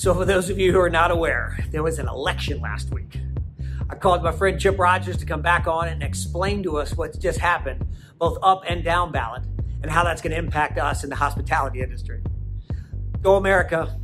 So, 0.00 0.14
for 0.14 0.24
those 0.24 0.48
of 0.48 0.58
you 0.58 0.72
who 0.72 0.80
are 0.80 0.88
not 0.88 1.10
aware, 1.10 1.58
there 1.72 1.82
was 1.82 1.98
an 1.98 2.08
election 2.08 2.58
last 2.62 2.90
week. 2.90 3.20
I 3.90 3.96
called 3.96 4.22
my 4.22 4.32
friend 4.32 4.58
Chip 4.58 4.78
Rogers 4.78 5.18
to 5.18 5.26
come 5.26 5.42
back 5.42 5.66
on 5.66 5.88
and 5.88 6.02
explain 6.02 6.62
to 6.62 6.78
us 6.78 6.96
what's 6.96 7.18
just 7.18 7.38
happened, 7.38 7.84
both 8.16 8.38
up 8.42 8.62
and 8.66 8.82
down 8.82 9.12
ballot, 9.12 9.42
and 9.82 9.90
how 9.90 10.02
that's 10.02 10.22
going 10.22 10.30
to 10.30 10.38
impact 10.38 10.78
us 10.78 11.04
in 11.04 11.10
the 11.10 11.16
hospitality 11.16 11.82
industry. 11.82 12.22
Go 13.20 13.36
America. 13.36 13.94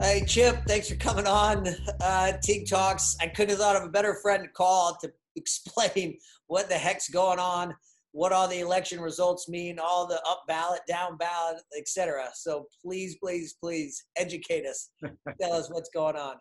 Hey, 0.00 0.24
Chip, 0.26 0.62
thanks 0.66 0.88
for 0.88 0.96
coming 0.96 1.26
on 1.26 1.68
uh, 2.00 2.32
Teague 2.42 2.66
Talks. 2.66 3.18
I 3.20 3.26
couldn't 3.26 3.50
have 3.50 3.58
thought 3.58 3.76
of 3.76 3.82
a 3.82 3.90
better 3.90 4.14
friend 4.14 4.44
to 4.44 4.48
call 4.48 4.96
to 5.02 5.12
explain 5.36 6.16
what 6.46 6.70
the 6.70 6.76
heck's 6.76 7.10
going 7.10 7.38
on 7.38 7.74
what 8.12 8.32
all 8.32 8.46
the 8.46 8.60
election 8.60 9.00
results 9.00 9.48
mean, 9.48 9.78
all 9.78 10.06
the 10.06 10.20
up 10.28 10.42
ballot, 10.46 10.80
down 10.86 11.16
ballot, 11.16 11.62
etc. 11.76 12.28
So 12.34 12.66
please, 12.82 13.16
please, 13.16 13.54
please 13.60 14.04
educate 14.16 14.66
us. 14.66 14.90
Tell 15.40 15.52
us 15.52 15.70
what's 15.70 15.90
going 15.90 16.16
on. 16.16 16.36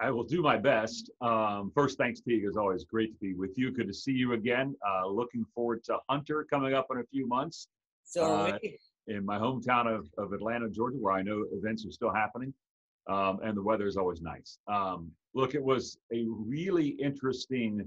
I 0.00 0.10
will 0.10 0.24
do 0.24 0.42
my 0.42 0.58
best. 0.58 1.10
Um, 1.20 1.70
first, 1.74 1.96
thanks, 1.96 2.20
Teague. 2.20 2.44
It's 2.44 2.56
always 2.56 2.84
great 2.84 3.12
to 3.12 3.18
be 3.20 3.34
with 3.34 3.56
you. 3.56 3.70
Good 3.70 3.86
to 3.86 3.94
see 3.94 4.12
you 4.12 4.32
again. 4.32 4.74
Uh, 4.86 5.06
looking 5.06 5.46
forward 5.54 5.84
to 5.84 5.98
Hunter 6.08 6.46
coming 6.50 6.74
up 6.74 6.88
in 6.90 6.98
a 6.98 7.04
few 7.04 7.26
months. 7.26 7.68
So, 8.04 8.24
uh, 8.24 8.58
in 9.06 9.24
my 9.24 9.38
hometown 9.38 9.86
of, 9.86 10.08
of 10.18 10.32
Atlanta, 10.32 10.68
Georgia, 10.68 10.98
where 10.98 11.14
I 11.14 11.22
know 11.22 11.44
events 11.52 11.86
are 11.86 11.92
still 11.92 12.12
happening, 12.12 12.52
um, 13.08 13.38
and 13.42 13.56
the 13.56 13.62
weather 13.62 13.86
is 13.86 13.96
always 13.96 14.20
nice. 14.20 14.58
Um, 14.66 15.10
look, 15.34 15.54
it 15.54 15.62
was 15.62 15.96
a 16.12 16.26
really 16.28 16.88
interesting 16.88 17.86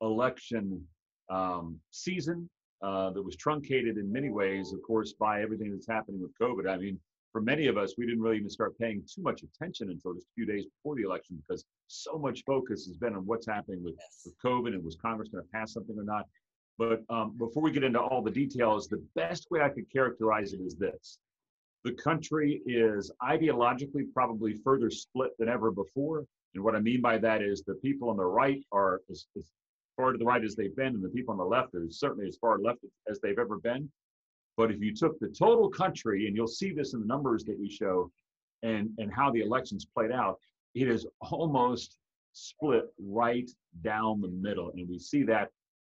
election 0.00 0.82
um, 1.30 1.78
season 1.90 2.48
uh, 2.82 3.10
that 3.10 3.22
was 3.22 3.36
truncated 3.36 3.96
in 3.96 4.12
many 4.12 4.30
ways, 4.30 4.72
of 4.72 4.80
course, 4.82 5.14
by 5.18 5.42
everything 5.42 5.72
that's 5.72 5.88
happening 5.88 6.20
with 6.20 6.32
COVID. 6.40 6.68
I 6.68 6.76
mean, 6.76 6.98
for 7.32 7.40
many 7.40 7.66
of 7.66 7.76
us, 7.76 7.94
we 7.98 8.06
didn't 8.06 8.22
really 8.22 8.38
even 8.38 8.48
start 8.48 8.78
paying 8.78 9.02
too 9.12 9.22
much 9.22 9.42
attention 9.42 9.90
until 9.90 10.14
just 10.14 10.26
a 10.26 10.34
few 10.34 10.46
days 10.46 10.64
before 10.64 10.96
the 10.96 11.02
election 11.02 11.42
because 11.46 11.64
so 11.88 12.18
much 12.18 12.42
focus 12.46 12.86
has 12.86 12.96
been 12.96 13.14
on 13.14 13.26
what's 13.26 13.46
happening 13.46 13.82
with, 13.82 13.94
with 14.24 14.34
COVID 14.44 14.74
and 14.74 14.82
was 14.82 14.96
Congress 14.96 15.28
going 15.28 15.44
to 15.44 15.50
pass 15.50 15.72
something 15.72 15.98
or 15.98 16.04
not. 16.04 16.24
But 16.78 17.02
um, 17.10 17.36
before 17.36 17.62
we 17.62 17.72
get 17.72 17.84
into 17.84 18.00
all 18.00 18.22
the 18.22 18.30
details, 18.30 18.88
the 18.88 19.04
best 19.14 19.48
way 19.50 19.60
I 19.60 19.68
could 19.68 19.90
characterize 19.92 20.52
it 20.52 20.60
is 20.60 20.76
this 20.76 21.18
the 21.84 21.92
country 21.92 22.60
is 22.66 23.10
ideologically 23.22 24.12
probably 24.12 24.54
further 24.64 24.90
split 24.90 25.30
than 25.38 25.48
ever 25.48 25.70
before. 25.70 26.24
And 26.54 26.64
what 26.64 26.74
I 26.74 26.80
mean 26.80 27.00
by 27.00 27.18
that 27.18 27.40
is 27.40 27.62
the 27.62 27.74
people 27.74 28.10
on 28.10 28.16
the 28.16 28.24
right 28.24 28.64
are 28.72 29.00
as, 29.10 29.26
as 29.36 29.50
far 29.98 30.12
to 30.12 30.18
the 30.18 30.24
right 30.24 30.44
as 30.44 30.54
they've 30.54 30.76
been, 30.76 30.94
and 30.94 31.04
the 31.04 31.08
people 31.08 31.32
on 31.32 31.38
the 31.38 31.44
left 31.44 31.74
are 31.74 31.84
certainly 31.90 32.28
as 32.28 32.36
far 32.36 32.58
left 32.58 32.78
as 33.10 33.18
they've 33.20 33.38
ever 33.38 33.58
been. 33.58 33.90
But 34.56 34.70
if 34.70 34.80
you 34.80 34.94
took 34.94 35.18
the 35.18 35.28
total 35.28 35.68
country, 35.68 36.26
and 36.26 36.34
you'll 36.34 36.46
see 36.46 36.72
this 36.72 36.94
in 36.94 37.00
the 37.00 37.06
numbers 37.06 37.44
that 37.44 37.58
we 37.58 37.68
show, 37.68 38.10
and 38.62 38.90
and 38.98 39.12
how 39.12 39.30
the 39.30 39.40
elections 39.40 39.84
played 39.84 40.12
out, 40.12 40.38
it 40.74 40.88
is 40.88 41.06
almost 41.20 41.98
split 42.32 42.84
right 42.98 43.50
down 43.82 44.20
the 44.20 44.28
middle, 44.28 44.70
and 44.70 44.88
we 44.88 44.98
see 44.98 45.24
that 45.24 45.48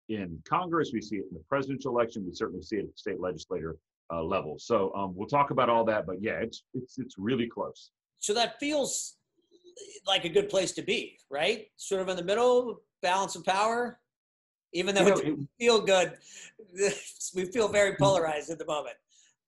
in 0.10 0.42
Congress, 0.48 0.92
we 0.94 1.02
see 1.02 1.18
it 1.18 1.26
in 1.30 1.34
the 1.34 1.44
presidential 1.50 1.92
election, 1.92 2.26
we 2.26 2.34
certainly 2.34 2.64
see 2.64 2.78
it 2.78 2.86
at 2.86 2.86
the 2.88 2.98
state 2.98 3.20
legislator 3.20 3.76
uh, 4.12 4.24
level. 4.24 4.58
So 4.58 4.94
um, 4.96 5.14
we'll 5.16 5.28
talk 5.28 5.52
about 5.52 5.70
all 5.70 5.84
that, 5.86 6.06
but 6.06 6.22
yeah, 6.22 6.40
it's 6.40 6.64
it's 6.74 6.98
it's 6.98 7.16
really 7.18 7.48
close. 7.48 7.92
So 8.20 8.34
that 8.34 8.60
feels 8.60 9.18
like 10.08 10.26
a 10.26 10.30
good 10.30 10.50
place 10.50 10.72
to 10.74 10.82
be, 10.82 11.18
right? 11.30 11.68
Sort 11.76 12.02
of 12.02 12.10
in 12.10 12.16
the 12.16 12.24
middle, 12.24 12.82
balance 13.02 13.36
of 13.36 13.44
power. 13.44 14.00
Even 14.74 14.96
though 14.96 15.08
you 15.08 15.10
know, 15.10 15.18
it 15.18 15.40
feel 15.60 15.82
good, 15.82 16.14
we 17.36 17.46
feel 17.46 17.68
very 17.70 17.96
polarized 17.96 18.50
at 18.50 18.60
the 18.60 18.66
moment. 18.66 18.96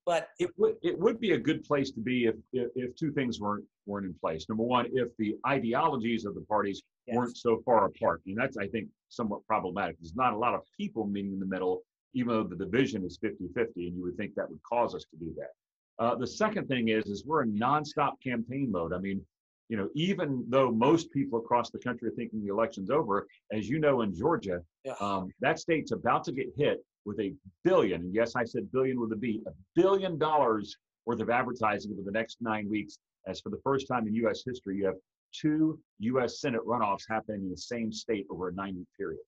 But 0.06 0.30
it 0.40 0.50
would 0.58 0.76
it 0.82 0.98
would 0.98 1.20
be 1.20 1.34
a 1.34 1.38
good 1.38 1.64
place 1.64 1.92
to 1.92 2.00
be 2.00 2.26
if, 2.26 2.36
if, 2.54 2.70
if 2.76 2.96
two 2.96 3.12
things 3.12 3.40
weren't 3.40 3.66
weren't 3.86 4.06
in 4.06 4.14
place. 4.14 4.48
Number 4.48 4.64
one, 4.64 4.88
if 4.94 5.10
the 5.18 5.36
ideologies 5.46 6.26
of 6.26 6.36
the 6.36 6.42
parties 6.42 6.82
yes. 7.06 7.16
weren't 7.16 7.38
so 7.38 7.62
far 7.66 7.86
apart, 7.86 8.22
and 8.26 8.38
that's 8.38 8.58
I 8.58 8.68
think 8.68 8.88
somewhat 9.10 9.46
problematic. 9.46 9.98
There's 10.00 10.16
not 10.16 10.34
a 10.34 10.38
lot 10.38 10.54
of 10.54 10.62
people 10.76 11.06
meeting 11.06 11.34
in 11.34 11.40
the 11.40 11.46
middle, 11.46 11.84
even 12.14 12.30
though 12.30 12.44
the 12.44 12.56
division 12.56 13.04
is 13.04 13.20
50-50, 13.24 13.68
and 13.76 13.96
you 13.98 14.04
would 14.04 14.18
think 14.18 14.36
that 14.36 14.50
would 14.50 14.64
cause 14.64 14.96
us 14.96 15.06
to 15.12 15.18
do 15.18 15.34
that. 15.38 16.04
Uh, 16.04 16.16
the 16.16 16.28
second 16.28 16.68
thing 16.68 16.88
is, 16.88 17.06
is 17.08 17.26
we're 17.26 17.44
in 17.44 17.54
nonstop 17.58 18.14
campaign 18.24 18.72
mode. 18.72 18.94
I 18.94 19.00
mean, 19.00 19.22
you 19.70 19.78
know, 19.78 19.88
even 19.94 20.44
though 20.50 20.72
most 20.72 21.12
people 21.12 21.40
across 21.40 21.70
the 21.70 21.78
country 21.78 22.10
are 22.10 22.14
thinking 22.14 22.44
the 22.44 22.52
election's 22.52 22.90
over, 22.90 23.28
as 23.54 23.70
you 23.70 23.80
know, 23.80 24.02
in 24.02 24.14
Georgia, 24.14 24.62
yeah. 24.84 24.94
um, 25.00 25.30
that 25.42 25.60
state's 25.60 25.92
about 25.92 26.24
to 26.24 26.32
get 26.32 26.48
hit 26.58 26.84
with 27.06 27.20
a 27.20 27.34
billion, 27.64 28.02
and 28.02 28.14
yes, 28.14 28.36
I 28.36 28.44
said 28.44 28.72
billion 28.72 29.00
with 29.00 29.12
a 29.14 29.16
B, 29.16 29.42
a 29.48 29.52
billion 29.76 30.18
dollars 30.18 30.76
worth 31.06 31.22
of 31.22 31.30
advertising 31.30 31.92
over 31.94 32.02
the 32.04 32.12
next 32.12 32.38
nine 32.42 32.68
weeks. 32.68 32.98
As 33.28 33.42
for 33.42 33.50
the 33.50 33.60
first 33.64 33.88
time 33.88 34.08
in 34.08 34.16
U.S. 34.16 34.42
history, 34.46 34.78
you 34.78 34.86
have 34.86 34.96
two 35.34 35.80
U.S. 36.00 36.42
Senate 36.42 36.62
runoffs 36.66 37.04
happening 37.08 37.44
in 37.44 37.50
the 37.52 37.58
same 37.58 37.92
state 37.92 38.26
over 38.32 38.50
a 38.50 38.54
nine-week 38.54 38.88
period. 38.98 39.20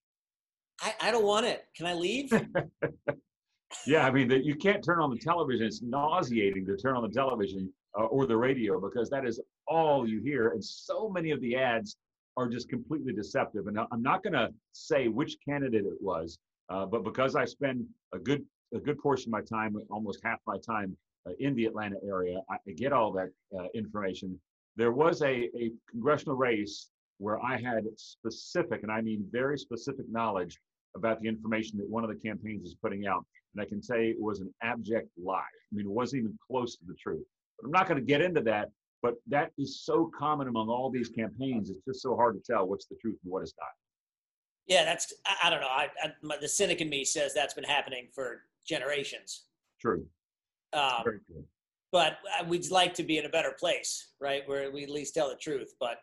I, 0.81 0.93
I 1.01 1.11
don't 1.11 1.25
want 1.25 1.45
it. 1.45 1.65
Can 1.75 1.85
I 1.85 1.93
leave? 1.93 2.31
yeah, 3.85 4.07
I 4.07 4.11
mean, 4.11 4.27
the, 4.27 4.43
you 4.43 4.55
can't 4.55 4.83
turn 4.83 4.99
on 4.99 5.11
the 5.11 5.19
television. 5.19 5.67
It's 5.67 5.83
nauseating 5.83 6.65
to 6.65 6.77
turn 6.77 6.95
on 6.95 7.03
the 7.03 7.13
television 7.13 7.71
uh, 7.97 8.05
or 8.05 8.25
the 8.25 8.37
radio 8.37 8.79
because 8.79 9.09
that 9.09 9.25
is 9.25 9.39
all 9.71 10.07
you 10.07 10.19
hear. 10.21 10.49
And 10.49 10.63
so 10.63 11.09
many 11.09 11.31
of 11.31 11.39
the 11.41 11.55
ads 11.55 11.95
are 12.37 12.47
just 12.49 12.69
completely 12.69 13.13
deceptive. 13.13 13.67
And 13.67 13.77
I'm 13.79 14.01
not 14.01 14.23
going 14.23 14.33
to 14.33 14.49
say 14.73 15.07
which 15.07 15.37
candidate 15.47 15.85
it 15.85 16.01
was, 16.01 16.37
uh, 16.69 16.85
but 16.85 17.03
because 17.03 17.35
I 17.35 17.45
spend 17.45 17.85
a 18.13 18.19
good 18.19 18.43
a 18.73 18.79
good 18.79 18.99
portion 18.99 19.27
of 19.29 19.33
my 19.33 19.41
time, 19.57 19.75
almost 19.89 20.21
half 20.23 20.39
my 20.47 20.57
time 20.57 20.95
uh, 21.27 21.31
in 21.39 21.53
the 21.55 21.65
Atlanta 21.65 21.97
area, 22.07 22.39
I, 22.49 22.55
I 22.67 22.71
get 22.71 22.93
all 22.93 23.11
that 23.11 23.29
uh, 23.57 23.67
information. 23.73 24.39
There 24.77 24.93
was 24.93 25.21
a, 25.21 25.49
a 25.63 25.71
congressional 25.89 26.37
race 26.37 26.89
where 27.17 27.37
I 27.43 27.57
had 27.57 27.83
specific, 27.97 28.83
and 28.83 28.91
I 28.91 29.01
mean 29.01 29.25
very 29.29 29.57
specific 29.57 30.05
knowledge 30.09 30.57
about 30.95 31.19
the 31.19 31.27
information 31.27 31.77
that 31.79 31.89
one 31.89 32.05
of 32.05 32.09
the 32.09 32.15
campaigns 32.15 32.65
is 32.65 32.75
putting 32.81 33.07
out. 33.07 33.25
And 33.53 33.61
I 33.61 33.65
can 33.65 33.81
say 33.83 34.07
it 34.07 34.21
was 34.21 34.39
an 34.39 34.53
abject 34.63 35.09
lie. 35.21 35.39
I 35.39 35.71
mean, 35.75 35.85
it 35.85 35.91
wasn't 35.91 36.21
even 36.21 36.39
close 36.47 36.77
to 36.77 36.85
the 36.87 36.95
truth. 36.95 37.25
But 37.57 37.67
I'm 37.67 37.71
not 37.71 37.87
going 37.89 37.99
to 37.99 38.05
get 38.05 38.21
into 38.21 38.41
that. 38.43 38.69
But 39.01 39.15
that 39.27 39.51
is 39.57 39.81
so 39.83 40.11
common 40.17 40.47
among 40.47 40.69
all 40.69 40.91
these 40.91 41.09
campaigns. 41.09 41.69
It's 41.69 41.83
just 41.85 42.01
so 42.01 42.15
hard 42.15 42.35
to 42.35 42.53
tell 42.53 42.67
what's 42.67 42.85
the 42.85 42.95
truth 43.01 43.17
and 43.23 43.31
what 43.31 43.43
is 43.43 43.53
not. 43.59 43.69
Yeah, 44.67 44.85
that's 44.85 45.11
I, 45.25 45.47
I 45.47 45.49
don't 45.49 45.61
know. 45.61 45.67
I, 45.67 45.89
I, 46.03 46.37
the 46.39 46.47
cynic 46.47 46.81
in 46.81 46.89
me 46.89 47.03
says 47.03 47.33
that's 47.33 47.53
been 47.53 47.63
happening 47.63 48.07
for 48.13 48.43
generations. 48.65 49.45
True. 49.79 50.05
Um, 50.73 51.01
Very 51.03 51.19
true. 51.25 51.43
But 51.91 52.19
we'd 52.47 52.69
like 52.71 52.93
to 52.93 53.03
be 53.03 53.17
in 53.17 53.25
a 53.25 53.29
better 53.29 53.53
place, 53.59 54.11
right, 54.21 54.47
where 54.47 54.71
we 54.71 54.83
at 54.83 54.89
least 54.89 55.13
tell 55.13 55.29
the 55.29 55.35
truth. 55.35 55.73
But 55.79 55.97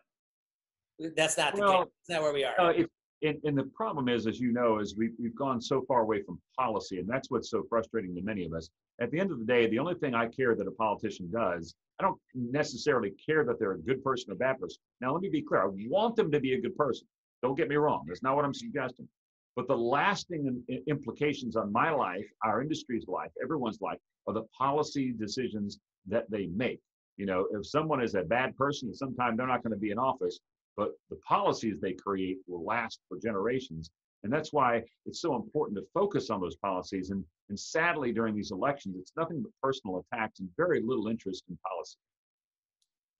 that's 1.17 1.39
not 1.39 1.55
the 1.55 1.61
well, 1.61 1.85
case. 1.85 1.93
That's 2.09 2.19
not 2.19 2.23
where 2.23 2.35
we 2.35 2.45
are. 2.45 2.61
Uh, 2.61 2.73
if, 2.73 2.87
and, 3.23 3.39
and, 3.45 3.57
the 3.57 3.65
problem 3.75 4.09
is, 4.09 4.27
as 4.27 4.39
you 4.39 4.53
know, 4.53 4.81
is 4.81 4.97
we, 4.97 5.11
we've 5.19 5.35
gone 5.35 5.61
so 5.61 5.83
far 5.89 6.03
away 6.03 6.23
from 6.23 6.41
policy, 6.59 6.99
and 6.99 7.09
that's 7.09 7.31
what's 7.31 7.51
so 7.51 7.65
frustrating 7.69 8.15
to 8.15 8.23
many 8.23 8.45
of 8.45 8.53
us. 8.53 8.69
At 9.01 9.11
the 9.11 9.19
end 9.19 9.33
of 9.33 9.39
the 9.39 9.45
day, 9.45 9.67
the 9.67 9.79
only 9.79 9.95
thing 9.95 10.15
I 10.15 10.27
care 10.27 10.55
that 10.55 10.67
a 10.67 10.73
politician 10.73 11.31
does, 11.33 11.75
I 11.99 12.05
don't 12.05 12.21
necessarily 12.35 13.13
care 13.25 13.45
that 13.45 13.59
they're 13.59 13.73
a 13.73 13.79
good 13.79 14.03
person 14.05 14.33
or 14.33 14.37
bad 14.37 14.61
person. 14.61 14.79
Now, 15.01 15.13
let 15.13 15.23
me 15.23 15.29
be 15.29 15.43
clear. 15.43 15.65
I 15.65 15.71
want 15.89 16.17
them 16.17 16.31
to 16.31 16.41
be 16.41 16.55
a 16.55 16.61
good 16.61 16.77
person. 16.77 17.07
Don't 17.43 17.57
get 17.57 17.69
me 17.69 17.77
wrong. 17.77 18.05
That's 18.07 18.23
not 18.23 18.37
what 18.37 18.45
I'm 18.45 18.55
suggesting. 18.55 19.09
But 19.57 19.67
the 19.67 19.77
lasting 19.77 20.63
implications 20.87 21.57
on 21.57 21.73
my 21.73 21.91
life, 21.91 22.27
our 22.45 22.63
industry's 22.63 23.09
life, 23.09 23.31
everyone's 23.43 23.81
life, 23.81 23.99
are 24.27 24.35
the 24.35 24.45
policy 24.57 25.13
decisions 25.13 25.81
that 26.07 26.31
they 26.31 26.47
make. 26.47 26.81
You 27.17 27.27
know, 27.27 27.49
if 27.53 27.67
someone 27.67 28.01
is 28.01 28.15
a 28.15 28.23
bad 28.23 28.57
person, 28.57 28.95
sometimes 28.95 29.37
they're 29.37 29.47
not 29.49 29.65
going 29.65 29.73
to 29.73 29.79
be 29.79 29.91
in 29.91 29.99
office 29.99 30.39
but 30.79 30.93
the 31.11 31.17
policies 31.17 31.81
they 31.81 31.93
create 31.93 32.39
will 32.47 32.65
last 32.65 33.01
for 33.09 33.19
generations. 33.19 33.91
And 34.23 34.33
that's 34.33 34.53
why 34.53 34.85
it's 35.07 35.21
so 35.21 35.35
important 35.35 35.77
to 35.77 35.85
focus 35.93 36.31
on 36.31 36.41
those 36.41 36.55
policies. 36.55 37.11
And, 37.11 37.25
and 37.49 37.59
sadly, 37.59 38.13
during 38.13 38.35
these 38.35 38.51
elections, 38.51 38.97
it's 39.01 39.13
nothing 39.17 39.43
but 39.43 39.53
personal 39.63 40.05
attacks 40.13 40.41
and 40.41 40.49
very 40.57 40.83
little 40.83 41.09
interest 41.09 41.45
in 41.49 41.59
policy. 41.67 41.97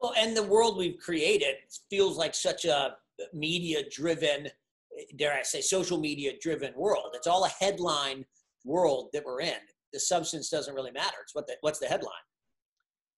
Well, 0.01 0.15
and 0.17 0.37
the 0.37 0.43
world 0.43 0.77
we've 0.77 0.99
created 0.99 1.57
feels 1.91 2.17
like 2.17 2.35
such 2.35 2.65
a 2.65 2.97
media 3.33 3.83
driven, 3.91 4.49
dare 5.17 5.35
I 5.35 5.43
say, 5.43 5.61
social 5.61 5.99
media 5.99 6.33
driven 6.41 6.73
world. 6.77 7.11
It's 7.15 7.27
all 7.27 7.45
a 7.45 7.49
headline 7.49 8.25
world 8.65 9.09
that 9.13 9.25
we're 9.25 9.41
in. 9.41 9.59
The 9.93 10.01
substance 10.01 10.51
doesn't 10.51 10.75
really 10.75 10.93
matter. 10.93 11.17
It's 11.23 11.35
what 11.35 11.47
the, 11.47 11.57
what's 11.63 11.79
the 11.79 11.87
headline. 11.87 12.13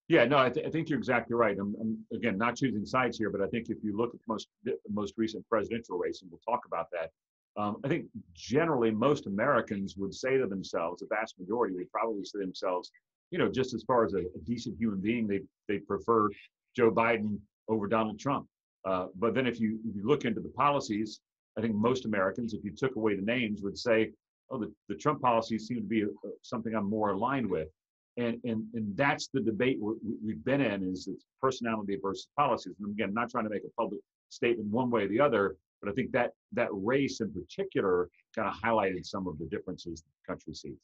Yeah, 0.08 0.24
no, 0.24 0.38
I, 0.38 0.50
th- 0.50 0.66
I, 0.66 0.70
think 0.70 0.88
you're 0.88 0.98
exactly 0.98 1.36
right. 1.36 1.56
I'm, 1.56 1.74
I'm, 1.80 1.98
again 2.12 2.36
not 2.36 2.56
choosing 2.56 2.84
sides 2.84 3.16
here, 3.16 3.30
but 3.30 3.40
I 3.40 3.46
think 3.46 3.68
if 3.68 3.78
you 3.82 3.96
look 3.96 4.12
at 4.12 4.18
the 4.18 4.24
most 4.26 4.48
the 4.64 4.76
most 4.90 5.14
recent 5.16 5.48
presidential 5.48 5.98
race, 5.98 6.22
and 6.22 6.30
we'll 6.30 6.40
talk 6.44 6.66
about 6.66 6.88
that, 6.90 7.10
um, 7.56 7.76
I 7.84 7.88
think 7.88 8.06
generally 8.34 8.90
most 8.90 9.26
Americans 9.26 9.96
would 9.96 10.14
say 10.14 10.38
to 10.38 10.46
themselves, 10.46 11.00
the 11.00 11.06
vast 11.08 11.38
majority 11.38 11.74
would 11.74 11.90
probably 11.90 12.24
say 12.24 12.38
to 12.38 12.44
themselves, 12.46 12.90
you 13.30 13.38
know, 13.38 13.50
just 13.50 13.74
as 13.74 13.82
far 13.84 14.04
as 14.04 14.14
a, 14.14 14.18
a 14.18 14.40
decent 14.44 14.76
human 14.78 15.00
being, 15.00 15.26
they 15.26 15.40
they 15.68 15.78
prefer 15.78 16.28
Joe 16.76 16.90
Biden 16.90 17.38
over 17.68 17.86
Donald 17.86 18.18
Trump. 18.18 18.46
Uh, 18.84 19.06
but 19.16 19.34
then 19.34 19.46
if 19.46 19.60
you 19.60 19.78
if 19.88 19.94
you 19.96 20.06
look 20.06 20.24
into 20.24 20.40
the 20.40 20.48
policies, 20.50 21.20
I 21.58 21.60
think 21.60 21.74
most 21.74 22.06
Americans, 22.06 22.54
if 22.54 22.64
you 22.64 22.72
took 22.72 22.96
away 22.96 23.16
the 23.16 23.22
names, 23.22 23.62
would 23.62 23.78
say, 23.78 24.10
oh, 24.50 24.58
the, 24.58 24.72
the 24.88 24.94
Trump 24.94 25.20
policies 25.20 25.66
seem 25.66 25.76
to 25.78 25.82
be 25.82 26.02
a, 26.02 26.06
uh, 26.06 26.08
a, 26.08 26.30
something 26.42 26.74
I'm 26.74 26.88
more 26.88 27.10
aligned 27.10 27.48
with. 27.48 27.68
and 28.16 28.38
and 28.44 28.64
and 28.74 28.96
that's 28.96 29.28
the 29.32 29.40
debate 29.40 29.78
we've 29.80 30.44
been 30.44 30.60
in 30.60 30.82
is 30.82 31.08
it's 31.08 31.24
personality 31.40 31.96
versus 32.02 32.28
policies. 32.36 32.74
And 32.80 32.90
again, 32.90 33.08
I'm 33.08 33.14
not 33.14 33.30
trying 33.30 33.44
to 33.44 33.50
make 33.50 33.64
a 33.64 33.80
public 33.80 34.00
statement 34.28 34.68
one 34.70 34.90
way 34.90 35.04
or 35.04 35.08
the 35.08 35.20
other, 35.20 35.56
but 35.82 35.90
I 35.90 35.92
think 35.94 36.12
that 36.12 36.32
that 36.52 36.68
race 36.72 37.20
in 37.20 37.32
particular 37.32 38.08
kind 38.34 38.48
of 38.48 38.54
highlighted 38.54 39.04
some 39.04 39.26
of 39.26 39.38
the 39.38 39.46
differences 39.46 40.02
the 40.02 40.32
country 40.32 40.54
sees. 40.54 40.76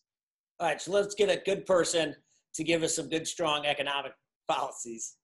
All 0.59 0.69
right, 0.69 0.81
so 0.81 0.93
let's 0.93 1.15
get 1.15 1.31
a 1.31 1.41
good 1.45 1.67
person 1.67 2.15
to 2.55 2.65
give 2.65 2.83
us 2.83 2.97
some 2.97 3.09
good, 3.09 3.27
strong 3.27 3.67
economic 3.67 4.13
policies. 4.49 5.17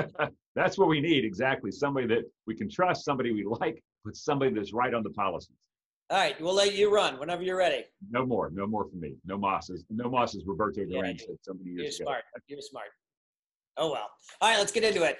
that's 0.54 0.78
what 0.78 0.88
we 0.88 1.00
need 1.00 1.24
exactly. 1.24 1.70
Somebody 1.70 2.06
that 2.08 2.24
we 2.46 2.56
can 2.56 2.68
trust, 2.68 3.04
somebody 3.04 3.32
we 3.32 3.44
like, 3.44 3.82
but 4.04 4.16
somebody 4.16 4.52
that's 4.52 4.72
right 4.72 4.94
on 4.94 5.02
the 5.02 5.10
policies. 5.10 5.56
All 6.10 6.18
right, 6.18 6.40
we'll 6.40 6.54
let 6.54 6.74
you 6.74 6.92
run 6.92 7.20
whenever 7.20 7.42
you're 7.42 7.56
ready. 7.56 7.84
No 8.10 8.26
more, 8.26 8.50
no 8.52 8.66
more 8.66 8.88
for 8.88 8.96
me. 8.96 9.14
No 9.24 9.38
mosses, 9.38 9.84
no 9.90 10.10
mosses. 10.10 10.42
Roberto 10.44 10.80
yeah, 10.80 10.98
Duran 10.98 11.18
said 11.18 11.36
so 11.42 11.54
many 11.54 11.70
years 11.70 12.00
you're 12.00 12.08
ago. 12.08 12.18
Smart. 12.18 12.24
You're 12.48 12.60
smart. 12.60 12.86
Oh 13.76 13.92
well. 13.92 14.08
All 14.40 14.50
right, 14.50 14.58
let's 14.58 14.72
get 14.72 14.82
into 14.82 15.04
it. 15.04 15.18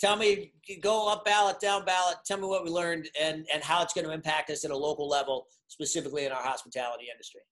Tell 0.00 0.16
me, 0.16 0.52
go 0.80 1.08
up 1.08 1.26
ballot, 1.26 1.60
down 1.60 1.84
ballot. 1.84 2.16
Tell 2.24 2.38
me 2.38 2.46
what 2.46 2.64
we 2.64 2.70
learned 2.70 3.08
and 3.20 3.46
and 3.52 3.62
how 3.62 3.82
it's 3.82 3.92
going 3.92 4.06
to 4.06 4.12
impact 4.12 4.48
us 4.48 4.64
at 4.64 4.70
a 4.70 4.76
local 4.76 5.06
level, 5.06 5.46
specifically 5.68 6.24
in 6.24 6.32
our 6.32 6.42
hospitality 6.42 7.06
industry. 7.12 7.42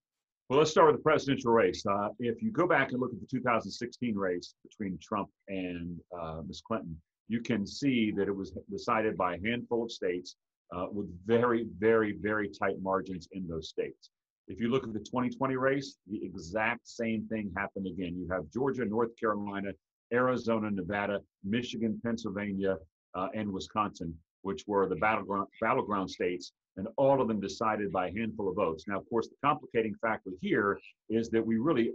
Well, 0.48 0.58
let's 0.58 0.70
start 0.70 0.86
with 0.86 0.96
the 0.96 1.02
presidential 1.02 1.52
race. 1.52 1.84
Uh, 1.84 2.08
if 2.18 2.42
you 2.42 2.50
go 2.50 2.66
back 2.66 2.92
and 2.92 3.00
look 3.00 3.12
at 3.12 3.20
the 3.20 3.26
2016 3.30 4.16
race 4.16 4.54
between 4.62 4.98
Trump 5.02 5.28
and 5.48 6.00
uh, 6.18 6.40
Ms. 6.46 6.62
Clinton, 6.66 6.96
you 7.28 7.42
can 7.42 7.66
see 7.66 8.10
that 8.12 8.28
it 8.28 8.34
was 8.34 8.54
decided 8.70 9.18
by 9.18 9.34
a 9.34 9.38
handful 9.44 9.84
of 9.84 9.92
states 9.92 10.36
uh, 10.74 10.86
with 10.90 11.06
very, 11.26 11.66
very, 11.78 12.16
very 12.18 12.48
tight 12.48 12.80
margins 12.80 13.28
in 13.32 13.46
those 13.46 13.68
states. 13.68 14.08
If 14.46 14.58
you 14.58 14.70
look 14.70 14.84
at 14.84 14.94
the 14.94 15.00
2020 15.00 15.56
race, 15.56 15.96
the 16.10 16.24
exact 16.24 16.88
same 16.88 17.26
thing 17.28 17.52
happened 17.54 17.86
again. 17.86 18.16
You 18.16 18.26
have 18.32 18.50
Georgia, 18.50 18.86
North 18.86 19.10
Carolina, 19.20 19.72
Arizona, 20.12 20.70
Nevada, 20.70 21.20
Michigan, 21.44 22.00
Pennsylvania, 22.04 22.76
uh, 23.14 23.28
and 23.34 23.50
Wisconsin, 23.52 24.14
which 24.42 24.64
were 24.66 24.88
the 24.88 24.96
battleground, 24.96 25.48
battleground 25.60 26.10
states, 26.10 26.52
and 26.76 26.86
all 26.96 27.20
of 27.20 27.28
them 27.28 27.40
decided 27.40 27.92
by 27.92 28.08
a 28.08 28.12
handful 28.12 28.48
of 28.48 28.56
votes. 28.56 28.84
Now, 28.86 28.98
of 28.98 29.08
course, 29.08 29.28
the 29.28 29.34
complicating 29.44 29.94
factor 30.00 30.30
here 30.40 30.78
is 31.10 31.28
that 31.30 31.44
we 31.44 31.56
really 31.56 31.92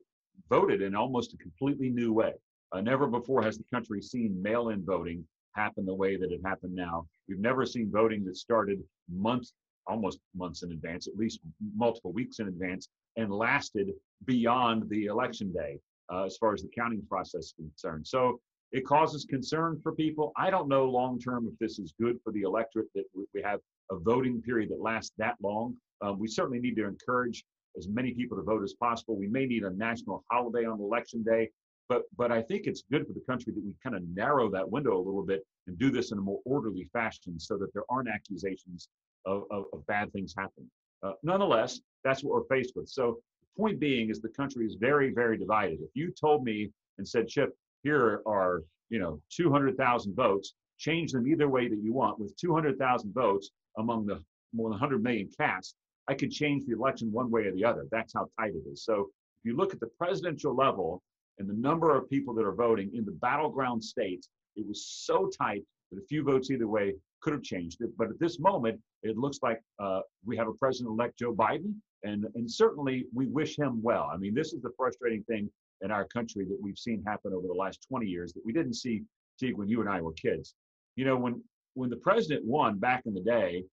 voted 0.49 0.81
in 0.81 0.95
almost 0.95 1.33
a 1.33 1.37
completely 1.37 1.89
new 1.89 2.11
way. 2.11 2.33
Uh, 2.71 2.81
never 2.81 3.07
before 3.07 3.41
has 3.41 3.57
the 3.57 3.63
country 3.73 4.01
seen 4.01 4.41
mail 4.41 4.69
in 4.69 4.83
voting 4.83 5.25
happen 5.53 5.85
the 5.85 5.93
way 5.93 6.17
that 6.17 6.31
it 6.31 6.41
happened 6.43 6.75
now. 6.75 7.05
We've 7.29 7.39
never 7.39 7.65
seen 7.65 7.91
voting 7.91 8.25
that 8.25 8.35
started 8.35 8.83
months, 9.09 9.53
almost 9.87 10.19
months 10.35 10.63
in 10.63 10.71
advance, 10.71 11.07
at 11.07 11.15
least 11.15 11.39
multiple 11.75 12.11
weeks 12.11 12.39
in 12.39 12.47
advance, 12.47 12.89
and 13.15 13.31
lasted 13.31 13.91
beyond 14.25 14.89
the 14.89 15.05
election 15.05 15.53
day 15.53 15.77
uh, 16.11 16.23
as 16.25 16.37
far 16.37 16.53
as 16.53 16.61
the 16.61 16.69
counting 16.75 17.03
process 17.09 17.45
is 17.45 17.53
concerned. 17.57 18.07
So 18.07 18.39
it 18.71 18.85
causes 18.85 19.25
concern 19.25 19.79
for 19.83 19.93
people. 19.93 20.31
I 20.35 20.49
don't 20.49 20.67
know 20.67 20.85
long 20.85 21.19
term 21.19 21.47
if 21.51 21.57
this 21.59 21.79
is 21.79 21.93
good 21.99 22.17
for 22.23 22.31
the 22.31 22.41
electorate 22.41 22.87
that 22.95 23.05
we 23.15 23.41
have 23.43 23.59
a 23.91 23.99
voting 23.99 24.41
period 24.41 24.69
that 24.69 24.81
lasts 24.81 25.11
that 25.17 25.35
long. 25.41 25.75
Um, 26.01 26.19
we 26.19 26.27
certainly 26.27 26.59
need 26.59 26.75
to 26.77 26.87
encourage 26.87 27.43
as 27.77 27.87
many 27.87 28.13
people 28.13 28.37
to 28.37 28.43
vote 28.43 28.63
as 28.63 28.73
possible. 28.73 29.17
We 29.17 29.27
may 29.27 29.45
need 29.45 29.63
a 29.63 29.71
national 29.71 30.23
holiday 30.29 30.65
on 30.65 30.79
election 30.79 31.23
day 31.23 31.49
but 31.89 32.03
but 32.17 32.31
I 32.31 32.41
think 32.41 32.65
it's 32.65 32.83
good 32.91 33.05
for 33.05 33.13
the 33.13 33.23
country 33.29 33.53
that 33.53 33.63
we 33.63 33.75
kind 33.83 33.95
of 33.95 34.03
narrow 34.15 34.49
that 34.51 34.69
window 34.69 34.97
a 34.97 35.03
little 35.03 35.25
bit 35.25 35.45
and 35.67 35.77
do 35.77 35.91
this 35.91 36.11
in 36.11 36.17
a 36.17 36.21
more 36.21 36.39
orderly 36.45 36.89
fashion 36.93 37.39
so 37.39 37.57
that 37.57 37.73
there 37.73 37.83
aren't 37.89 38.09
accusations 38.09 38.89
of, 39.25 39.43
of, 39.51 39.65
of 39.73 39.85
bad 39.87 40.11
things 40.13 40.33
happening. 40.37 40.69
Uh, 41.03 41.13
nonetheless, 41.23 41.79
that's 42.03 42.23
what 42.23 42.33
we're 42.33 42.55
faced 42.55 42.73
with. 42.75 42.87
So 42.87 43.19
point 43.57 43.79
being 43.79 44.09
is 44.09 44.19
the 44.19 44.29
country 44.29 44.65
is 44.65 44.75
very, 44.75 45.13
very 45.13 45.37
divided. 45.37 45.79
If 45.81 45.89
you 45.93 46.11
told 46.11 46.43
me 46.43 46.71
and 46.97 47.07
said, 47.07 47.27
Chip, 47.27 47.55
here 47.83 48.21
are 48.25 48.63
you 48.89 48.99
know 48.99 49.21
200,000 49.31 50.15
votes, 50.15 50.53
change 50.77 51.11
them 51.11 51.27
either 51.27 51.49
way 51.49 51.67
that 51.67 51.79
you 51.81 51.93
want. 51.93 52.19
With 52.19 52.35
200,000 52.37 53.13
votes 53.13 53.51
among 53.77 54.05
the 54.05 54.21
more 54.53 54.69
than 54.69 54.79
100 54.79 55.03
million 55.03 55.29
cast, 55.37 55.75
I 56.07 56.13
could 56.13 56.31
change 56.31 56.65
the 56.65 56.73
election 56.73 57.11
one 57.11 57.31
way 57.31 57.45
or 57.45 57.53
the 57.53 57.65
other. 57.65 57.85
That's 57.91 58.13
how 58.13 58.27
tight 58.39 58.53
it 58.53 58.69
is. 58.69 58.83
So 58.83 59.09
if 59.39 59.45
you 59.45 59.55
look 59.55 59.73
at 59.73 59.79
the 59.79 59.89
presidential 59.97 60.55
level, 60.55 61.01
and 61.39 61.49
the 61.49 61.53
number 61.53 61.95
of 61.95 62.09
people 62.09 62.33
that 62.35 62.45
are 62.45 62.53
voting 62.53 62.91
in 62.93 63.05
the 63.05 63.11
battleground 63.11 63.83
states, 63.83 64.29
it 64.55 64.67
was 64.67 64.85
so 64.85 65.29
tight 65.35 65.63
that 65.91 65.99
a 65.99 66.05
few 66.05 66.23
votes 66.23 66.51
either 66.51 66.67
way 66.67 66.93
could 67.21 67.33
have 67.33 67.43
changed 67.43 67.81
it. 67.81 67.89
But 67.97 68.09
at 68.09 68.19
this 68.19 68.39
moment, 68.39 68.79
it 69.01 69.17
looks 69.17 69.39
like 69.41 69.59
uh, 69.79 70.01
we 70.25 70.37
have 70.37 70.47
a 70.47 70.53
president-elect 70.53 71.17
Joe 71.17 71.33
Biden, 71.33 71.73
and 72.03 72.25
and 72.35 72.49
certainly 72.49 73.05
we 73.13 73.27
wish 73.27 73.57
him 73.57 73.81
well. 73.81 74.09
I 74.13 74.17
mean, 74.17 74.33
this 74.33 74.53
is 74.53 74.61
the 74.61 74.71
frustrating 74.77 75.23
thing 75.23 75.49
in 75.81 75.91
our 75.91 76.05
country 76.05 76.45
that 76.45 76.57
we've 76.61 76.77
seen 76.77 77.03
happen 77.05 77.33
over 77.33 77.47
the 77.47 77.53
last 77.53 77.85
20 77.89 78.07
years 78.07 78.33
that 78.33 78.45
we 78.45 78.53
didn't 78.53 78.75
see, 78.75 79.03
Teague, 79.39 79.57
when 79.57 79.67
you 79.67 79.81
and 79.81 79.89
I 79.89 80.01
were 80.01 80.13
kids. 80.13 80.55
You 80.95 81.05
know, 81.05 81.17
when 81.17 81.41
when 81.75 81.89
the 81.89 81.97
president 81.97 82.45
won 82.45 82.77
back 82.77 83.03
in 83.05 83.13
the 83.13 83.21
day, 83.21 83.63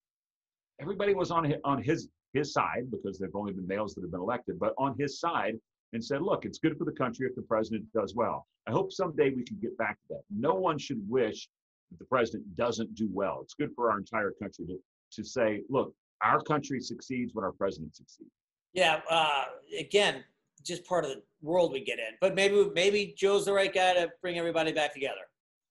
everybody 0.81 1.15
was 1.15 1.31
on 1.31 1.45
his, 1.45 1.57
on 1.65 1.83
his 1.83 2.09
his 2.33 2.53
side 2.53 2.91
because 2.91 3.19
there've 3.19 3.35
only 3.35 3.53
been 3.53 3.67
males 3.67 3.95
that 3.95 4.03
have 4.03 4.11
been 4.11 4.21
elected, 4.21 4.59
but 4.59 4.75
on 4.79 4.97
his 4.99 5.19
side 5.19 5.55
and 5.93 6.05
said, 6.05 6.23
look, 6.23 6.45
it's 6.45 6.59
good 6.59 6.79
for 6.79 6.85
the 6.85 6.93
country 6.93 7.27
if 7.27 7.35
the 7.35 7.43
president 7.43 7.85
does 7.93 8.15
well. 8.15 8.47
I 8.69 8.71
hope 8.71 8.93
someday 8.93 9.31
we 9.31 9.43
can 9.43 9.59
get 9.61 9.77
back 9.77 9.97
to 10.03 10.07
that. 10.11 10.23
No 10.31 10.55
one 10.55 10.79
should 10.79 11.03
wish 11.09 11.49
that 11.91 11.99
the 11.99 12.05
president 12.05 12.55
doesn't 12.57 12.95
do 12.95 13.09
well. 13.13 13.41
It's 13.43 13.55
good 13.55 13.73
for 13.75 13.91
our 13.91 13.99
entire 13.99 14.33
country 14.41 14.67
to, 14.67 14.79
to 15.13 15.25
say, 15.25 15.63
look, 15.69 15.93
our 16.23 16.41
country 16.43 16.81
succeeds 16.81 17.35
when 17.35 17.45
our 17.45 17.53
president 17.53 17.97
succeeds. 17.97 18.31
Yeah. 18.73 19.01
Uh, 19.11 19.45
again, 19.79 20.25
just 20.65 20.85
part 20.85 21.05
of 21.05 21.11
the 21.11 21.23
world 21.43 21.73
we 21.73 21.85
get 21.85 21.99
in. 21.99 22.15
But 22.21 22.35
maybe 22.35 22.71
maybe 22.75 23.15
Joe's 23.17 23.45
the 23.45 23.53
right 23.53 23.73
guy 23.73 23.95
to 23.95 24.09
bring 24.23 24.39
everybody 24.39 24.73
back 24.73 24.93
together. 24.93 25.23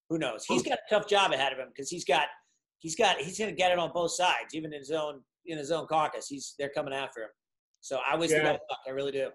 Who 0.10 0.18
knows? 0.18 0.46
He's 0.46 0.64
got 0.64 0.74
a 0.74 0.90
tough 0.90 1.08
job 1.08 1.32
ahead 1.32 1.54
of 1.54 1.60
him 1.60 1.68
because 1.70 1.90
he's 1.90 2.06
got 2.06 2.26
he's 2.80 2.96
got 2.96 3.18
he's 3.20 3.38
going 3.38 3.52
to 3.52 3.56
get 3.56 3.72
it 3.72 3.80
on 3.80 3.92
both 3.94 4.12
sides, 4.12 4.54
even 4.54 4.74
in 4.74 4.80
his 4.80 4.92
own 4.92 5.22
in 5.46 5.58
his 5.58 5.72
own 5.72 5.86
caucus. 5.86 6.28
He's 6.28 6.56
they're 6.58 6.70
coming 6.70 6.94
after 6.94 7.22
him. 7.22 7.30
So 7.82 8.00
I 8.10 8.16
wish 8.16 8.32
yeah. 8.32 8.44
best 8.44 8.62
luck. 8.70 8.80
I 8.88 8.92
really 8.92 9.12
do. 9.12 9.30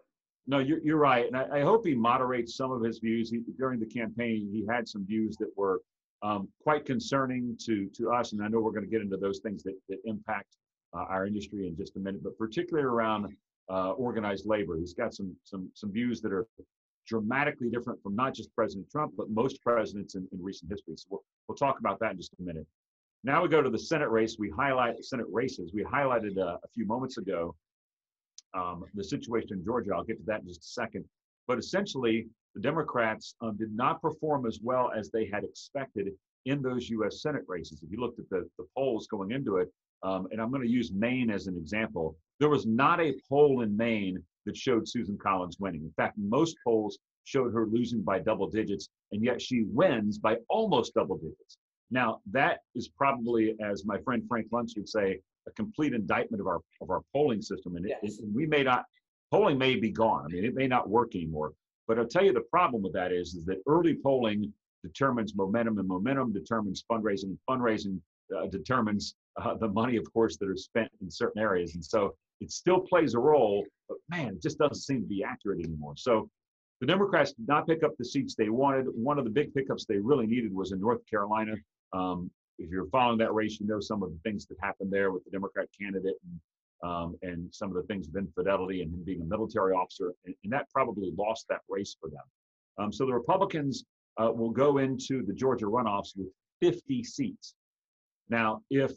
No, 0.47 0.59
you're, 0.59 0.81
you're 0.83 0.99
right. 0.99 1.27
And 1.27 1.37
I, 1.37 1.61
I, 1.61 1.63
hope 1.63 1.87
he 1.87 1.95
moderates 1.95 2.55
some 2.55 2.71
of 2.71 2.83
his 2.83 2.99
views. 2.99 3.31
He, 3.31 3.41
during 3.57 3.81
the 3.81 3.87
campaign, 3.87 4.51
he 4.53 4.67
had 4.69 4.87
some 4.87 5.07
views 5.07 5.39
that 5.39 5.49
were 5.57 5.81
um, 6.23 6.49
quite 6.63 6.85
concerning 6.85 7.57
to, 7.65 7.89
to 7.97 8.13
us. 8.13 8.33
And 8.33 8.43
I 8.43 8.49
know 8.49 8.61
we're 8.61 8.73
going 8.73 8.85
to 8.85 8.91
get 8.91 9.01
into 9.01 9.17
those 9.17 9.39
things 9.39 9.63
that, 9.63 9.73
that 9.89 9.99
impact 10.05 10.57
uh, 10.95 11.05
our 11.09 11.27
industry 11.27 11.67
in 11.67 11.77
just 11.77 11.97
a 11.97 11.99
minute, 11.99 12.23
but 12.23 12.37
particularly 12.39 12.87
around 12.87 13.35
uh, 13.71 13.91
organized 13.93 14.47
labor. 14.47 14.77
He's 14.79 14.95
got 14.95 15.15
some, 15.15 15.35
some, 15.45 15.71
some 15.75 15.93
views 15.93 16.21
that 16.21 16.33
are 16.33 16.47
dramatically 17.07 17.71
different 17.71 18.03
from 18.03 18.15
not 18.15 18.35
just 18.35 18.55
President 18.55 18.91
Trump, 18.91 19.13
but 19.17 19.31
most 19.31 19.63
presidents 19.63 20.15
in, 20.15 20.27
in 20.33 20.43
recent 20.43 20.71
history. 20.71 20.95
So 20.97 21.07
we'll, 21.11 21.25
we'll 21.49 21.57
talk 21.57 21.79
about 21.79 21.99
that 22.01 22.13
in 22.13 22.17
just 22.17 22.35
a 22.39 22.43
minute. 22.43 22.67
Now 23.25 23.43
we 23.43 23.49
go 23.49 23.63
to 23.63 23.71
the 23.71 23.79
Senate 23.79 24.11
race. 24.11 24.37
We 24.39 24.51
highlight 24.51 25.03
Senate 25.05 25.27
races. 25.31 25.73
We 25.73 25.83
highlighted 25.83 26.39
uh, 26.39 26.59
a 26.63 26.69
few 26.75 26.87
moments 26.87 27.17
ago 27.19 27.55
um, 28.55 28.85
the 28.95 29.05
situation 29.05 29.49
in 29.53 29.65
Georgia. 29.65 29.93
I'll 29.95 30.05
get 30.05 30.19
to 30.19 30.25
that 30.27 30.43
in 30.43 30.49
just 30.49 30.61
a 30.61 30.69
second. 30.69 31.05
But 31.47 31.59
essentially, 31.59 32.27
the 32.55 32.61
Democrats 32.61 33.35
um, 33.41 33.57
did 33.57 33.75
not 33.75 34.01
perform 34.01 34.47
as 34.47 34.61
well 34.63 34.93
as 34.97 35.11
they 35.11 35.27
had 35.27 35.45
expected 35.45 36.09
in 36.47 36.63
those 36.63 36.89
U.S. 36.91 37.23
Senate 37.23 37.43
races. 37.49 37.83
If 37.83 37.91
you 37.91 38.01
looked 38.01 38.19
at 38.19 38.29
the, 38.31 38.49
the 38.59 38.67
polls 38.77 39.07
going 39.07 39.33
into 39.33 39.57
it, 39.57 39.69
um, 40.05 40.29
and 40.31 40.41
I'm 40.41 40.51
going 40.51 40.63
to 40.63 40.69
use 40.69 40.93
Maine 40.93 41.31
as 41.31 41.47
an 41.47 41.57
example, 41.57 42.17
there 42.39 42.51
was 42.51 42.67
not 42.67 43.01
a 43.01 43.15
poll 43.29 43.63
in 43.63 43.77
Maine 43.77 44.23
that 44.47 44.57
showed 44.57 44.87
Susan 44.87 45.17
Collins 45.17 45.57
winning. 45.59 45.83
In 45.83 45.93
fact, 45.97 46.17
most 46.19 46.57
polls 46.63 46.99
showed 47.25 47.53
her 47.55 47.67
losing 47.67 48.03
by 48.03 48.19
double 48.19 48.49
digits, 48.49 48.91
and 49.13 49.25
yet 49.25 49.41
she 49.41 49.65
wins 49.65 50.19
by 50.19 50.37
almost 50.49 50.93
double 50.95 51.17
digits. 51.17 51.57
Now, 51.91 52.21
that 52.33 52.59
is 52.75 52.89
probably, 52.89 53.57
as 53.65 53.87
my 53.87 53.99
friend 53.99 54.23
Frank 54.29 54.49
Luntz 54.53 54.77
would 54.77 54.89
say, 54.89 55.21
a 55.47 55.51
complete 55.53 55.93
indictment 55.93 56.41
of 56.41 56.47
our 56.47 56.61
of 56.81 56.91
our 56.91 57.03
polling 57.13 57.43
system, 57.43 57.77
and, 57.77 57.87
yes. 57.87 57.99
it, 58.03 58.25
it, 58.25 58.29
we 58.35 58.47
may 58.47 58.63
not 58.63 58.85
polling 59.31 59.59
may 59.59 59.77
be 59.77 59.91
gone. 59.91 60.25
I 60.25 60.29
mean, 60.29 60.45
it 60.45 60.55
may 60.55 60.67
not 60.67 60.89
work 60.89 61.15
anymore. 61.15 61.53
But 61.87 61.99
I'll 61.99 62.07
tell 62.07 62.25
you 62.25 62.33
the 62.33 62.41
problem 62.51 62.83
with 62.83 62.95
that 62.95 63.13
is 63.13 63.35
is 63.35 63.45
that 63.47 63.59
early 63.67 63.95
polling 64.03 64.53
determines 64.83 65.35
momentum, 65.35 65.79
and 65.79 65.89
momentum 65.89 66.33
determines 66.33 66.85
fundraising, 66.91 67.25
and 67.25 67.39
fundraising 67.49 68.01
uh, 68.37 68.47
determines 68.47 69.15
uh, 69.43 69.55
the 69.55 69.69
money, 69.69 69.97
of 69.97 70.11
course, 70.13 70.37
that 70.39 70.49
are 70.49 70.57
spent 70.57 70.91
in 71.01 71.11
certain 71.11 71.41
areas. 71.41 71.75
And 71.75 71.85
so 71.85 72.15
it 72.41 72.51
still 72.51 72.81
plays 72.81 73.15
a 73.15 73.19
role, 73.19 73.65
but 73.89 73.99
man, 74.09 74.35
it 74.35 74.43
just 74.43 74.59
doesn't 74.59 74.77
seem 74.77 75.03
to 75.03 75.09
be 75.09 75.25
accurate 75.25 75.61
anymore. 75.65 75.95
So 75.97 76.29
the 76.81 76.87
Democrats 76.87 77.33
did 77.33 77.49
not 77.49 77.67
pick 77.67 77.83
up 77.83 77.93
the 77.99 78.05
seats 78.05 78.35
they 78.35 78.49
wanted. 78.49 78.87
One 78.95 79.19
of 79.19 79.25
the 79.25 79.31
big 79.31 79.55
pickups 79.55 79.87
they 79.87 79.99
really 79.99 80.27
needed 80.27 80.53
was 80.53 80.73
in 80.73 80.81
North 80.81 81.01
Carolina. 81.09 81.55
Um, 81.93 82.31
if 82.59 82.71
you're 82.71 82.87
following 82.87 83.19
that 83.19 83.35
race, 83.35 83.59
you 83.61 83.67
know 83.67 83.81
some 83.81 84.03
of 84.03 84.11
the 84.11 84.19
things 84.23 84.47
that 84.47 84.57
happened 84.61 84.93
there 84.93 85.11
with 85.11 85.25
the 85.25 85.31
Democrat 85.31 85.69
candidate 85.81 86.17
and 86.25 86.41
um, 86.83 87.17
and 87.23 87.49
some 87.55 87.71
of 87.71 87.77
the 87.77 87.83
things 87.85 88.09
of 88.09 88.17
infidelity 88.17 88.83
and 88.83 88.93
him 88.93 89.03
being 89.05 89.23
a 89.23 89.25
military 89.25 89.73
officer, 89.73 90.13
and, 90.27 90.35
and 90.45 90.53
that 90.53 90.69
probably 90.71 91.13
lost 91.17 91.47
that 91.49 91.61
race 91.69 91.97
for 91.99 92.11
them. 92.11 92.23
Um, 92.79 92.93
so 92.93 93.07
the 93.07 93.15
Republicans 93.15 93.85
uh, 94.19 94.31
will 94.31 94.51
go 94.51 94.79
into 94.79 95.25
the 95.25 95.33
Georgia 95.33 95.65
runoffs 95.65 96.11
with 96.15 96.29
50 96.61 97.03
seats. 97.05 97.55
Now, 98.29 98.61
if 98.71 98.93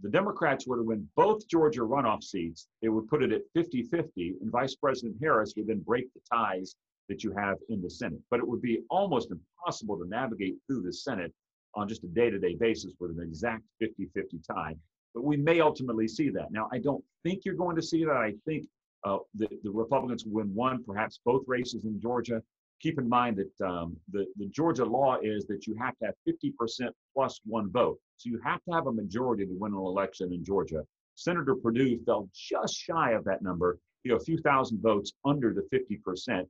the 0.00 0.08
Democrats 0.08 0.66
were 0.66 0.76
to 0.76 0.82
win 0.82 1.08
both 1.16 1.46
Georgia 1.48 1.80
runoff 1.80 2.22
seats, 2.22 2.68
it 2.82 2.88
would 2.88 3.08
put 3.08 3.22
it 3.22 3.32
at 3.32 3.42
50 3.54 3.82
50, 3.84 4.34
and 4.40 4.50
Vice 4.50 4.74
President 4.76 5.16
Harris 5.20 5.54
would 5.56 5.66
then 5.66 5.80
break 5.80 6.12
the 6.14 6.20
ties 6.32 6.76
that 7.08 7.24
you 7.24 7.32
have 7.32 7.56
in 7.68 7.80
the 7.82 7.90
Senate. 7.90 8.20
But 8.30 8.40
it 8.40 8.46
would 8.46 8.62
be 8.62 8.80
almost 8.90 9.30
impossible 9.30 9.98
to 9.98 10.08
navigate 10.08 10.56
through 10.66 10.82
the 10.82 10.92
Senate 10.92 11.32
on 11.74 11.88
just 11.88 12.04
a 12.04 12.08
day 12.08 12.30
to 12.30 12.38
day 12.38 12.54
basis 12.54 12.92
with 13.00 13.10
an 13.10 13.22
exact 13.22 13.64
50 13.80 14.08
50 14.14 14.40
tie. 14.50 14.74
But 15.14 15.24
we 15.24 15.36
may 15.36 15.60
ultimately 15.60 16.06
see 16.06 16.28
that. 16.30 16.50
Now, 16.50 16.68
I 16.72 16.78
don't 16.78 17.02
think 17.24 17.44
you're 17.44 17.54
going 17.54 17.76
to 17.76 17.82
see 17.82 18.04
that. 18.04 18.16
I 18.16 18.34
think 18.44 18.66
uh, 19.04 19.18
the, 19.34 19.48
the 19.62 19.70
Republicans 19.70 20.24
win 20.26 20.54
one, 20.54 20.84
perhaps 20.84 21.20
both 21.24 21.42
races 21.46 21.84
in 21.84 22.00
Georgia. 22.00 22.42
Keep 22.80 22.98
in 22.98 23.08
mind 23.08 23.36
that 23.36 23.66
um, 23.66 23.96
the, 24.12 24.26
the 24.36 24.46
Georgia 24.46 24.84
law 24.84 25.16
is 25.22 25.46
that 25.46 25.66
you 25.66 25.74
have 25.80 25.96
to 25.98 26.06
have 26.06 26.14
50% 26.28 26.90
plus 27.14 27.40
one 27.44 27.70
vote. 27.70 27.98
So 28.18 28.30
you 28.30 28.40
have 28.44 28.62
to 28.64 28.72
have 28.72 28.88
a 28.88 28.92
majority 28.92 29.46
to 29.46 29.52
win 29.56 29.72
an 29.72 29.78
election 29.78 30.32
in 30.32 30.44
Georgia. 30.44 30.84
Senator 31.14 31.54
Perdue 31.54 32.00
fell 32.04 32.28
just 32.34 32.76
shy 32.76 33.12
of 33.12 33.24
that 33.24 33.42
number, 33.42 33.78
you 34.02 34.10
know, 34.10 34.16
a 34.16 34.20
few 34.20 34.38
thousand 34.38 34.82
votes 34.82 35.12
under 35.24 35.54
the 35.54 35.62
50%. 35.72 36.44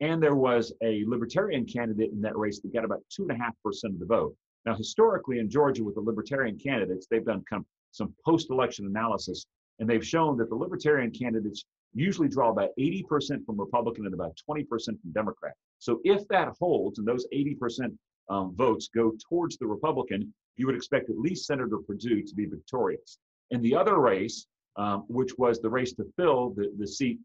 And 0.00 0.20
there 0.20 0.34
was 0.34 0.72
a 0.82 1.04
libertarian 1.06 1.64
candidate 1.64 2.10
in 2.10 2.20
that 2.22 2.36
race 2.36 2.60
that 2.60 2.74
got 2.74 2.84
about 2.84 3.02
2.5% 3.18 3.38
of 3.84 4.00
the 4.00 4.06
vote. 4.06 4.34
Now, 4.66 4.74
historically 4.76 5.38
in 5.38 5.48
Georgia, 5.48 5.84
with 5.84 5.94
the 5.94 6.00
libertarian 6.00 6.58
candidates, 6.58 7.06
they've 7.08 7.24
done 7.24 7.44
some 7.92 8.14
post 8.24 8.50
election 8.50 8.86
analysis, 8.86 9.46
and 9.78 9.88
they've 9.88 10.06
shown 10.06 10.36
that 10.38 10.48
the 10.48 10.56
libertarian 10.56 11.12
candidates 11.12 11.64
usually 11.94 12.28
draw 12.28 12.50
about 12.50 12.70
80% 12.78 13.44
from 13.46 13.60
Republican 13.60 14.06
and 14.06 14.14
about 14.14 14.36
20% 14.48 14.66
from 14.66 15.12
Democrat. 15.12 15.54
So 15.78 16.00
if 16.04 16.26
that 16.28 16.48
holds 16.58 16.98
and 16.98 17.06
those 17.06 17.26
80% 17.32 17.96
um, 18.28 18.54
votes 18.56 18.88
go 18.94 19.12
towards 19.28 19.56
the 19.58 19.66
Republican, 19.66 20.32
you 20.56 20.66
would 20.66 20.76
expect 20.76 21.10
at 21.10 21.18
least 21.18 21.46
Senator 21.46 21.78
Perdue 21.78 22.22
to 22.22 22.34
be 22.34 22.46
victorious. 22.46 23.18
In 23.50 23.62
the 23.62 23.74
other 23.74 23.98
race, 23.98 24.46
um, 24.76 25.04
which 25.08 25.36
was 25.38 25.60
the 25.60 25.70
race 25.70 25.92
to 25.94 26.04
fill 26.16 26.50
the, 26.50 26.72
the 26.78 26.86
seat 26.86 27.18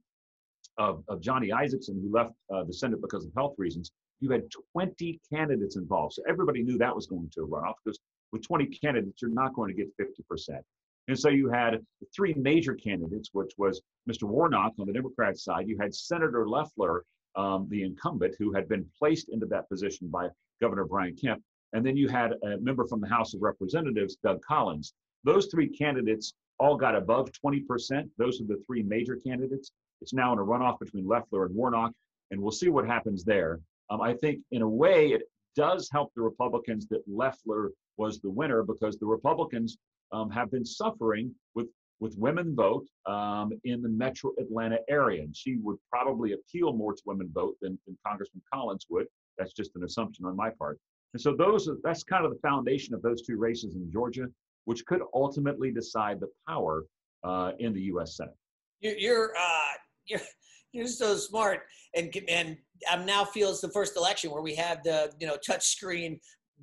of, 0.78 1.04
of 1.08 1.22
Johnny 1.22 1.50
Isakson, 1.50 2.02
who 2.02 2.12
left 2.12 2.34
uh, 2.54 2.64
the 2.64 2.74
Senate 2.74 3.02
because 3.02 3.26
of 3.26 3.32
health 3.36 3.56
reasons, 3.58 3.92
you 4.20 4.32
had 4.32 4.44
20 4.74 5.20
candidates 5.32 5.76
involved. 5.76 6.14
So 6.14 6.24
everybody 6.28 6.64
knew 6.64 6.78
that 6.78 6.96
was 6.96 7.08
going 7.08 7.30
to 7.34 7.44
run 7.44 7.64
off 7.64 7.76
because 7.84 8.00
with 8.32 8.46
20 8.46 8.66
candidates, 8.68 9.22
you're 9.22 9.32
not 9.32 9.54
going 9.54 9.74
to 9.74 9.76
get 9.76 9.88
50%. 9.98 10.60
And 11.08 11.18
so 11.18 11.30
you 11.30 11.50
had 11.50 11.86
three 12.14 12.34
major 12.34 12.76
candidates, 12.76 13.30
which 13.32 13.54
was 13.58 13.82
Mr. 14.10 14.24
Warnock 14.24 14.74
on 14.80 14.88
the 14.88 14.94
Democrat 14.94 15.38
side. 15.38 15.68
You 15.68 15.78
had 15.80 15.96
Senator 15.96 16.48
Loeffler, 16.48 17.06
um, 17.36 17.68
the 17.70 17.84
incumbent, 17.84 18.36
who 18.38 18.52
had 18.54 18.68
been 18.68 18.86
placed 18.98 19.30
into 19.30 19.46
that 19.48 19.70
position 19.70 20.10
by 20.10 20.28
Governor 20.60 20.86
Brian 20.86 21.16
Kemp. 21.16 21.42
And 21.74 21.86
then 21.86 21.98
you 21.98 22.08
had 22.08 22.34
a 22.44 22.58
member 22.60 22.86
from 22.86 23.02
the 23.02 23.08
House 23.08 23.34
of 23.34 23.42
Representatives, 23.42 24.18
Doug 24.24 24.42
Collins. 24.42 24.94
Those 25.24 25.48
three 25.48 25.68
candidates 25.68 26.34
all 26.60 26.78
got 26.78 26.96
above 26.96 27.30
20%. 27.46 28.10
Those 28.18 28.42
are 28.42 28.46
the 28.46 28.62
three 28.66 28.84
major 28.84 29.16
candidates. 29.16 29.72
It's 30.02 30.14
now 30.14 30.34
in 30.34 30.40
a 30.40 30.44
runoff 30.44 30.80
between 30.80 31.08
Loeffler 31.08 31.46
and 31.46 31.56
Warnock, 31.56 31.92
and 32.32 32.42
we'll 32.42 32.52
see 32.52 32.70
what 32.70 32.86
happens 32.86 33.24
there. 33.24 33.60
Um, 33.90 34.02
I 34.02 34.14
think, 34.14 34.42
in 34.52 34.62
a 34.62 34.70
way, 34.70 35.10
it 35.10 35.24
does 35.56 35.90
help 35.92 36.12
the 36.16 36.22
Republicans 36.22 36.88
that 36.90 37.02
Loeffler 37.08 37.72
was 37.98 38.20
the 38.20 38.30
winner 38.30 38.64
because 38.64 38.98
the 38.98 39.06
Republicans 39.06 39.78
um, 40.12 40.30
have 40.30 40.52
been 40.52 40.66
suffering 40.66 41.34
with 41.56 41.68
with 42.00 42.16
women 42.18 42.56
vote 42.56 42.86
um, 43.06 43.52
in 43.64 43.82
the 43.82 43.90
metro 43.90 44.32
Atlanta 44.40 44.78
area. 44.88 45.24
And 45.24 45.36
she 45.36 45.58
would 45.58 45.78
probably 45.92 46.34
appeal 46.34 46.74
more 46.74 46.94
to 46.94 47.02
women 47.06 47.30
vote 47.34 47.56
than, 47.62 47.80
than 47.86 47.98
Congressman 48.06 48.44
Collins 48.54 48.86
would. 48.90 49.08
That's 49.38 49.54
just 49.54 49.76
an 49.76 49.84
assumption 49.84 50.26
on 50.26 50.36
my 50.36 50.52
part. 50.52 50.80
And 51.14 51.22
so 51.22 51.36
those 51.36 51.68
are, 51.68 51.78
that's 51.84 52.04
kind 52.04 52.26
of 52.26 52.32
the 52.32 52.40
foundation 52.40 52.94
of 52.94 53.02
those 53.02 53.22
two 53.22 53.38
races 53.38 53.76
in 53.76 53.92
Georgia, 53.92 54.28
which 54.66 54.86
could 54.86 55.02
ultimately 55.14 55.72
decide 55.72 56.20
the 56.20 56.28
power 56.48 56.86
uh, 57.24 57.52
in 57.60 57.74
the 57.74 57.82
U.S. 57.84 58.18
Senate. 58.18 58.36
You're 58.82 59.32
uh, 59.36 59.74
you're 60.06 60.22
you're 60.72 60.88
so 60.88 61.16
smart, 61.16 61.62
and 61.96 62.14
and 62.28 62.58
I'm 62.90 63.06
now 63.06 63.26
feel 63.26 63.50
it's 63.50 63.62
the 63.62 63.70
first 63.70 63.98
election 63.98 64.32
where 64.32 64.42
we 64.42 64.54
have 64.56 64.84
the 64.84 65.12
you 65.20 65.28
know 65.28 65.38
touch 65.46 65.66
screen 65.66 66.20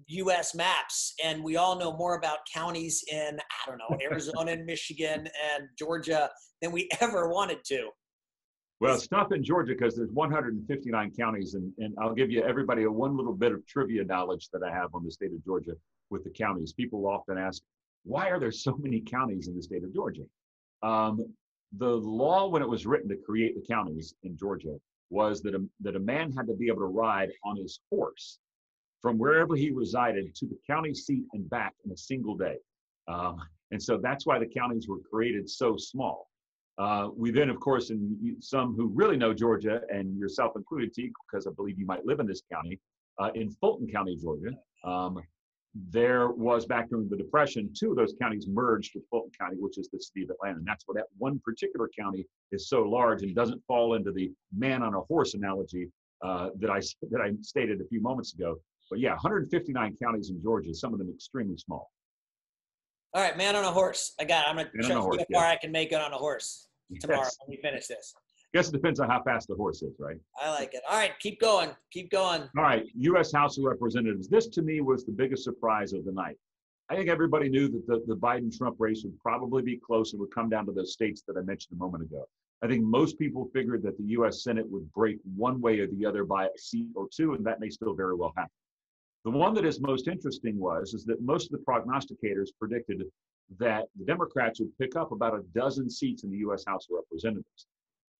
U.S. 0.09 0.55
maps, 0.55 1.15
and 1.25 1.43
we 1.43 1.57
all 1.57 1.79
know 1.79 1.97
more 1.97 2.17
about 2.17 2.39
counties 2.53 3.03
in 3.11 3.39
I 3.41 3.71
don't 3.71 3.79
know 3.79 3.99
Arizona 4.03 4.53
and 4.53 4.65
Michigan 4.65 5.27
and 5.55 5.69
Georgia 5.79 6.31
than 6.63 6.73
we 6.73 6.89
ever 7.01 7.29
wanted 7.29 7.65
to. 7.67 7.89
Well, 8.81 8.99
stop 8.99 9.33
in 9.33 9.43
Georgia 9.43 9.73
because 9.73 9.97
there's 9.97 10.11
159 10.11 11.13
counties, 11.17 11.55
and, 11.55 11.73
and 11.79 11.95
I'll 11.99 12.15
give 12.15 12.31
you 12.31 12.43
everybody 12.43 12.83
a 12.83 12.91
one 12.91 13.17
little 13.17 13.33
bit 13.33 13.53
of 13.53 13.67
trivia 13.67 14.05
knowledge 14.05 14.49
that 14.53 14.63
I 14.63 14.73
have 14.73 14.95
on 14.95 15.05
the 15.05 15.11
state 15.11 15.33
of 15.33 15.45
Georgia 15.45 15.73
with 16.11 16.25
the 16.25 16.31
counties. 16.31 16.73
People 16.73 17.07
often 17.07 17.39
ask, 17.39 17.63
why 18.05 18.29
are 18.31 18.39
there 18.39 18.53
so 18.53 18.77
many 18.77 19.01
counties 19.01 19.49
in 19.49 19.57
the 19.57 19.63
state 19.63 19.85
of 19.85 19.95
Georgia? 19.95 20.25
Um, 20.83 21.25
the 21.79 21.89
law, 21.89 22.49
when 22.49 22.63
it 22.63 22.69
was 22.69 22.85
written 22.85 23.09
to 23.09 23.17
create 23.17 23.55
the 23.55 23.67
counties 23.67 24.15
in 24.23 24.37
Georgia, 24.37 24.77
was 25.11 25.41
that 25.43 25.55
a, 25.55 25.65
that 25.81 25.97
a 25.97 26.01
man 26.01 26.33
had 26.33 26.47
to 26.47 26.55
be 26.55 26.67
able 26.67 26.81
to 26.81 26.87
ride 26.87 27.31
on 27.45 27.57
his 27.57 27.81
horse 27.91 28.39
from 29.01 29.19
wherever 29.19 29.55
he 29.55 29.71
resided 29.71 30.35
to 30.35 30.47
the 30.47 30.59
county 30.67 30.95
seat 30.95 31.25
and 31.33 31.49
back 31.51 31.75
in 31.85 31.93
a 31.93 31.97
single 31.97 32.37
day. 32.37 32.57
Um, 33.07 33.37
and 33.71 33.83
so 33.83 33.99
that's 33.99 34.27
why 34.27 34.39
the 34.39 34.47
counties 34.47 34.89
were 34.89 35.01
created 35.11 35.49
so 35.49 35.77
small. 35.77 36.29
Uh, 36.79 37.09
we 37.17 37.31
then, 37.31 37.51
of 37.51 37.61
course, 37.61 37.91
and 37.91 38.43
some 38.43 38.75
who 38.75 38.89
really 38.89 39.17
know 39.17 39.33
Georgia, 39.33 39.83
and 39.91 40.19
yourself 40.19 40.53
included, 40.57 40.91
because 40.95 41.47
I 41.47 41.51
believe 41.55 41.79
you 41.79 41.87
might 41.87 42.05
live 42.05 42.21
in 42.21 42.27
this 42.27 42.43
county, 42.53 42.81
uh, 43.21 43.31
in 43.35 43.51
Fulton 43.51 43.87
County, 43.87 44.17
Georgia, 44.17 44.51
um, 44.85 45.23
there 45.91 46.29
was 46.31 46.67
back 46.67 46.89
during 46.89 47.09
the 47.09 47.17
Depression, 47.17 47.71
two 47.77 47.91
of 47.91 47.97
those 47.97 48.15
counties 48.21 48.47
merged 48.47 48.93
with 48.95 49.05
Fulton 49.11 49.33
County, 49.39 49.57
which 49.59 49.77
is 49.77 49.89
the 49.93 49.99
city 49.99 50.23
of 50.23 50.31
Atlanta. 50.31 50.59
And 50.59 50.67
that's 50.67 50.85
why 50.87 50.95
that 50.97 51.07
one 51.19 51.41
particular 51.45 51.91
county 51.99 52.27
is 52.53 52.69
so 52.69 52.83
large 52.83 53.23
and 53.23 53.35
doesn't 53.35 53.61
fall 53.67 53.95
into 53.95 54.13
the 54.13 54.33
man 54.57 54.83
on 54.83 54.95
a 54.95 55.01
horse 55.01 55.35
analogy 55.35 55.91
uh, 56.23 56.51
that 56.61 56.71
I 56.71 56.81
that 57.11 57.21
I 57.21 57.33
stated 57.41 57.81
a 57.81 57.85
few 57.87 58.01
moments 58.01 58.35
ago. 58.35 58.57
But 58.89 59.01
yeah, 59.01 59.11
159 59.11 59.97
counties 60.01 60.31
in 60.31 60.41
Georgia, 60.41 60.73
some 60.75 60.93
of 60.93 60.99
them 61.01 61.11
extremely 61.11 61.57
small. 61.57 61.91
All 63.15 63.23
right, 63.23 63.37
man 63.37 63.55
on 63.55 63.65
a 63.65 63.71
horse. 63.71 64.13
I 64.19 64.25
got. 64.25 64.45
It. 64.45 64.51
I'm 64.51 64.57
gonna 64.57 64.71
try 64.71 64.81
to 64.81 64.87
see 64.87 64.93
how 64.93 65.03
far 65.03 65.27
yeah. 65.31 65.51
I 65.51 65.57
can 65.57 65.71
make 65.71 65.93
it 65.93 66.01
on 66.01 66.13
a 66.13 66.17
horse 66.17 66.67
tomorrow 67.01 67.21
yes. 67.23 67.37
when 67.45 67.57
we 67.57 67.63
finish 67.63 67.87
this. 67.87 68.13
I 68.17 68.59
Guess 68.59 68.69
it 68.69 68.73
depends 68.73 68.99
on 68.99 69.09
how 69.09 69.23
fast 69.23 69.49
the 69.49 69.55
horse 69.55 69.83
is, 69.83 69.95
right? 70.01 70.17
I 70.41 70.51
like 70.51 70.75
it. 70.75 70.83
All 70.89 70.97
right, 70.97 71.13
keep 71.21 71.41
going. 71.41 71.71
Keep 71.93 72.11
going. 72.11 72.43
All 72.57 72.65
right, 72.65 72.85
U.S. 72.97 73.33
House 73.33 73.57
of 73.59 73.65
Representatives. 73.65 74.29
This 74.29 74.49
to 74.49 74.63
me 74.63 74.81
was 74.81 75.05
the 75.05 75.13
biggest 75.13 75.45
surprise 75.45 75.93
of 75.93 76.05
the 76.05 76.13
night. 76.13 76.37
I 76.91 76.97
think 76.97 77.09
everybody 77.09 77.49
knew 77.49 77.69
that 77.69 77.87
the, 77.87 78.03
the 78.07 78.17
Biden 78.17 78.57
Trump 78.57 78.77
race 78.79 79.03
would 79.05 79.19
probably 79.21 79.63
be 79.63 79.79
close 79.85 80.13
and 80.13 80.21
would 80.21 80.35
come 80.35 80.49
down 80.49 80.67
to 80.67 80.73
those 80.73 80.93
states 80.93 81.23
that 81.27 81.37
I 81.37 81.43
mentioned 81.43 81.79
a 81.79 81.83
moment 81.83 82.05
ago. 82.05 82.27
I 82.63 82.67
think 82.67 82.85
most 82.85 83.19
people 83.19 83.51
figured 83.55 83.83
that 83.85 83.97
the 83.97 84.05
U.S. 84.09 84.43
Senate 84.43 84.69
would 84.69 84.93
break 84.93 85.19
one 85.37 85.61
way 85.61 85.79
or 85.79 85.87
the 85.87 86.05
other 86.05 86.25
by 86.25 86.47
a 86.47 86.59
seat 86.59 86.89
or 86.95 87.09
two, 87.15 87.35
and 87.35 87.45
that 87.47 87.61
may 87.61 87.71
still 87.71 87.95
very 87.95 88.15
well 88.15 88.33
happen. 88.37 88.51
The 89.25 89.31
one 89.31 89.55
that 89.55 89.65
is 89.65 89.81
most 89.81 90.07
interesting 90.07 90.59
was 90.59 90.93
is 90.93 91.07
that 91.07 91.23
most 91.23 91.51
of 91.51 91.59
the 91.59 91.65
prognosticators 91.65 92.51
predicted 92.59 93.05
that 93.59 93.85
the 93.97 94.05
Democrats 94.05 94.61
would 94.61 94.77
pick 94.79 94.97
up 94.97 95.13
about 95.13 95.35
a 95.35 95.43
dozen 95.55 95.89
seats 95.89 96.25
in 96.25 96.31
the 96.31 96.39
U.S. 96.39 96.65
House 96.67 96.87
of 96.91 96.97
Representatives. 96.97 97.67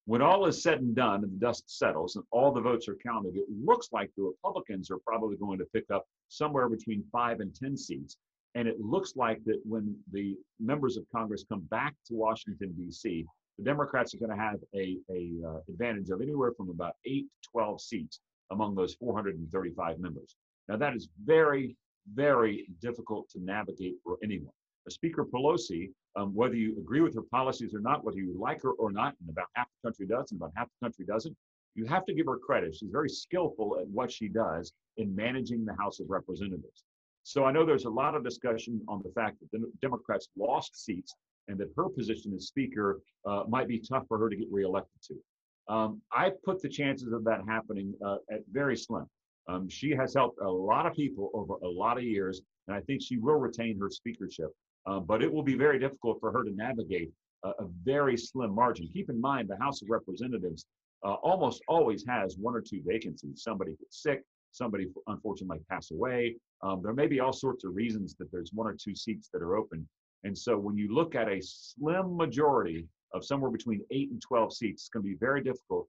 When 0.07 0.23
all 0.23 0.47
is 0.47 0.63
said 0.63 0.81
and 0.81 0.95
done 0.95 1.23
and 1.23 1.33
the 1.33 1.39
dust 1.39 1.65
settles 1.67 2.17
and 2.17 2.25
all 2.31 2.53
the 2.53 2.61
votes 2.61 2.89
are 2.89 2.97
counted, 2.97 3.37
it 3.37 3.45
looks 3.51 3.89
like 3.93 4.11
the 4.17 4.23
Republicans 4.23 4.91
are 4.91 4.99
probably 4.99 5.37
going 5.37 5.59
to 5.59 5.67
pick 5.75 5.91
up 5.91 6.07
somewhere 6.29 6.69
between 6.71 7.05
five 7.13 7.41
and 7.41 7.55
10 7.55 7.77
seats. 7.77 8.17
And 8.55 8.67
it 8.67 8.81
looks 8.81 9.15
like 9.15 9.45
that 9.45 9.61
when 9.65 9.97
the 10.11 10.37
members 10.59 10.97
of 10.97 11.05
Congress 11.15 11.45
come 11.47 11.63
back 11.71 11.95
to 12.07 12.15
Washington, 12.15 12.73
D.C., 12.79 13.27
the 13.59 13.65
Democrats 13.65 14.15
are 14.15 14.19
going 14.19 14.31
to 14.31 14.43
have 14.43 14.61
a, 14.75 14.99
a 15.11 15.33
uh, 15.47 15.59
advantage 15.69 16.11
of 16.11 16.23
anywhere 16.23 16.53
from 16.57 16.71
about 16.71 16.95
8 17.05 17.25
to 17.43 17.49
12 17.51 17.81
seats 17.81 18.21
among 18.51 18.75
those 18.75 18.95
435 18.95 19.99
members. 19.99 20.37
Now, 20.69 20.77
that 20.77 20.95
is 20.95 21.09
very, 21.25 21.77
very 22.15 22.67
difficult 22.81 23.29
to 23.31 23.41
navigate 23.41 23.97
for 24.03 24.19
anyone. 24.23 24.53
Speaker 24.91 25.25
Pelosi, 25.25 25.91
um, 26.17 26.35
whether 26.35 26.55
you 26.55 26.77
agree 26.79 27.01
with 27.01 27.15
her 27.15 27.23
policies 27.31 27.75
or 27.75 27.81
not, 27.81 28.05
whether 28.05 28.19
you 28.19 28.37
like 28.39 28.63
her 28.63 28.73
or 28.73 28.93
not, 28.93 29.15
and 29.21 29.31
about 29.31 29.47
half 29.55 29.67
the 29.67 29.89
country 29.89 30.07
does 30.07 30.31
and 30.31 30.41
about 30.41 30.53
half 30.57 30.69
the 30.69 30.87
country 30.87 31.07
doesn't, 31.07 31.35
you 31.75 31.87
have 31.87 32.05
to 32.07 32.15
give 32.15 32.27
her 32.27 32.39
credit. 32.39 32.75
She's 32.75 32.91
very 32.91 33.09
skillful 33.09 33.79
at 33.81 33.89
what 33.89 34.13
she 34.13 34.29
does 34.29 34.73
in 34.97 35.15
managing 35.15 35.65
the 35.65 35.75
House 35.75 36.01
of 36.01 36.07
Representatives. 36.09 36.85
So 37.23 37.45
I 37.45 37.53
know 37.53 37.65
there's 37.65 37.87
a 37.87 37.91
lot 37.91 38.15
of 38.15 38.23
discussion 38.23 38.81
on 38.87 39.03
the 39.03 39.11
fact 39.13 39.39
that 39.41 39.51
the 39.51 39.71
Democrats 39.81 40.29
lost 40.37 40.85
seats 40.85 41.15
and 41.49 41.59
that 41.59 41.69
her 41.77 41.89
position 41.89 42.33
as 42.35 42.47
Speaker 42.47 43.01
uh, 43.27 43.45
might 43.49 43.67
be 43.67 43.79
tough 43.79 44.05
for 44.07 44.19
her 44.19 44.29
to 44.29 44.37
get 44.37 44.49
reelected 44.51 45.01
to. 45.09 45.75
Um, 45.75 46.03
I 46.13 46.31
put 46.45 46.61
the 46.61 46.69
chances 46.69 47.13
of 47.13 47.25
that 47.25 47.41
happening 47.49 47.95
uh, 48.05 48.17
at 48.31 48.41
very 48.53 48.77
slim. 48.77 49.07
Um, 49.49 49.69
she 49.69 49.91
has 49.91 50.15
helped 50.15 50.41
a 50.41 50.51
lot 50.51 50.87
of 50.87 50.95
people 50.95 51.31
over 51.35 51.55
a 51.63 51.69
lot 51.69 51.99
of 51.99 52.05
years, 52.05 52.41
and 52.67 52.77
I 52.77 52.81
think 52.81 53.03
she 53.03 53.19
will 53.19 53.37
retain 53.37 53.79
her 53.79 53.91
speakership. 53.91 54.51
Uh, 54.87 55.01
but 55.01 55.23
it 55.23 55.33
will 55.33 55.43
be 55.43 55.55
very 55.55 55.79
difficult 55.79 56.21
for 56.21 56.31
her 56.33 56.45
to 56.45 56.51
navigate 56.51 57.11
a, 57.43 57.49
a, 57.49 57.67
very 57.85 58.17
slim 58.19 58.55
margin. 58.55 58.89
Keep 58.93 59.09
in 59.09 59.19
mind, 59.19 59.49
the 59.49 59.57
House 59.57 59.81
of 59.81 59.89
Representatives 59.89 60.67
uh, 61.05 61.15
almost 61.15 61.63
always 61.69 62.05
has 62.07 62.37
one 62.37 62.55
or 62.55 62.61
two 62.61 62.83
vacancies. 62.85 63.43
Somebody 63.43 63.77
gets 63.77 64.03
sick, 64.03 64.23
somebody 64.53 64.87
unfortunately 65.07 65.57
might 65.57 65.69
pass 65.69 65.91
away. 65.91 66.37
Um, 66.63 66.83
there 66.83 66.93
may 66.93 67.07
be 67.07 67.21
all 67.21 67.33
sorts 67.33 67.65
of 67.65 67.75
reasons 67.75 68.15
that 68.19 68.31
there's 68.31 68.51
one 68.53 68.67
or 68.67 68.75
two 68.75 68.95
seats 68.95 69.31
that 69.33 69.43
are 69.43 69.57
open. 69.57 69.89
And 70.25 70.37
so 70.37 70.59
when 70.59 70.77
you 70.77 70.95
look 70.95 71.15
at 71.15 71.29
a 71.29 71.41
slim 71.41 72.17
majority 72.17 72.87
of 73.13 73.25
somewhere 73.25 73.51
between 73.51 73.83
eight 73.91 74.11
and 74.11 74.21
12 74.21 74.55
seats, 74.55 74.83
it's 74.83 74.89
going 74.89 75.03
to 75.05 75.09
be 75.09 75.17
very 75.17 75.43
difficult 75.43 75.89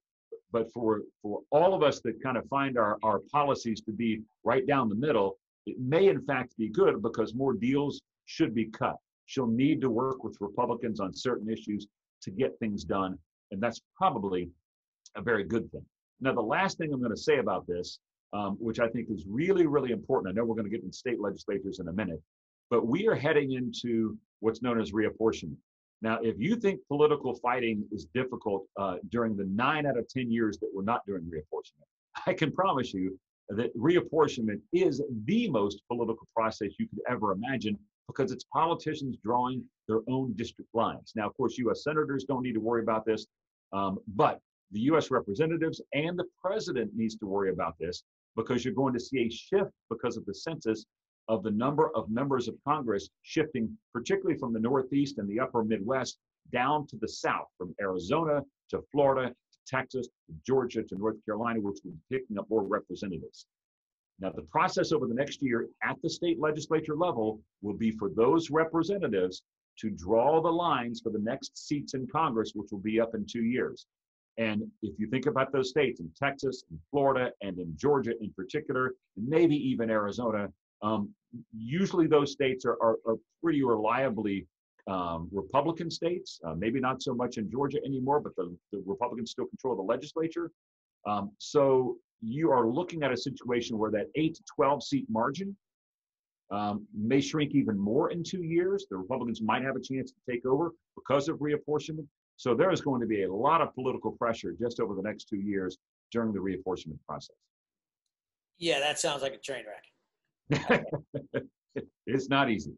but 0.55 0.71
for 0.71 1.01
for 1.21 1.41
all 1.51 1.73
of 1.73 1.83
us 1.83 1.99
that 1.99 2.23
kind 2.23 2.37
of 2.37 2.47
find 2.47 2.77
our, 2.77 2.97
our 3.03 3.19
policies 3.29 3.81
to 3.81 3.91
be 3.91 4.21
right 4.45 4.65
down 4.65 4.87
the 4.87 4.95
middle, 4.95 5.37
it 5.65 5.77
may 5.77 6.07
in 6.07 6.21
fact 6.21 6.55
be 6.57 6.69
good 6.69 7.01
because 7.01 7.35
more 7.35 7.53
deals 7.53 8.01
should 8.23 8.55
be 8.55 8.67
cut. 8.67 8.95
She'll 9.25 9.53
need 9.63 9.81
to 9.81 9.89
work 9.89 10.23
with 10.23 10.37
Republicans 10.39 11.01
on 11.01 11.13
certain 11.13 11.49
issues 11.49 11.87
to 12.21 12.31
get 12.31 12.57
things 12.57 12.85
done, 12.85 13.17
and 13.51 13.61
that's 13.61 13.81
probably 13.97 14.49
a 15.17 15.21
very 15.21 15.43
good 15.43 15.69
thing. 15.73 15.85
Now, 16.21 16.33
the 16.33 16.49
last 16.55 16.77
thing 16.77 16.93
I'm 16.93 17.01
going 17.01 17.11
to 17.19 17.27
say 17.29 17.39
about 17.39 17.67
this, 17.67 17.99
um, 18.31 18.55
which 18.57 18.79
I 18.79 18.87
think 18.87 19.09
is 19.09 19.25
really, 19.27 19.65
really 19.67 19.91
important, 19.91 20.31
I 20.31 20.33
know 20.35 20.45
we're 20.45 20.55
going 20.55 20.71
to 20.71 20.75
get 20.77 20.83
into 20.83 20.95
state 20.95 21.19
legislatures 21.19 21.79
in 21.81 21.89
a 21.89 21.93
minute, 21.93 22.21
but 22.69 22.87
we 22.87 23.09
are 23.09 23.15
heading 23.15 23.51
into 23.51 24.17
what's 24.39 24.61
known 24.61 24.79
as 24.79 24.93
reapportionment. 24.93 25.57
Now, 26.05 26.19
if 26.21 26.35
you 26.37 26.55
think 26.55 26.81
political 26.87 27.33
fighting 27.33 27.83
is 27.91 28.05
difficult 28.13 28.67
uh, 28.79 28.97
during 29.09 29.35
the 29.35 29.45
nine 29.45 29.87
out 29.87 29.97
of 29.97 30.07
10 30.07 30.29
years 30.29 30.59
that 30.59 30.69
we're 30.71 30.83
not 30.83 31.01
doing 31.07 31.23
reapportionment, 31.23 31.87
I 32.27 32.33
can 32.33 32.51
promise 32.51 32.93
you 32.93 33.19
that 33.49 33.75
reapportionment 33.75 34.61
is 34.71 35.01
the 35.25 35.49
most 35.49 35.81
political 35.87 36.27
process 36.35 36.69
you 36.77 36.87
could 36.87 36.99
ever 37.09 37.31
imagine 37.31 37.75
because 38.05 38.31
it's 38.31 38.45
politicians 38.53 39.17
drawing 39.23 39.63
their 39.87 40.01
own 40.07 40.33
district 40.35 40.69
lines. 40.75 41.11
Now, 41.15 41.25
of 41.25 41.35
course, 41.37 41.57
U.S. 41.57 41.83
senators 41.83 42.25
don't 42.25 42.43
need 42.43 42.53
to 42.53 42.59
worry 42.59 42.83
about 42.83 43.03
this, 43.03 43.25
um, 43.73 43.97
but 44.15 44.39
the 44.73 44.81
U.S. 44.81 45.09
representatives 45.09 45.81
and 45.93 46.19
the 46.19 46.25
president 46.39 46.91
needs 46.95 47.15
to 47.15 47.25
worry 47.25 47.49
about 47.49 47.73
this 47.79 48.03
because 48.35 48.63
you're 48.63 48.75
going 48.75 48.93
to 48.93 48.99
see 48.99 49.21
a 49.21 49.29
shift 49.31 49.71
because 49.89 50.17
of 50.17 50.25
the 50.27 50.35
census 50.35 50.85
of 51.27 51.43
the 51.43 51.51
number 51.51 51.89
of 51.95 52.09
members 52.09 52.47
of 52.47 52.55
Congress 52.63 53.09
shifting, 53.23 53.77
particularly 53.93 54.37
from 54.37 54.53
the 54.53 54.59
Northeast 54.59 55.17
and 55.17 55.27
the 55.27 55.39
upper 55.39 55.63
Midwest 55.63 56.17
down 56.51 56.85
to 56.87 56.97
the 56.97 57.07
South, 57.07 57.47
from 57.57 57.73
Arizona 57.81 58.41
to 58.69 58.83
Florida 58.91 59.29
to 59.29 59.59
Texas 59.67 60.07
to 60.27 60.33
Georgia 60.45 60.83
to 60.83 60.95
North 60.95 61.17
Carolina, 61.25 61.59
which 61.59 61.79
will 61.83 61.91
be 61.91 62.17
picking 62.17 62.37
up 62.37 62.49
more 62.49 62.63
representatives. 62.63 63.47
Now, 64.19 64.31
the 64.31 64.43
process 64.43 64.91
over 64.91 65.07
the 65.07 65.13
next 65.13 65.41
year 65.41 65.67
at 65.83 65.97
the 66.01 66.09
state 66.09 66.39
legislature 66.39 66.95
level 66.95 67.41
will 67.61 67.73
be 67.73 67.91
for 67.91 68.09
those 68.09 68.49
representatives 68.49 69.41
to 69.79 69.89
draw 69.89 70.41
the 70.41 70.51
lines 70.51 71.01
for 71.01 71.09
the 71.09 71.19
next 71.19 71.67
seats 71.67 71.95
in 71.95 72.07
Congress, 72.07 72.53
which 72.55 72.71
will 72.71 72.79
be 72.79 72.99
up 72.99 73.13
in 73.13 73.25
two 73.25 73.43
years. 73.43 73.87
And 74.37 74.63
if 74.81 74.99
you 74.99 75.07
think 75.07 75.25
about 75.25 75.51
those 75.51 75.69
states 75.69 75.99
in 75.99 76.11
Texas 76.17 76.63
and 76.69 76.79
Florida 76.91 77.31
and 77.41 77.57
in 77.57 77.75
Georgia 77.77 78.11
in 78.21 78.31
particular, 78.33 78.93
and 79.17 79.27
maybe 79.27 79.55
even 79.55 79.89
Arizona, 79.89 80.49
um, 80.81 81.09
usually 81.55 82.07
those 82.07 82.31
states 82.31 82.65
are, 82.65 82.77
are, 82.81 82.97
are 83.07 83.15
pretty 83.43 83.63
reliably 83.63 84.47
um, 84.87 85.27
Republican 85.31 85.89
states, 85.89 86.39
uh, 86.45 86.53
maybe 86.53 86.79
not 86.79 87.01
so 87.01 87.13
much 87.13 87.37
in 87.37 87.49
Georgia 87.49 87.79
anymore, 87.85 88.19
but 88.19 88.35
the, 88.35 88.55
the 88.71 88.83
Republicans 88.85 89.31
still 89.31 89.45
control 89.47 89.75
the 89.75 89.81
legislature. 89.81 90.51
Um, 91.07 91.31
so 91.39 91.97
you 92.21 92.51
are 92.51 92.67
looking 92.67 93.03
at 93.03 93.11
a 93.11 93.17
situation 93.17 93.77
where 93.77 93.91
that 93.91 94.07
8 94.15 94.35
to 94.35 94.43
12 94.55 94.83
seat 94.83 95.05
margin 95.09 95.55
um, 96.51 96.85
may 96.93 97.19
shrink 97.19 97.55
even 97.55 97.77
more 97.77 98.11
in 98.11 98.23
two 98.23 98.43
years. 98.43 98.85
The 98.89 98.97
Republicans 98.97 99.41
might 99.41 99.63
have 99.63 99.75
a 99.75 99.81
chance 99.81 100.11
to 100.11 100.31
take 100.31 100.45
over 100.45 100.71
because 100.95 101.27
of 101.27 101.39
reapportionment. 101.39 102.05
So 102.37 102.53
there 102.53 102.71
is 102.71 102.81
going 102.81 103.01
to 103.01 103.07
be 103.07 103.23
a 103.23 103.33
lot 103.33 103.61
of 103.61 103.73
political 103.73 104.11
pressure 104.11 104.53
just 104.59 104.79
over 104.79 104.93
the 104.93 105.01
next 105.01 105.25
two 105.25 105.39
years 105.39 105.77
during 106.11 106.33
the 106.33 106.39
reapportionment 106.39 106.99
process. 107.07 107.35
Yeah, 108.57 108.79
that 108.79 108.99
sounds 108.99 109.21
like 109.21 109.33
a 109.33 109.37
train 109.37 109.65
wreck. 109.65 109.83
it's 112.05 112.29
not 112.29 112.49
easy. 112.49 112.73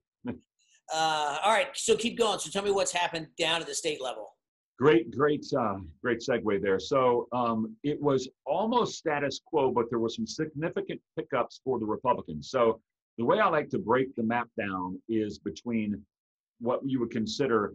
Uh, 0.94 1.38
all 1.44 1.52
right, 1.52 1.68
so 1.74 1.96
keep 1.96 2.18
going. 2.18 2.40
So 2.40 2.50
tell 2.50 2.64
me 2.64 2.72
what's 2.72 2.94
happened 2.94 3.28
down 3.38 3.62
at 3.62 3.68
the 3.68 3.76
state 3.76 4.02
level. 4.02 4.30
Great, 4.80 5.12
great, 5.12 5.46
uh, 5.60 5.78
great 6.04 6.20
segue 6.20 6.62
there. 6.62 6.80
So 6.80 7.28
um, 7.34 7.76
it 7.84 8.00
was 8.02 8.30
almost 8.46 8.98
status 8.98 9.42
quo, 9.46 9.72
but 9.72 9.86
there 9.90 10.00
were 10.00 10.10
some 10.10 10.28
significant 10.28 11.02
pickups 11.18 11.62
for 11.64 11.80
the 11.80 11.86
Republicans. 11.86 12.51
So 12.51 12.80
the 13.18 13.25
way 13.25 13.40
I 13.40 13.50
like 13.50 13.70
to 13.70 13.80
break 13.80 14.16
the 14.16 14.24
map 14.24 14.48
down 14.58 15.01
is 15.10 15.40
between 15.40 16.01
what 16.60 16.80
you 16.86 17.00
would 17.00 17.12
consider 17.12 17.74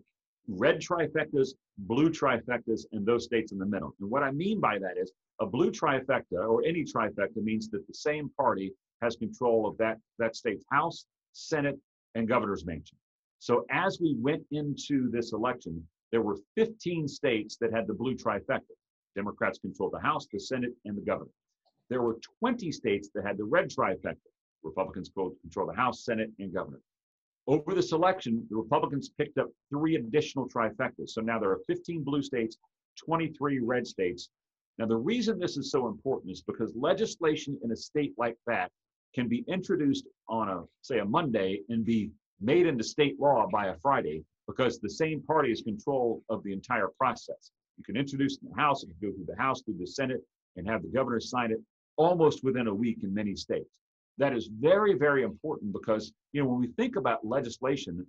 red 0.49 0.81
trifectas, 0.81 1.51
blue 1.79 2.09
trifectas, 2.11 2.83
and 2.93 3.05
those 3.05 3.25
states 3.25 3.53
in 3.53 3.59
the 3.59 3.67
middle. 3.67 3.95
And 4.01 4.09
what 4.09 4.23
I 4.23 4.31
mean 4.31 4.61
by 4.61 4.79
that 4.79 4.97
is 4.97 5.13
a 5.41 5.47
blue 5.47 5.73
trifecta 5.73 6.49
or 6.49 6.63
any 6.65 6.85
trifecta 6.85 7.43
means 7.43 7.69
that 7.71 7.87
the 7.87 7.95
same 7.95 8.31
party 8.39 8.73
has 9.03 9.17
control 9.17 9.67
of 9.67 9.77
that, 9.79 9.99
that 10.19 10.37
state's 10.37 10.65
House, 10.71 11.07
Senate, 11.33 11.79
and 12.15 12.29
governor's 12.29 12.65
mansion. 12.65 12.97
So 13.39 13.67
as 13.71 14.01
we 14.01 14.15
went 14.19 14.45
into 14.53 15.11
this 15.11 15.33
election, 15.33 15.87
there 16.13 16.23
were 16.23 16.39
15 16.55 17.09
states 17.09 17.57
that 17.61 17.73
had 17.73 17.87
the 17.87 17.95
blue 17.95 18.15
trifecta. 18.15 18.63
Democrats 19.17 19.59
controlled 19.59 19.93
the 19.93 20.01
House, 20.01 20.27
the 20.33 20.39
Senate, 20.39 20.73
and 20.85 20.97
the 20.97 21.03
governor. 21.03 21.31
There 21.91 22.03
were 22.03 22.19
20 22.39 22.71
states 22.71 23.11
that 23.15 23.27
had 23.27 23.37
the 23.37 23.45
red 23.45 23.69
trifecta. 23.69 24.17
Republicans 24.63 25.11
control 25.11 25.67
the 25.67 25.75
House, 25.75 26.05
Senate, 26.05 26.31
and 26.39 26.55
governor. 26.55 26.81
Over 27.49 27.75
this 27.75 27.93
election, 27.93 28.47
the 28.49 28.57
Republicans 28.57 29.11
picked 29.19 29.39
up 29.39 29.49
three 29.69 29.97
additional 29.97 30.49
trifectas. 30.49 31.11
So 31.11 31.21
now 31.21 31.41
there 31.41 31.51
are 31.51 31.61
15 31.67 32.05
blue 32.05 32.23
states, 32.23 32.57
23 33.05 33.59
red 33.59 33.87
states. 33.87 34.29
Now, 34.79 34.87
the 34.87 34.97
reason 34.97 35.39
this 35.39 35.57
is 35.57 35.71
so 35.71 35.89
important 35.89 36.33
is 36.33 36.43
because 36.43 36.73
legislation 36.77 37.59
in 37.65 37.73
a 37.73 37.77
state 37.77 38.15
like 38.17 38.37
that 38.47 38.71
can 39.15 39.29
be 39.29 39.45
introduced 39.49 40.07
on 40.29 40.49
a 40.49 40.63
say 40.81 40.99
a 40.99 41.05
Monday 41.05 41.61
and 41.69 41.85
be 41.85 42.11
made 42.41 42.67
into 42.67 42.85
state 42.85 43.19
law 43.21 43.47
by 43.51 43.67
a 43.67 43.77
Friday 43.77 44.25
because 44.47 44.79
the 44.79 44.91
same 44.91 45.23
party 45.23 45.53
is 45.53 45.63
control 45.63 46.23
of 46.29 46.43
the 46.43 46.53
entire 46.53 46.89
process. 46.99 47.53
You 47.79 47.85
can 47.85 47.97
introduce 47.97 48.39
in 48.39 48.49
the 48.49 48.61
House, 48.61 48.83
it 48.83 48.87
can 48.87 49.11
go 49.11 49.15
through 49.15 49.27
the 49.27 49.41
House, 49.41 49.63
through 49.63 49.79
the 49.79 49.87
Senate, 49.87 50.23
and 50.57 50.69
have 50.69 50.83
the 50.83 50.89
governor 50.89 51.21
sign 51.21 51.53
it 51.53 51.61
almost 51.97 52.45
within 52.45 52.67
a 52.67 52.75
week 52.75 52.99
in 53.03 53.15
many 53.15 53.35
states. 53.35 53.79
That 54.19 54.35
is 54.35 54.51
very, 54.61 54.95
very 54.95 55.23
important 55.23 55.73
because 55.73 56.13
you 56.33 56.43
know 56.43 56.49
when 56.49 56.61
we 56.61 56.69
think 56.69 56.97
about 56.97 57.27
legislation, 57.27 58.07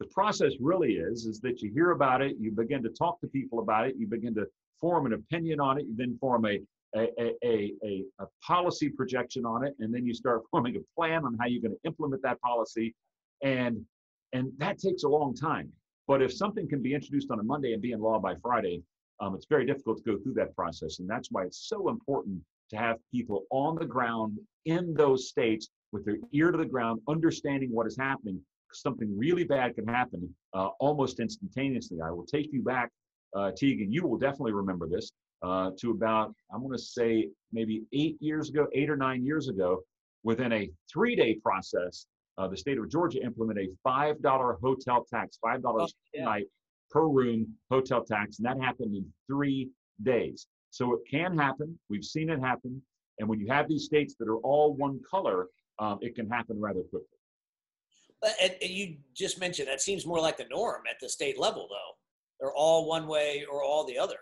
the 0.00 0.06
process 0.06 0.52
really 0.60 0.94
is 0.94 1.26
is 1.26 1.40
that 1.40 1.62
you 1.62 1.72
hear 1.72 1.92
about 1.92 2.22
it, 2.22 2.36
you 2.40 2.50
begin 2.50 2.82
to 2.82 2.90
talk 2.90 3.20
to 3.20 3.28
people 3.28 3.60
about 3.60 3.86
it, 3.86 3.94
you 3.96 4.06
begin 4.06 4.34
to 4.34 4.46
form 4.80 5.06
an 5.06 5.12
opinion 5.12 5.60
on 5.60 5.78
it, 5.78 5.86
you 5.86 5.94
then 5.96 6.18
form 6.20 6.46
a 6.46 6.60
a, 6.94 7.34
a, 7.44 7.72
a, 7.84 8.04
a, 8.20 8.26
policy 8.46 8.88
projection 8.88 9.44
on 9.44 9.66
it, 9.66 9.74
and 9.80 9.92
then 9.92 10.06
you 10.06 10.14
start 10.14 10.42
forming 10.50 10.76
a 10.76 10.80
plan 10.96 11.24
on 11.24 11.36
how 11.38 11.46
you're 11.46 11.62
going 11.62 11.74
to 11.74 11.88
implement 11.88 12.22
that 12.22 12.40
policy, 12.40 12.94
and 13.42 13.84
and 14.32 14.52
that 14.58 14.78
takes 14.78 15.04
a 15.04 15.08
long 15.08 15.34
time. 15.34 15.70
But 16.06 16.22
if 16.22 16.32
something 16.32 16.68
can 16.68 16.82
be 16.82 16.94
introduced 16.94 17.30
on 17.30 17.40
a 17.40 17.42
Monday 17.42 17.72
and 17.72 17.80
be 17.80 17.92
in 17.92 18.00
law 18.00 18.18
by 18.18 18.34
Friday, 18.42 18.82
um, 19.20 19.34
it's 19.34 19.46
very 19.48 19.64
difficult 19.64 19.98
to 19.98 20.02
go 20.04 20.18
through 20.18 20.34
that 20.34 20.54
process, 20.54 20.98
and 20.98 21.08
that's 21.08 21.28
why 21.30 21.44
it's 21.44 21.68
so 21.68 21.88
important 21.88 22.40
to 22.70 22.76
have 22.76 22.96
people 23.12 23.44
on 23.50 23.76
the 23.76 23.86
ground 23.86 24.38
in 24.64 24.94
those 24.94 25.28
states 25.28 25.68
with 25.92 26.04
their 26.04 26.16
ear 26.32 26.50
to 26.50 26.58
the 26.58 26.64
ground, 26.64 27.00
understanding 27.08 27.70
what 27.70 27.86
is 27.86 27.96
happening. 27.96 28.40
Something 28.72 29.16
really 29.16 29.44
bad 29.44 29.76
can 29.76 29.86
happen 29.86 30.34
uh, 30.52 30.68
almost 30.80 31.20
instantaneously. 31.20 32.00
I 32.00 32.10
will 32.10 32.26
take 32.26 32.52
you 32.52 32.62
back, 32.62 32.90
uh, 33.36 33.52
Tegan. 33.56 33.92
You 33.92 34.04
will 34.06 34.18
definitely 34.18 34.52
remember 34.52 34.88
this 34.88 35.12
uh, 35.44 35.70
to 35.78 35.90
about, 35.90 36.34
I'm 36.52 36.60
going 36.60 36.72
to 36.72 36.82
say 36.82 37.28
maybe 37.52 37.82
eight 37.92 38.16
years 38.20 38.48
ago, 38.48 38.66
eight 38.72 38.88
or 38.88 38.96
nine 38.96 39.24
years 39.24 39.48
ago, 39.48 39.80
within 40.22 40.52
a 40.52 40.70
three 40.90 41.14
day 41.14 41.38
process, 41.42 42.06
uh, 42.38 42.48
the 42.48 42.56
state 42.56 42.78
of 42.78 42.90
Georgia 42.90 43.22
implemented 43.22 43.68
a 43.68 43.88
$5 43.88 44.60
hotel 44.60 45.06
tax, 45.12 45.38
$5 45.44 45.60
oh, 45.64 45.88
yeah. 46.12 46.22
a 46.22 46.24
night 46.24 46.46
per 46.90 47.06
room 47.06 47.46
hotel 47.70 48.02
tax, 48.02 48.38
and 48.38 48.46
that 48.46 48.58
happened 48.60 48.94
in 48.96 49.04
three 49.26 49.68
days. 50.02 50.46
So 50.70 50.94
it 50.94 51.00
can 51.08 51.38
happen. 51.38 51.78
We've 51.88 52.04
seen 52.04 52.30
it 52.30 52.40
happen. 52.40 52.82
And 53.18 53.28
when 53.28 53.38
you 53.38 53.46
have 53.48 53.68
these 53.68 53.84
states 53.84 54.16
that 54.18 54.28
are 54.28 54.38
all 54.38 54.74
one 54.74 54.98
color, 55.08 55.48
um, 55.78 55.98
it 56.00 56.16
can 56.16 56.28
happen 56.28 56.58
rather 56.58 56.80
quickly. 56.80 57.06
And 58.42 58.54
you 58.62 58.96
just 59.14 59.38
mentioned 59.38 59.68
that 59.68 59.82
seems 59.82 60.06
more 60.06 60.20
like 60.20 60.38
the 60.38 60.46
norm 60.50 60.82
at 60.90 60.96
the 61.00 61.08
state 61.08 61.38
level, 61.38 61.68
though. 61.68 61.92
They're 62.40 62.54
all 62.54 62.88
one 62.88 63.06
way 63.06 63.44
or 63.48 63.62
all 63.62 63.86
the 63.86 63.98
other. 63.98 64.16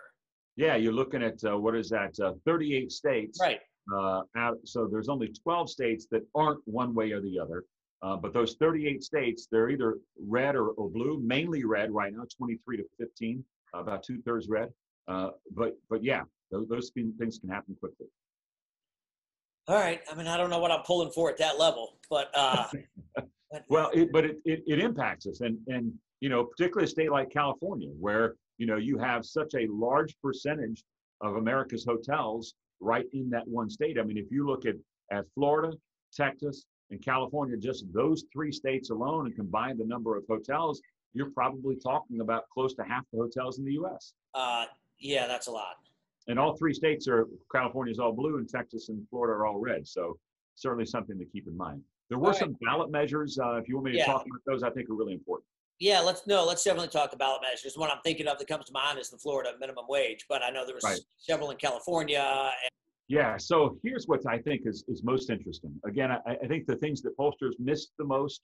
Yeah, 0.55 0.75
you're 0.75 0.93
looking 0.93 1.23
at 1.23 1.43
uh, 1.43 1.57
what 1.57 1.75
is 1.75 1.89
that? 1.89 2.19
Uh, 2.19 2.33
38 2.45 2.91
states. 2.91 3.39
Right. 3.41 3.59
Uh, 3.93 4.21
out, 4.37 4.57
so 4.63 4.87
there's 4.89 5.09
only 5.09 5.27
12 5.27 5.69
states 5.69 6.07
that 6.11 6.21
aren't 6.35 6.61
one 6.65 6.93
way 6.93 7.11
or 7.11 7.19
the 7.19 7.37
other. 7.37 7.65
Uh, 8.01 8.17
but 8.17 8.33
those 8.33 8.55
38 8.59 9.03
states, 9.03 9.47
they're 9.51 9.69
either 9.69 9.97
red 10.27 10.55
or, 10.55 10.69
or 10.69 10.89
blue, 10.89 11.21
mainly 11.23 11.63
red 11.63 11.91
right 11.91 12.13
now, 12.13 12.23
23 12.37 12.77
to 12.77 12.83
15, 12.99 13.43
about 13.73 14.03
two 14.03 14.21
thirds 14.21 14.47
red. 14.49 14.69
Uh, 15.07 15.29
but 15.55 15.73
but 15.89 16.03
yeah, 16.03 16.21
those, 16.51 16.67
those 16.67 16.91
things 16.91 17.39
can 17.39 17.49
happen 17.49 17.75
quickly. 17.79 18.07
All 19.67 19.75
right. 19.77 20.01
I 20.11 20.15
mean, 20.15 20.27
I 20.27 20.35
don't 20.35 20.49
know 20.49 20.59
what 20.59 20.71
I'm 20.71 20.83
pulling 20.83 21.11
for 21.11 21.29
at 21.29 21.37
that 21.37 21.57
level, 21.57 21.97
but. 22.09 22.29
Uh, 22.35 22.67
well, 23.69 23.89
it, 23.93 24.11
but 24.11 24.25
it, 24.25 24.37
it, 24.43 24.63
it 24.67 24.79
impacts 24.79 25.25
us. 25.25 25.39
And, 25.41 25.57
and, 25.67 25.93
you 26.19 26.29
know, 26.29 26.43
particularly 26.43 26.85
a 26.85 26.89
state 26.89 27.11
like 27.11 27.31
California, 27.31 27.89
where 27.99 28.35
you 28.57 28.65
know 28.65 28.77
you 28.77 28.97
have 28.97 29.25
such 29.25 29.53
a 29.55 29.67
large 29.69 30.15
percentage 30.21 30.83
of 31.21 31.35
America's 31.35 31.85
hotels 31.85 32.53
right 32.79 33.05
in 33.13 33.29
that 33.29 33.47
one 33.47 33.69
state. 33.69 33.97
I 33.99 34.03
mean, 34.03 34.17
if 34.17 34.31
you 34.31 34.45
look 34.45 34.65
at 34.65 34.75
at 35.11 35.25
Florida, 35.35 35.75
Texas, 36.15 36.65
and 36.91 37.01
California, 37.03 37.57
just 37.57 37.85
those 37.93 38.25
three 38.33 38.51
states 38.51 38.89
alone, 38.89 39.25
and 39.27 39.35
combine 39.35 39.77
the 39.77 39.85
number 39.85 40.15
of 40.15 40.23
hotels, 40.29 40.81
you're 41.13 41.31
probably 41.31 41.75
talking 41.75 42.21
about 42.21 42.43
close 42.53 42.73
to 42.75 42.83
half 42.83 43.03
the 43.11 43.19
hotels 43.19 43.59
in 43.59 43.65
the 43.65 43.73
U.S. 43.73 44.13
Uh, 44.33 44.65
yeah, 44.99 45.27
that's 45.27 45.47
a 45.47 45.51
lot. 45.51 45.75
and 46.27 46.39
all 46.39 46.55
three 46.55 46.73
states 46.73 47.07
are 47.07 47.27
California 47.51 47.91
is 47.91 47.99
all 47.99 48.11
blue, 48.13 48.37
and 48.37 48.47
Texas 48.49 48.89
and 48.89 49.05
Florida 49.09 49.33
are 49.33 49.45
all 49.45 49.59
red. 49.59 49.87
So 49.87 50.17
certainly 50.55 50.85
something 50.85 51.17
to 51.17 51.25
keep 51.25 51.47
in 51.47 51.57
mind. 51.57 51.81
There 52.09 52.19
were 52.19 52.29
right. 52.29 52.35
some 52.37 52.55
ballot 52.63 52.91
measures. 52.91 53.39
Uh, 53.39 53.55
if 53.55 53.67
you 53.67 53.75
want 53.75 53.85
me 53.85 53.91
to 53.93 53.97
Yeah. 53.99 54.05
talk 54.05 54.21
about 54.21 54.41
those, 54.45 54.61
I 54.63 54.69
think 54.69 54.89
are 54.89 54.93
really 54.93 55.13
important. 55.13 55.47
Yeah, 55.79 55.99
let's 55.99 56.25
no, 56.27 56.45
let's 56.45 56.63
definitely 56.63 56.89
talk 56.89 57.17
ballot 57.17 57.41
measures. 57.41 57.77
One 57.77 57.89
I'm 57.89 57.97
thinking 58.03 58.27
of 58.27 58.37
that 58.37 58.47
comes 58.47 58.65
to 58.65 58.73
mind 58.73 58.99
is 58.99 59.09
the 59.09 59.17
Florida 59.17 59.51
minimum 59.59 59.85
wage, 59.87 60.25
but 60.29 60.43
I 60.43 60.49
know 60.49 60.65
there 60.65 60.75
was 60.75 60.83
Right. 60.83 60.99
several 61.17 61.51
in 61.51 61.57
California. 61.57 62.19
And, 62.21 62.69
Yeah. 63.07 63.37
So 63.37 63.77
here's 63.83 64.07
what 64.07 64.25
I 64.27 64.37
think 64.39 64.61
is, 64.65 64.83
is 64.87 65.03
most 65.03 65.29
interesting. 65.29 65.79
Again, 65.85 66.11
I, 66.11 66.19
I 66.25 66.47
think 66.47 66.67
the 66.67 66.75
things 66.75 67.01
that 67.01 67.17
pollsters 67.17 67.53
missed 67.59 67.91
the 67.97 68.05
most 68.05 68.41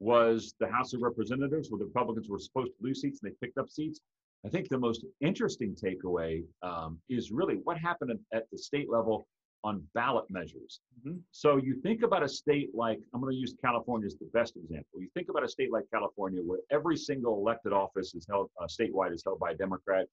was 0.00 0.54
the 0.60 0.68
House 0.68 0.92
of 0.92 1.02
Representatives, 1.02 1.70
where 1.70 1.78
the 1.78 1.86
Republicans 1.86 2.28
were 2.28 2.38
supposed 2.38 2.70
to 2.78 2.84
lose 2.86 3.00
seats 3.00 3.20
and 3.22 3.32
they 3.32 3.36
picked 3.44 3.58
up 3.58 3.68
seats. 3.68 4.00
I 4.46 4.48
think 4.48 4.68
the 4.68 4.78
most 4.78 5.04
interesting 5.20 5.74
takeaway 5.74 6.44
um, 6.62 7.00
is 7.08 7.32
really 7.32 7.56
what 7.64 7.76
happened 7.78 8.16
at 8.32 8.44
the 8.52 8.58
state 8.58 8.88
level 8.88 9.26
on 9.64 9.82
ballot 9.94 10.24
measures. 10.30 10.80
Mhm. 11.04 11.20
So 11.32 11.56
you 11.56 11.80
think 11.80 12.02
about 12.02 12.22
a 12.22 12.28
state 12.28 12.74
like, 12.74 13.00
I'm 13.12 13.20
going 13.20 13.32
to 13.32 13.38
use 13.38 13.54
California 13.60 14.06
as 14.06 14.16
the 14.16 14.26
best 14.32 14.56
example. 14.56 15.00
You 15.00 15.08
think 15.14 15.28
about 15.28 15.44
a 15.44 15.48
state 15.48 15.72
like 15.72 15.84
California 15.92 16.40
where 16.42 16.60
every 16.70 16.96
single 16.96 17.34
elected 17.38 17.72
office 17.72 18.14
is 18.14 18.26
held 18.28 18.50
uh, 18.60 18.66
statewide 18.66 19.12
is 19.12 19.22
held 19.24 19.40
by 19.40 19.50
a 19.50 19.54
Democrat. 19.54 20.06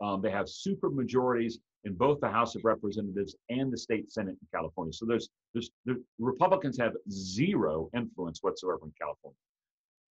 Um, 0.00 0.22
they 0.22 0.30
have 0.30 0.48
super 0.48 0.90
majorities 0.90 1.58
in 1.84 1.94
both 1.94 2.20
the 2.20 2.28
House 2.28 2.54
of 2.56 2.64
Representatives 2.64 3.36
and 3.48 3.72
the 3.72 3.76
state 3.76 4.10
Senate 4.10 4.36
in 4.40 4.48
California. 4.52 4.92
So 4.92 5.06
there's, 5.06 5.28
there's 5.52 5.70
the 5.84 6.02
Republicans 6.18 6.78
have 6.78 6.94
zero 7.10 7.90
influence 7.94 8.42
whatsoever 8.42 8.80
in 8.84 8.92
California. 9.00 9.36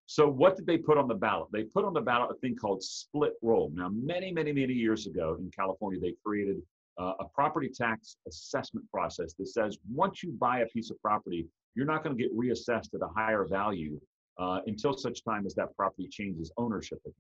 So 0.07 0.27
what 0.27 0.57
did 0.57 0.67
they 0.67 0.79
put 0.79 0.97
on 0.97 1.09
the 1.09 1.15
ballot? 1.15 1.49
They 1.53 1.65
put 1.65 1.85
on 1.85 1.93
the 1.93 2.01
ballot 2.01 2.31
a 2.35 2.39
thing 2.41 2.57
called 2.57 2.83
split 2.83 3.35
roll. 3.43 3.71
Now, 3.75 3.91
many, 3.91 4.33
many, 4.33 4.53
many 4.53 4.73
years 4.73 5.07
ago 5.07 5.37
in 5.39 5.51
California, 5.51 6.01
they 6.01 6.15
created 6.25 6.63
uh, 6.99 7.15
a 7.21 7.25
property 7.35 7.69
tax 7.69 8.17
assessment 8.27 8.85
process 8.91 9.35
that 9.35 9.49
says 9.49 9.79
once 9.93 10.23
you 10.23 10.33
buy 10.33 10.61
a 10.61 10.67
piece 10.67 10.91
of 10.91 11.01
property, 11.01 11.47
you're 11.75 11.87
not 11.87 12.03
going 12.03 12.17
to 12.17 12.23
get 12.23 12.37
reassessed 12.37 12.95
at 12.95 13.03
a 13.03 13.09
higher 13.15 13.47
value 13.49 14.01
uh, 14.39 14.61
until 14.67 14.93
such 14.97 15.25
time 15.25 15.47
as 15.47 15.55
that 15.55 15.75
property 15.77 16.09
changes 16.09 16.51
ownership 16.57 16.99
again. 17.05 17.15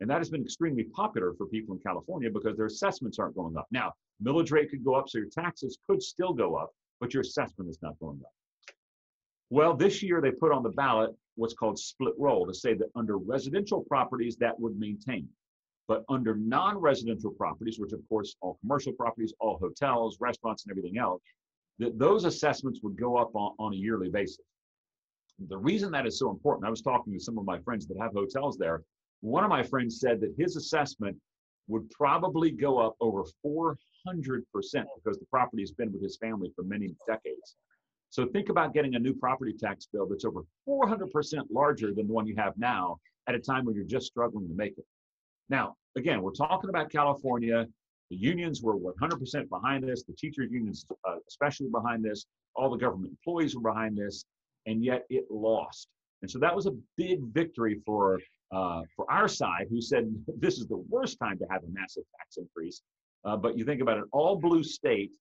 And 0.00 0.10
that 0.10 0.18
has 0.18 0.28
been 0.28 0.42
extremely 0.42 0.84
popular 0.84 1.32
for 1.34 1.46
people 1.46 1.74
in 1.74 1.80
California 1.80 2.30
because 2.30 2.56
their 2.56 2.66
assessments 2.66 3.18
aren't 3.18 3.34
going 3.34 3.56
up. 3.56 3.66
Now, 3.70 3.92
millage 4.22 4.52
rate 4.52 4.70
could 4.70 4.84
go 4.84 4.94
up, 4.94 5.08
so 5.08 5.18
your 5.18 5.28
taxes 5.28 5.78
could 5.88 6.02
still 6.02 6.34
go 6.34 6.54
up, 6.54 6.70
but 7.00 7.14
your 7.14 7.22
assessment 7.22 7.70
is 7.70 7.78
not 7.82 7.98
going 7.98 8.20
up. 8.24 8.32
Well, 9.48 9.74
this 9.74 10.02
year 10.02 10.20
they 10.20 10.32
put 10.32 10.52
on 10.52 10.62
the 10.62 10.70
ballot 10.70 11.10
what's 11.36 11.54
called 11.54 11.78
split 11.78 12.14
roll 12.18 12.46
to 12.46 12.54
say 12.54 12.74
that 12.74 12.88
under 12.94 13.16
residential 13.16 13.82
properties 13.82 14.36
that 14.38 14.58
would 14.58 14.78
maintain. 14.78 15.28
But 15.88 16.04
under 16.08 16.34
non-residential 16.34 17.30
properties, 17.30 17.78
which 17.78 17.92
of 17.92 18.00
course 18.08 18.34
all 18.40 18.58
commercial 18.60 18.92
properties, 18.92 19.32
all 19.40 19.58
hotels, 19.58 20.18
restaurants, 20.20 20.64
and 20.64 20.72
everything 20.72 20.98
else, 20.98 21.22
that 21.78 21.98
those 21.98 22.24
assessments 22.24 22.80
would 22.82 22.98
go 22.98 23.16
up 23.16 23.34
on, 23.34 23.54
on 23.58 23.72
a 23.72 23.76
yearly 23.76 24.08
basis. 24.08 24.38
The 25.48 25.58
reason 25.58 25.92
that 25.92 26.06
is 26.06 26.18
so 26.18 26.30
important, 26.30 26.66
I 26.66 26.70
was 26.70 26.80
talking 26.80 27.12
to 27.12 27.20
some 27.20 27.38
of 27.38 27.44
my 27.44 27.58
friends 27.60 27.86
that 27.86 27.98
have 28.00 28.12
hotels 28.12 28.56
there. 28.56 28.82
One 29.20 29.44
of 29.44 29.50
my 29.50 29.62
friends 29.62 30.00
said 30.00 30.20
that 30.22 30.34
his 30.38 30.56
assessment 30.56 31.16
would 31.68 31.88
probably 31.90 32.50
go 32.50 32.78
up 32.78 32.96
over 33.00 33.24
400% 33.44 33.76
because 34.06 35.18
the 35.18 35.26
property 35.30 35.62
has 35.62 35.72
been 35.72 35.92
with 35.92 36.02
his 36.02 36.16
family 36.16 36.50
for 36.54 36.62
many 36.62 36.94
decades. 37.06 37.56
So 38.10 38.26
think 38.26 38.48
about 38.48 38.72
getting 38.72 38.94
a 38.94 38.98
new 38.98 39.12
property 39.12 39.52
tax 39.52 39.88
bill 39.92 40.06
that's 40.08 40.24
over 40.24 40.42
400% 40.66 41.08
larger 41.50 41.92
than 41.92 42.06
the 42.06 42.12
one 42.12 42.26
you 42.26 42.36
have 42.36 42.54
now 42.56 42.98
at 43.28 43.34
a 43.34 43.38
time 43.38 43.64
when 43.64 43.74
you're 43.74 43.84
just 43.84 44.06
struggling 44.06 44.48
to 44.48 44.54
make 44.54 44.78
it. 44.78 44.86
Now, 45.48 45.76
again, 45.96 46.22
we're 46.22 46.32
talking 46.32 46.70
about 46.70 46.90
California. 46.90 47.66
The 48.10 48.16
unions 48.16 48.62
were 48.62 48.76
100% 48.76 49.48
behind 49.48 49.84
this. 49.84 50.04
The 50.04 50.12
teachers 50.12 50.50
unions, 50.50 50.86
uh, 51.08 51.16
especially 51.28 51.68
behind 51.68 52.04
this. 52.04 52.26
All 52.54 52.70
the 52.70 52.76
government 52.76 53.12
employees 53.12 53.54
were 53.54 53.62
behind 53.62 53.96
this, 53.96 54.24
and 54.66 54.84
yet 54.84 55.04
it 55.10 55.24
lost. 55.30 55.88
And 56.22 56.30
so 56.30 56.38
that 56.38 56.54
was 56.54 56.66
a 56.66 56.72
big 56.96 57.20
victory 57.32 57.80
for 57.84 58.20
uh, 58.52 58.82
for 58.94 59.10
our 59.10 59.26
side, 59.26 59.66
who 59.68 59.80
said 59.80 60.08
this 60.38 60.58
is 60.58 60.66
the 60.66 60.76
worst 60.88 61.18
time 61.18 61.36
to 61.38 61.46
have 61.50 61.64
a 61.64 61.68
massive 61.68 62.04
tax 62.16 62.36
increase. 62.36 62.82
Uh, 63.24 63.36
but 63.36 63.58
you 63.58 63.64
think 63.64 63.82
about 63.82 63.98
an 63.98 64.04
all 64.12 64.36
blue 64.36 64.62
state 64.62 65.12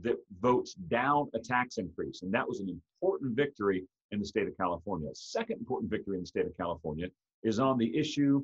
that 0.00 0.16
votes 0.40 0.74
down 0.74 1.28
a 1.34 1.38
tax 1.38 1.76
increase, 1.78 2.22
and 2.22 2.32
that 2.32 2.48
was 2.48 2.60
an 2.60 2.68
important 2.68 3.36
victory 3.36 3.84
in 4.12 4.20
the 4.20 4.24
state 4.24 4.46
of 4.46 4.56
California. 4.56 5.08
Second 5.12 5.58
important 5.58 5.90
victory 5.90 6.16
in 6.16 6.22
the 6.22 6.26
state 6.26 6.46
of 6.46 6.56
California 6.56 7.08
is 7.42 7.58
on 7.58 7.78
the 7.78 7.96
issue 7.96 8.42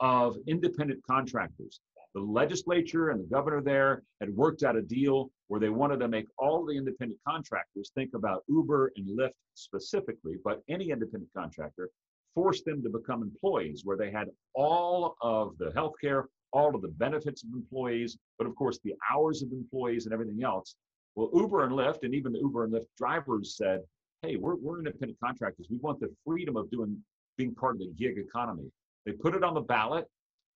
of 0.00 0.36
independent 0.46 1.02
contractors. 1.04 1.80
The 2.14 2.20
legislature 2.20 3.10
and 3.10 3.20
the 3.20 3.28
governor 3.28 3.60
there 3.60 4.02
had 4.20 4.34
worked 4.34 4.62
out 4.62 4.76
a 4.76 4.82
deal 4.82 5.30
where 5.48 5.60
they 5.60 5.68
wanted 5.68 6.00
to 6.00 6.08
make 6.08 6.26
all 6.38 6.64
the 6.64 6.76
independent 6.76 7.20
contractors 7.26 7.90
think 7.94 8.12
about 8.14 8.42
Uber 8.48 8.92
and 8.96 9.06
Lyft 9.18 9.34
specifically, 9.54 10.36
but 10.42 10.62
any 10.68 10.90
independent 10.90 11.30
contractor, 11.36 11.90
force 12.34 12.62
them 12.62 12.82
to 12.82 12.88
become 12.90 13.22
employees 13.22 13.82
where 13.84 13.96
they 13.96 14.10
had 14.10 14.28
all 14.54 15.16
of 15.20 15.56
the 15.58 15.72
health 15.72 15.94
care, 16.00 16.26
all 16.52 16.74
of 16.74 16.82
the 16.82 16.88
benefits 16.88 17.44
of 17.44 17.50
employees, 17.52 18.16
but 18.38 18.46
of 18.46 18.54
course 18.56 18.78
the 18.82 18.94
hours 19.12 19.42
of 19.42 19.52
employees 19.52 20.06
and 20.06 20.12
everything 20.12 20.42
else. 20.42 20.76
Well, 21.16 21.30
Uber 21.34 21.64
and 21.64 21.72
Lyft, 21.72 22.02
and 22.02 22.14
even 22.14 22.32
the 22.32 22.38
Uber 22.38 22.64
and 22.64 22.72
Lyft 22.72 22.86
drivers 22.96 23.56
said, 23.56 23.80
hey, 24.22 24.36
we're, 24.36 24.56
we're 24.56 24.78
independent 24.78 25.18
contractors. 25.22 25.66
We 25.70 25.78
want 25.78 26.00
the 26.00 26.14
freedom 26.26 26.56
of 26.56 26.70
doing 26.70 27.02
being 27.36 27.54
part 27.54 27.74
of 27.74 27.80
the 27.80 27.92
gig 27.98 28.18
economy. 28.18 28.70
They 29.06 29.12
put 29.12 29.34
it 29.34 29.44
on 29.44 29.54
the 29.54 29.60
ballot, 29.60 30.06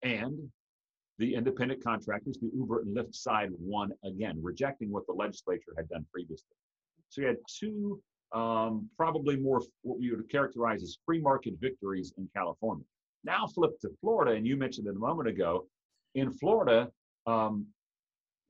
and 0.03 0.51
the 1.19 1.35
independent 1.35 1.83
contractors, 1.85 2.39
the 2.41 2.51
Uber 2.55 2.81
and 2.81 2.97
Lyft 2.97 3.15
side, 3.15 3.51
won 3.59 3.93
again, 4.05 4.39
rejecting 4.43 4.91
what 4.91 5.07
the 5.07 5.13
legislature 5.13 5.73
had 5.77 5.89
done 5.89 6.05
previously. 6.13 6.57
So 7.11 7.23
you 7.23 7.27
had 7.29 7.37
two, 7.47 8.01
um, 8.33 8.89
probably 8.97 9.37
more 9.37 9.63
what 9.83 10.01
we 10.01 10.11
would 10.11 10.29
characterize 10.31 10.83
as 10.83 10.99
free 11.07 11.21
market 11.21 11.55
victories 11.61 12.13
in 12.19 12.29
California. 12.35 12.85
Now 13.23 13.47
flip 13.47 13.79
to 13.83 13.91
Florida, 14.01 14.33
and 14.33 14.47
you 14.47 14.57
mentioned 14.57 14.87
it 14.87 14.97
a 14.97 14.99
moment 14.99 15.29
ago. 15.29 15.67
In 16.15 16.33
Florida, 16.33 16.89
um, 17.27 17.67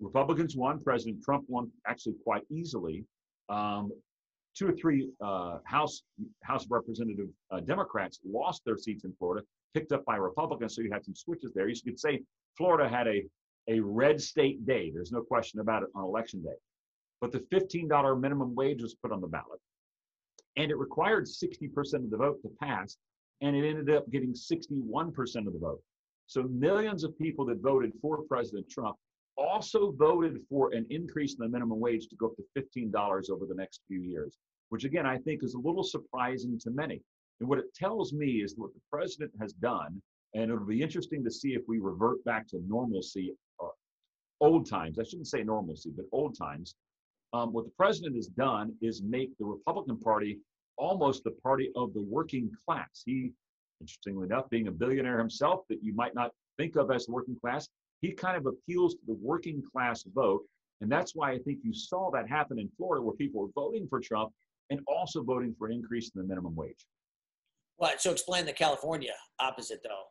Republicans 0.01 0.57
won. 0.57 0.81
President 0.81 1.23
Trump 1.23 1.45
won 1.49 1.71
actually 1.87 2.15
quite 2.25 2.43
easily. 2.51 3.05
Um, 3.49 3.91
two 4.57 4.69
or 4.69 4.73
three 4.73 5.11
uh, 5.21 5.59
House 5.65 6.03
House 6.43 6.65
of 6.65 6.71
Representative 6.71 7.29
uh, 7.51 7.61
Democrats 7.61 8.21
lost 8.25 8.63
their 8.65 8.77
seats 8.77 9.05
in 9.05 9.13
Florida, 9.19 9.45
picked 9.75 9.93
up 9.93 10.05
by 10.05 10.17
Republicans. 10.17 10.75
So 10.75 10.83
you 10.83 10.91
had 10.93 11.05
some 11.05 11.15
switches 11.15 11.53
there. 11.55 11.69
You 11.69 11.75
could 11.85 11.99
say 11.99 12.23
Florida 12.57 12.89
had 12.89 13.07
a 13.07 13.25
a 13.69 13.81
red 13.81 14.21
state 14.21 14.67
day. 14.67 14.91
There's 14.93 15.13
no 15.13 15.23
question 15.23 15.61
about 15.61 15.83
it 15.83 15.91
on 15.95 16.05
election 16.05 16.43
day. 16.43 16.57
But 17.21 17.33
the 17.33 17.41
$15 17.53 18.21
minimum 18.21 18.55
wage 18.55 18.83
was 18.83 18.95
put 18.95 19.13
on 19.13 19.21
the 19.21 19.27
ballot, 19.27 19.61
and 20.57 20.71
it 20.71 20.79
required 20.79 21.27
60% 21.27 21.95
of 21.95 22.11
the 22.11 22.17
vote 22.17 22.41
to 22.43 22.51
pass, 22.61 22.97
and 23.41 23.55
it 23.55 23.69
ended 23.69 23.91
up 23.91 24.11
getting 24.11 24.33
61% 24.33 25.47
of 25.47 25.53
the 25.53 25.59
vote. 25.59 25.83
So 26.27 26.45
millions 26.45 27.05
of 27.05 27.19
people 27.19 27.45
that 27.47 27.61
voted 27.61 27.93
for 28.01 28.23
President 28.23 28.69
Trump 28.71 28.97
also 29.37 29.93
voted 29.93 30.39
for 30.49 30.73
an 30.73 30.87
increase 30.91 31.35
in 31.35 31.45
the 31.45 31.49
minimum 31.49 31.81
wage 31.81 32.09
to 32.09 32.17
go 32.17 32.27
up 32.27 32.37
to 32.37 32.79
$15 32.81 33.31
over 33.31 33.47
the 33.47 33.55
next 33.55 33.83
few 33.89 34.01
years, 34.01 34.37
which 34.71 34.85
again, 34.85 35.07
I 35.07 35.19
think 35.19 35.43
is 35.43 35.55
a 35.55 35.59
little 35.59 35.83
surprising 35.83 36.59
to 36.61 36.71
many. 36.71 37.03
And 37.41 37.49
what 37.49 37.59
it 37.59 37.75
tells 37.75 38.13
me 38.13 38.43
is 38.43 38.55
what 38.57 38.75
the 38.75 38.81
president 38.91 39.33
has 39.41 39.53
done, 39.55 40.01
and 40.35 40.45
it'll 40.45 40.65
be 40.65 40.83
interesting 40.83 41.25
to 41.25 41.31
see 41.31 41.55
if 41.55 41.63
we 41.67 41.79
revert 41.79 42.23
back 42.25 42.47
to 42.49 42.63
normalcy 42.67 43.35
or 43.59 43.73
old 44.41 44.69
times. 44.69 44.99
I 44.99 45.05
shouldn't 45.05 45.29
say 45.29 45.43
normalcy, 45.43 45.91
but 45.97 46.05
old 46.13 46.37
times. 46.39 46.75
Um, 47.33 47.53
what 47.53 47.65
the 47.65 47.73
president 47.77 48.17
has 48.17 48.27
done 48.27 48.75
is 48.83 49.03
make 49.03 49.37
the 49.39 49.45
Republican 49.45 49.99
Party 49.99 50.39
almost 50.77 51.25
the 51.25 51.31
party 51.31 51.71
of 51.77 51.95
the 51.95 52.03
working 52.03 52.51
class. 52.67 53.03
He, 53.05 53.33
interestingly 53.81 54.27
enough, 54.27 54.51
being 54.51 54.69
a 54.69 54.73
billionaire 54.73 55.19
himself 55.19 55.61
that 55.69 55.83
you 55.83 55.95
might 55.95 56.15
not 56.15 56.33
think 56.59 56.77
of 56.77 56.91
as 56.91 57.07
the 57.07 57.13
working 57.13 57.37
class, 57.41 57.69
he 58.01 58.13
kind 58.13 58.37
of 58.37 58.47
appeals 58.47 58.95
to 58.95 59.01
the 59.07 59.19
working 59.21 59.63
class 59.73 60.05
vote. 60.15 60.43
And 60.81 60.91
that's 60.91 61.15
why 61.15 61.33
I 61.33 61.39
think 61.39 61.59
you 61.63 61.75
saw 61.75 62.11
that 62.11 62.29
happen 62.29 62.59
in 62.59 62.69
Florida, 62.77 63.03
where 63.03 63.15
people 63.15 63.43
were 63.43 63.53
voting 63.55 63.87
for 63.89 64.01
Trump 64.01 64.33
and 64.71 64.81
also 64.87 65.23
voting 65.23 65.55
for 65.59 65.67
an 65.67 65.75
increase 65.75 66.11
in 66.15 66.23
the 66.23 66.27
minimum 66.27 66.55
wage. 66.55 66.87
What? 67.81 68.01
So 68.01 68.11
explain 68.11 68.45
the 68.45 68.53
California 68.53 69.15
opposite, 69.41 69.81
though. 69.83 70.05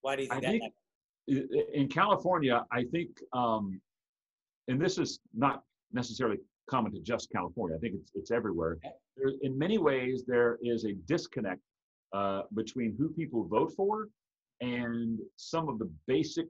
Why 0.00 0.16
do 0.16 0.22
you 0.22 0.28
think 0.28 0.44
I 0.44 0.52
that? 0.52 0.58
think 1.28 1.68
in 1.72 1.88
California, 1.88 2.64
I 2.72 2.82
think, 2.90 3.10
um, 3.32 3.80
and 4.66 4.80
this 4.80 4.98
is 4.98 5.20
not 5.32 5.62
necessarily 5.92 6.38
common 6.68 6.90
to 6.92 7.00
just 7.00 7.30
California. 7.30 7.76
I 7.76 7.80
think 7.80 7.94
it's 7.94 8.10
it's 8.16 8.30
everywhere. 8.32 8.78
There, 9.16 9.32
in 9.42 9.56
many 9.56 9.78
ways, 9.78 10.24
there 10.26 10.58
is 10.62 10.84
a 10.84 10.94
disconnect 11.06 11.60
uh, 12.12 12.42
between 12.54 12.96
who 12.98 13.08
people 13.10 13.46
vote 13.46 13.72
for 13.76 14.08
and 14.60 15.20
some 15.36 15.68
of 15.68 15.78
the 15.78 15.88
basic 16.08 16.46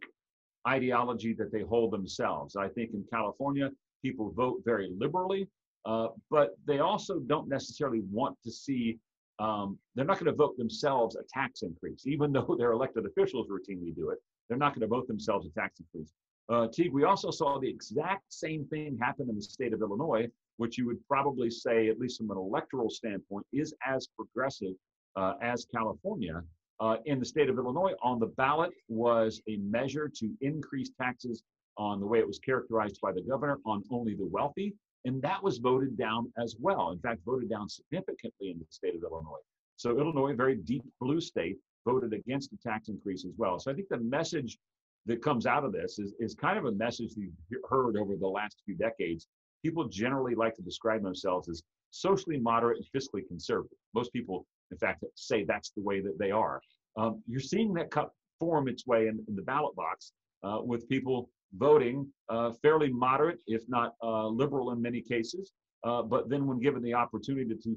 ideology 0.66 1.35
that 1.35 1.52
they 1.52 1.62
hold 1.62 1.92
themselves. 1.92 2.56
I 2.56 2.68
think 2.68 2.92
in 2.94 3.04
California, 3.12 3.68
people 4.02 4.32
vote 4.35 4.62
very 4.64 4.90
liberally, 4.96 5.48
uh, 5.85 6.08
but 6.30 6.56
they 6.66 6.78
also 6.78 7.18
don't 7.20 7.48
necessarily 7.48 8.00
want 8.11 8.38
to 8.44 8.50
see. 8.50 8.98
Um, 9.38 9.79
they're 9.95 10.05
not 10.05 10.18
going 10.18 10.31
to 10.31 10.37
vote 10.37 10.57
themselves 10.57 11.16
a 11.16 11.23
tax 11.33 11.62
increase, 11.62 12.07
even 12.07 12.33
though 12.33 12.55
their 12.59 12.73
elected 12.73 13.07
officials 13.07 13.49
routinely 13.49 13.95
do 13.95 14.11
it. 14.11 14.18
They're 14.49 14.59
not 14.59 14.75
going 14.75 14.83
to 14.83 14.87
vote 14.87 15.07
themselves 15.07 15.47
a 15.47 15.51
tax 15.61 15.81
increase. 15.81 16.12
Uh, 16.49 16.68
Teague, 16.68 16.92
we 16.92 17.05
also 17.05 17.31
saw 17.31 17.59
the 17.59 17.68
exact 17.68 18.25
same 18.33 18.66
thing 18.66 18.99
happen 19.01 19.29
in 19.29 19.37
the 19.37 19.42
state 19.42 19.73
of 19.73 19.81
Illinois, 19.81 20.27
which 20.57 20.77
you 20.77 20.87
would 20.87 20.99
probably 21.09 21.49
say, 21.49 21.88
at 21.88 21.99
least 21.99 22.18
from 22.18 22.31
an 22.31 22.37
electoral 22.37 22.90
standpoint, 22.90 23.47
is 23.53 23.75
as 23.87 24.09
progressive 24.16 24.75
uh, 25.16 25.35
as 25.40 25.66
California. 25.75 26.42
Uh, 26.81 26.97
in 27.07 27.18
the 27.21 27.25
state 27.25 27.49
of 27.49 27.57
Illinois, 27.59 27.92
on 28.03 28.18
the 28.18 28.27
ballot 28.27 28.73
was 28.88 29.40
a 29.49 29.57
measure 29.59 30.11
to 30.12 30.31
increase 30.40 30.90
taxes 31.01 31.42
on 31.79 32.01
the 32.01 32.07
way 32.07 32.18
it 32.18 32.27
was 32.27 32.38
characterized 32.38 32.99
by 33.01 33.12
the 33.12 33.23
governor 33.23 33.59
on 33.64 33.83
only 33.90 34.14
the 34.14 34.27
wealthy, 34.27 34.75
and 35.04 35.20
that 35.22 35.42
was 35.42 35.58
voted 35.58 35.96
down 35.96 36.32
as 36.38 36.56
well. 36.60 36.90
In 36.90 36.98
fact, 36.98 37.20
voted 37.24 37.50
down 37.50 37.68
significantly 37.68 38.50
in 38.50 38.58
the 38.58 38.66
state 38.70 38.94
of 38.94 39.02
Illinois. 39.02 39.40
So 39.76 39.98
Illinois, 39.98 40.34
very 40.34 40.56
deep 40.56 40.84
blue 41.00 41.20
state, 41.20 41.58
voted 41.84 42.12
against 42.12 42.50
the 42.50 42.58
tax 42.58 42.88
increase 42.88 43.24
as 43.24 43.32
well. 43.36 43.58
So 43.58 43.70
I 43.70 43.74
think 43.74 43.88
the 43.88 43.98
message 43.98 44.58
that 45.06 45.22
comes 45.22 45.46
out 45.46 45.64
of 45.64 45.72
this 45.72 45.98
is, 45.98 46.14
is 46.20 46.34
kind 46.34 46.58
of 46.58 46.66
a 46.66 46.72
message 46.72 47.14
you've 47.16 47.32
heard 47.68 47.96
over 47.96 48.14
the 48.14 48.28
last 48.28 48.62
few 48.64 48.76
decades. 48.76 49.26
People 49.64 49.88
generally 49.88 50.34
like 50.34 50.54
to 50.54 50.62
describe 50.62 51.02
themselves 51.02 51.48
as 51.48 51.62
socially 51.90 52.38
moderate 52.38 52.78
and 52.78 52.86
fiscally 53.02 53.26
conservative. 53.26 53.76
Most 53.94 54.12
people, 54.12 54.46
in 54.70 54.78
fact, 54.78 55.04
say 55.16 55.44
that's 55.44 55.70
the 55.70 55.82
way 55.82 56.00
that 56.00 56.18
they 56.18 56.30
are. 56.30 56.60
Um, 56.96 57.22
you're 57.26 57.40
seeing 57.40 57.72
that 57.74 57.90
form 58.38 58.68
its 58.68 58.86
way 58.86 59.08
in, 59.08 59.24
in 59.28 59.34
the 59.34 59.42
ballot 59.42 59.74
box 59.74 60.12
uh, 60.44 60.58
with 60.62 60.88
people 60.88 61.28
voting 61.54 62.06
uh, 62.28 62.52
fairly 62.62 62.90
moderate, 62.90 63.38
if 63.46 63.62
not 63.68 63.94
uh, 64.02 64.26
liberal 64.26 64.72
in 64.72 64.80
many 64.80 65.00
cases. 65.00 65.52
Uh, 65.84 66.02
but 66.02 66.28
then, 66.28 66.46
when 66.46 66.60
given 66.60 66.82
the 66.82 66.94
opportunity 66.94 67.48
to, 67.48 67.56
to 67.56 67.76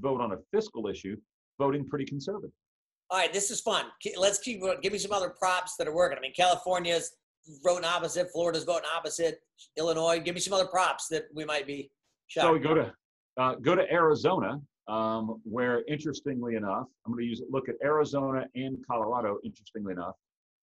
vote 0.00 0.20
on 0.20 0.32
a 0.32 0.36
fiscal 0.52 0.88
issue, 0.88 1.16
voting 1.58 1.86
pretty 1.86 2.04
conservative. 2.04 2.50
All 3.10 3.18
right, 3.18 3.32
this 3.32 3.50
is 3.50 3.60
fun. 3.60 3.86
Let's 4.16 4.38
keep. 4.38 4.62
Give 4.82 4.92
me 4.92 4.98
some 4.98 5.12
other 5.12 5.30
props 5.30 5.76
that 5.78 5.86
are 5.86 5.94
working. 5.94 6.18
I 6.18 6.20
mean, 6.20 6.34
California's 6.36 7.16
voting 7.64 7.84
opposite, 7.84 8.28
Florida's 8.32 8.64
voting 8.64 8.88
opposite, 8.94 9.38
Illinois. 9.76 10.20
Give 10.20 10.34
me 10.34 10.40
some 10.40 10.52
other 10.52 10.66
props 10.66 11.06
that 11.08 11.24
we 11.34 11.44
might 11.44 11.66
be. 11.66 11.90
Shocked. 12.26 12.46
So 12.46 12.52
we 12.52 12.58
go 12.58 12.74
to 12.74 12.92
uh, 13.38 13.54
go 13.56 13.74
to 13.74 13.90
Arizona, 13.92 14.60
um, 14.88 15.40
where 15.44 15.84
interestingly 15.88 16.56
enough, 16.56 16.86
I'm 17.04 17.12
going 17.12 17.24
to 17.24 17.28
use 17.28 17.42
look 17.48 17.68
at 17.68 17.76
Arizona 17.82 18.46
and 18.54 18.78
Colorado. 18.86 19.38
Interestingly 19.44 19.92
enough, 19.92 20.14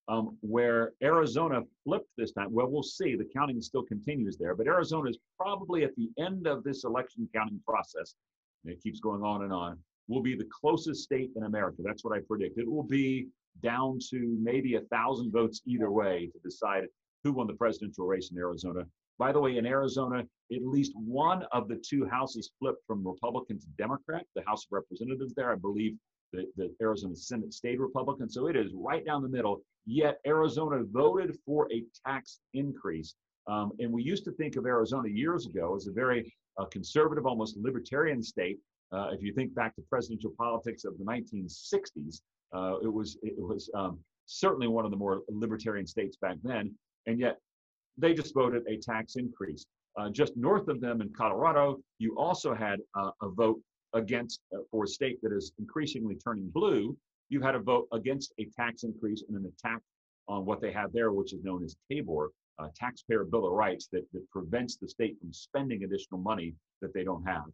um, 0.08 0.38
where 0.42 0.92
Arizona 1.02 1.62
flipped 1.84 2.10
this 2.18 2.32
time. 2.32 2.52
Well, 2.52 2.68
we'll 2.70 2.84
see. 2.84 3.16
The 3.16 3.30
counting 3.36 3.62
still 3.62 3.84
continues 3.84 4.38
there, 4.38 4.56
but 4.56 4.68
Arizona 4.68 5.10
is 5.10 5.18
probably 5.40 5.84
at 5.84 5.96
the 5.96 6.10
end 6.20 6.48
of 6.48 6.64
this 6.64 6.84
election 6.84 7.30
counting 7.34 7.62
process. 7.68 8.16
And 8.64 8.74
it 8.74 8.82
keeps 8.82 9.00
going 9.00 9.24
on 9.24 9.44
and 9.44 9.54
on. 9.54 9.80
Will 10.08 10.22
be 10.22 10.36
the 10.36 10.48
closest 10.62 11.04
state 11.04 11.32
in 11.36 11.44
America. 11.44 11.82
That's 11.84 12.04
what 12.04 12.18
I 12.18 12.22
predict. 12.28 12.58
It 12.58 12.70
will 12.70 12.84
be 12.84 13.28
down 13.62 14.00
to 14.10 14.38
maybe 14.42 14.76
a 14.76 14.82
thousand 14.82 15.32
votes 15.32 15.62
either 15.66 15.92
way 15.92 16.30
to 16.34 16.40
decide 16.44 16.86
who 17.24 17.32
won 17.32 17.48
the 17.48 17.54
presidential 17.54 18.06
race 18.06 18.32
in 18.32 18.38
Arizona. 18.38 18.86
By 19.18 19.32
the 19.32 19.40
way, 19.40 19.58
in 19.58 19.66
Arizona, 19.66 20.20
at 20.20 20.62
least 20.66 20.92
one 20.96 21.44
of 21.52 21.68
the 21.68 21.82
two 21.88 22.06
houses 22.06 22.52
flipped 22.60 22.84
from 22.86 23.08
Republican 23.08 23.60
to 23.60 23.68
Democrat. 23.78 24.26
The 24.36 24.44
House 24.46 24.66
of 24.66 24.72
Representatives 24.72 25.34
there, 25.34 25.52
I 25.52 25.56
believe, 25.56 25.96
the, 26.34 26.46
the 26.58 26.74
Arizona 26.82 27.16
Senate 27.16 27.54
stayed 27.54 27.80
Republican. 27.80 28.30
So 28.30 28.48
it 28.48 28.58
is 28.58 28.72
right 28.76 29.06
down 29.06 29.22
the 29.22 29.30
middle. 29.30 29.62
Yet 29.86 30.20
Arizona 30.26 30.84
voted 30.84 31.38
for 31.46 31.72
a 31.72 31.84
tax 32.06 32.40
increase. 32.54 33.16
Um, 33.48 33.72
and 33.80 33.92
we 33.92 34.04
used 34.04 34.26
to 34.26 34.32
think 34.32 34.56
of 34.56 34.66
Arizona 34.66 35.10
years 35.10 35.46
ago 35.46 35.76
as 35.76 35.88
a 35.88 35.92
very 35.92 36.34
uh, 36.58 36.66
conservative, 36.66 37.26
almost 37.26 37.58
libertarian 37.58 38.22
state. 38.22 38.60
Uh, 38.92 39.10
if 39.12 39.22
you 39.22 39.34
think 39.34 39.54
back 39.56 39.76
to 39.76 39.82
presidential 39.90 40.34
politics 40.38 40.86
of 40.86 40.98
the 40.98 41.04
1960s, 41.04 42.22
uh, 42.56 42.78
it 42.82 42.92
was 42.92 43.18
it 43.24 43.34
was 43.38 43.70
um, 43.76 44.00
certainly 44.26 44.68
one 44.68 44.86
of 44.86 44.92
the 44.92 44.98
more 44.98 45.22
libertarian 45.30 45.88
states 45.88 46.18
back 46.18 46.38
then. 46.44 46.74
And 47.08 47.20
yet 47.20 47.38
they 47.98 48.14
just 48.14 48.34
voted 48.34 48.64
a 48.68 48.78
tax 48.78 49.16
increase. 49.16 49.66
Uh, 49.98 50.10
just 50.10 50.36
north 50.36 50.68
of 50.70 50.82
them 50.82 51.02
in 51.02 51.10
Colorado, 51.14 51.80
you 52.00 52.16
also 52.18 52.54
had 52.54 52.80
uh, 52.98 53.12
a 53.22 53.30
vote 53.30 53.60
against 53.94 54.42
uh, 54.54 54.60
for 54.72 54.84
a 54.86 54.88
state 54.88 55.20
that 55.22 55.32
is 55.32 55.52
increasingly 55.60 56.16
turning 56.16 56.50
blue, 56.50 56.98
you 57.30 57.42
had 57.42 57.56
a 57.56 57.60
vote 57.60 57.88
against 57.94 58.34
a 58.40 58.46
tax 58.56 58.84
increase 58.84 59.24
and 59.28 59.38
an 59.38 59.52
attack 59.52 59.80
on 60.28 60.46
what 60.46 60.62
they 60.62 60.72
have 60.72 60.92
there, 60.94 61.12
which 61.12 61.34
is 61.34 61.44
known 61.44 61.64
as 61.64 61.76
TABOR, 61.92 62.30
a 62.60 62.68
taxpayer 62.76 63.24
bill 63.24 63.48
of 63.48 63.54
rights 63.54 63.88
that, 63.92 64.06
that 64.14 64.30
prevents 64.32 64.78
the 64.78 64.88
state 64.88 65.18
from 65.20 65.34
spending 65.34 65.84
additional 65.84 66.20
money 66.20 66.54
that 66.82 66.94
they 66.94 67.04
don't 67.04 67.24
have. 67.24 67.46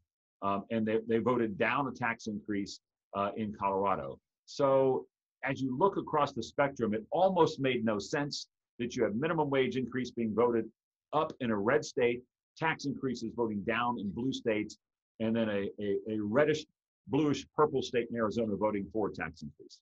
Um, 0.42 0.66
and 0.72 0.86
they, 0.86 1.00
they 1.08 1.18
voted 1.18 1.58
down 1.58 1.88
a 1.88 1.92
tax 1.92 2.28
increase 2.28 2.80
uh, 3.16 3.32
in 3.36 3.54
Colorado. 3.60 4.20
So 4.46 5.06
as 5.44 5.62
you 5.62 5.78
look 5.78 5.98
across 5.98 6.34
the 6.34 6.44
spectrum, 6.44 6.94
it 6.94 7.06
almost 7.12 7.60
made 7.60 7.86
no 7.86 8.00
sense 8.00 8.48
that 8.78 8.96
you 8.96 9.04
have 9.04 9.16
minimum 9.16 9.50
wage 9.50 9.76
increase 9.76 10.12
being 10.12 10.34
voted 10.34 10.66
up 11.14 11.34
in 11.40 11.52
a 11.52 11.58
red 11.58 11.84
state, 11.84 12.22
tax 12.58 12.86
increases 12.86 13.32
voting 13.36 13.62
down 13.64 14.00
in 14.00 14.12
blue 14.12 14.34
states, 14.34 14.78
and 15.20 15.36
then 15.36 15.50
a, 15.50 15.70
a, 15.80 16.16
a 16.16 16.20
reddish, 16.22 16.66
bluish 17.08 17.46
purple 17.56 17.82
state 17.82 18.08
in 18.10 18.16
Arizona 18.16 18.56
voting 18.56 18.86
for 18.92 19.10
tax 19.10 19.42
increase. 19.42 19.80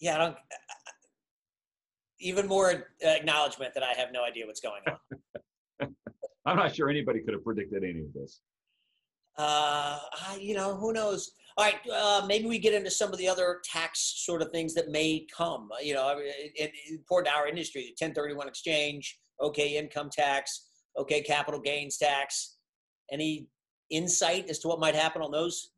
Yeah, 0.00 0.14
I 0.14 0.18
don't. 0.18 0.36
Even 2.20 2.46
more 2.46 2.84
acknowledgement 3.00 3.74
that 3.74 3.82
I 3.82 3.92
have 3.92 4.12
no 4.12 4.24
idea 4.24 4.46
what's 4.46 4.60
going 4.60 4.82
on. 4.86 5.88
I'm 6.46 6.56
not 6.56 6.74
sure 6.74 6.88
anybody 6.88 7.20
could 7.20 7.34
have 7.34 7.44
predicted 7.44 7.84
any 7.84 8.00
of 8.00 8.12
this. 8.12 8.40
Uh, 9.36 9.98
you 10.40 10.54
know, 10.54 10.74
who 10.74 10.92
knows? 10.92 11.30
All 11.56 11.64
right, 11.64 11.76
uh, 11.92 12.24
maybe 12.26 12.46
we 12.46 12.58
get 12.58 12.74
into 12.74 12.90
some 12.90 13.12
of 13.12 13.18
the 13.18 13.28
other 13.28 13.60
tax 13.64 14.22
sort 14.24 14.42
of 14.42 14.50
things 14.50 14.74
that 14.74 14.90
may 14.90 15.26
come. 15.34 15.68
You 15.80 15.94
know, 15.94 16.16
it, 16.18 16.52
it, 16.54 16.72
important 16.90 17.32
to 17.32 17.38
our 17.38 17.46
industry: 17.46 17.82
the 17.82 18.04
1031 18.04 18.48
exchange, 18.48 19.18
okay, 19.40 19.76
income 19.76 20.10
tax, 20.10 20.68
okay, 20.96 21.20
capital 21.20 21.60
gains 21.60 21.98
tax. 21.98 22.56
Any 23.12 23.48
insight 23.90 24.48
as 24.48 24.58
to 24.60 24.68
what 24.68 24.80
might 24.80 24.94
happen 24.94 25.22
on 25.22 25.30
those? 25.30 25.70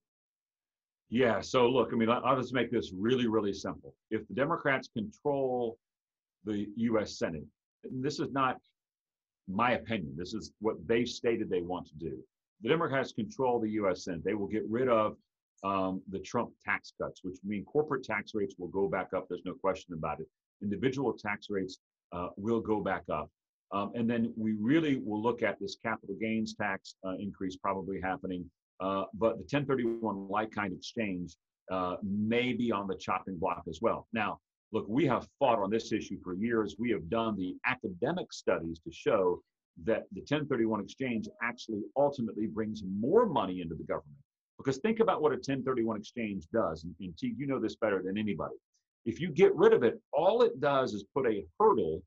Yeah. 1.08 1.40
So 1.40 1.68
look, 1.68 1.90
I 1.92 1.96
mean, 1.96 2.08
I'll 2.08 2.40
just 2.40 2.54
make 2.54 2.70
this 2.70 2.92
really, 2.96 3.26
really 3.26 3.52
simple. 3.52 3.94
If 4.10 4.26
the 4.28 4.34
Democrats 4.34 4.88
control 4.96 5.78
the 6.44 6.66
U.S. 6.76 7.18
Senate, 7.18 7.44
this 7.90 8.20
is 8.20 8.30
not 8.30 8.58
my 9.48 9.72
opinion. 9.72 10.14
This 10.16 10.34
is 10.34 10.52
what 10.60 10.76
they 10.86 11.04
stated 11.04 11.50
they 11.50 11.62
want 11.62 11.88
to 11.88 11.94
do. 11.96 12.16
The 12.62 12.68
Democrats 12.68 13.12
control 13.12 13.60
the 13.60 13.70
U.S. 13.70 14.04
Senate. 14.04 14.22
They 14.24 14.34
will 14.34 14.46
get 14.46 14.62
rid 14.68 14.88
of 14.88 15.16
um, 15.64 16.00
the 16.10 16.18
Trump 16.20 16.50
tax 16.64 16.92
cuts, 17.00 17.20
which 17.24 17.36
mean 17.44 17.64
corporate 17.64 18.04
tax 18.04 18.32
rates 18.34 18.54
will 18.58 18.68
go 18.68 18.88
back 18.88 19.08
up. 19.14 19.26
There's 19.28 19.44
no 19.44 19.54
question 19.54 19.94
about 19.94 20.20
it. 20.20 20.26
Individual 20.62 21.12
tax 21.12 21.48
rates 21.50 21.78
uh, 22.12 22.28
will 22.36 22.60
go 22.60 22.80
back 22.80 23.02
up. 23.12 23.30
Um, 23.72 23.92
and 23.94 24.08
then 24.10 24.32
we 24.36 24.54
really 24.60 24.96
will 24.96 25.22
look 25.22 25.42
at 25.42 25.58
this 25.60 25.76
capital 25.82 26.16
gains 26.20 26.54
tax 26.54 26.96
uh, 27.06 27.14
increase 27.18 27.56
probably 27.56 28.00
happening. 28.00 28.50
Uh, 28.80 29.04
but 29.14 29.34
the 29.34 29.46
1031 29.50 30.28
like 30.28 30.50
kind 30.50 30.72
exchange 30.72 31.36
uh, 31.70 31.96
may 32.02 32.52
be 32.52 32.72
on 32.72 32.88
the 32.88 32.96
chopping 32.96 33.38
block 33.38 33.62
as 33.68 33.80
well. 33.80 34.08
Now, 34.12 34.38
look, 34.72 34.86
we 34.88 35.06
have 35.06 35.28
fought 35.38 35.58
on 35.58 35.70
this 35.70 35.92
issue 35.92 36.18
for 36.22 36.34
years. 36.34 36.76
We 36.78 36.90
have 36.90 37.08
done 37.08 37.36
the 37.36 37.56
academic 37.66 38.32
studies 38.32 38.80
to 38.80 38.92
show 38.92 39.42
that 39.84 40.04
the 40.12 40.20
1031 40.20 40.80
exchange 40.80 41.28
actually 41.42 41.82
ultimately 41.96 42.46
brings 42.46 42.82
more 42.84 43.26
money 43.26 43.60
into 43.60 43.74
the 43.74 43.84
government. 43.84 44.18
Because 44.58 44.78
think 44.78 45.00
about 45.00 45.22
what 45.22 45.32
a 45.32 45.36
1031 45.36 45.96
exchange 45.96 46.44
does, 46.52 46.84
and, 46.84 46.94
and 47.00 47.16
T, 47.16 47.34
you 47.36 47.46
know 47.46 47.58
this 47.58 47.76
better 47.76 48.02
than 48.02 48.18
anybody. 48.18 48.56
If 49.06 49.20
you 49.20 49.30
get 49.30 49.54
rid 49.56 49.72
of 49.72 49.82
it, 49.82 49.98
all 50.12 50.42
it 50.42 50.60
does 50.60 50.92
is 50.92 51.04
put 51.14 51.26
a 51.26 51.46
hurdle 51.58 52.02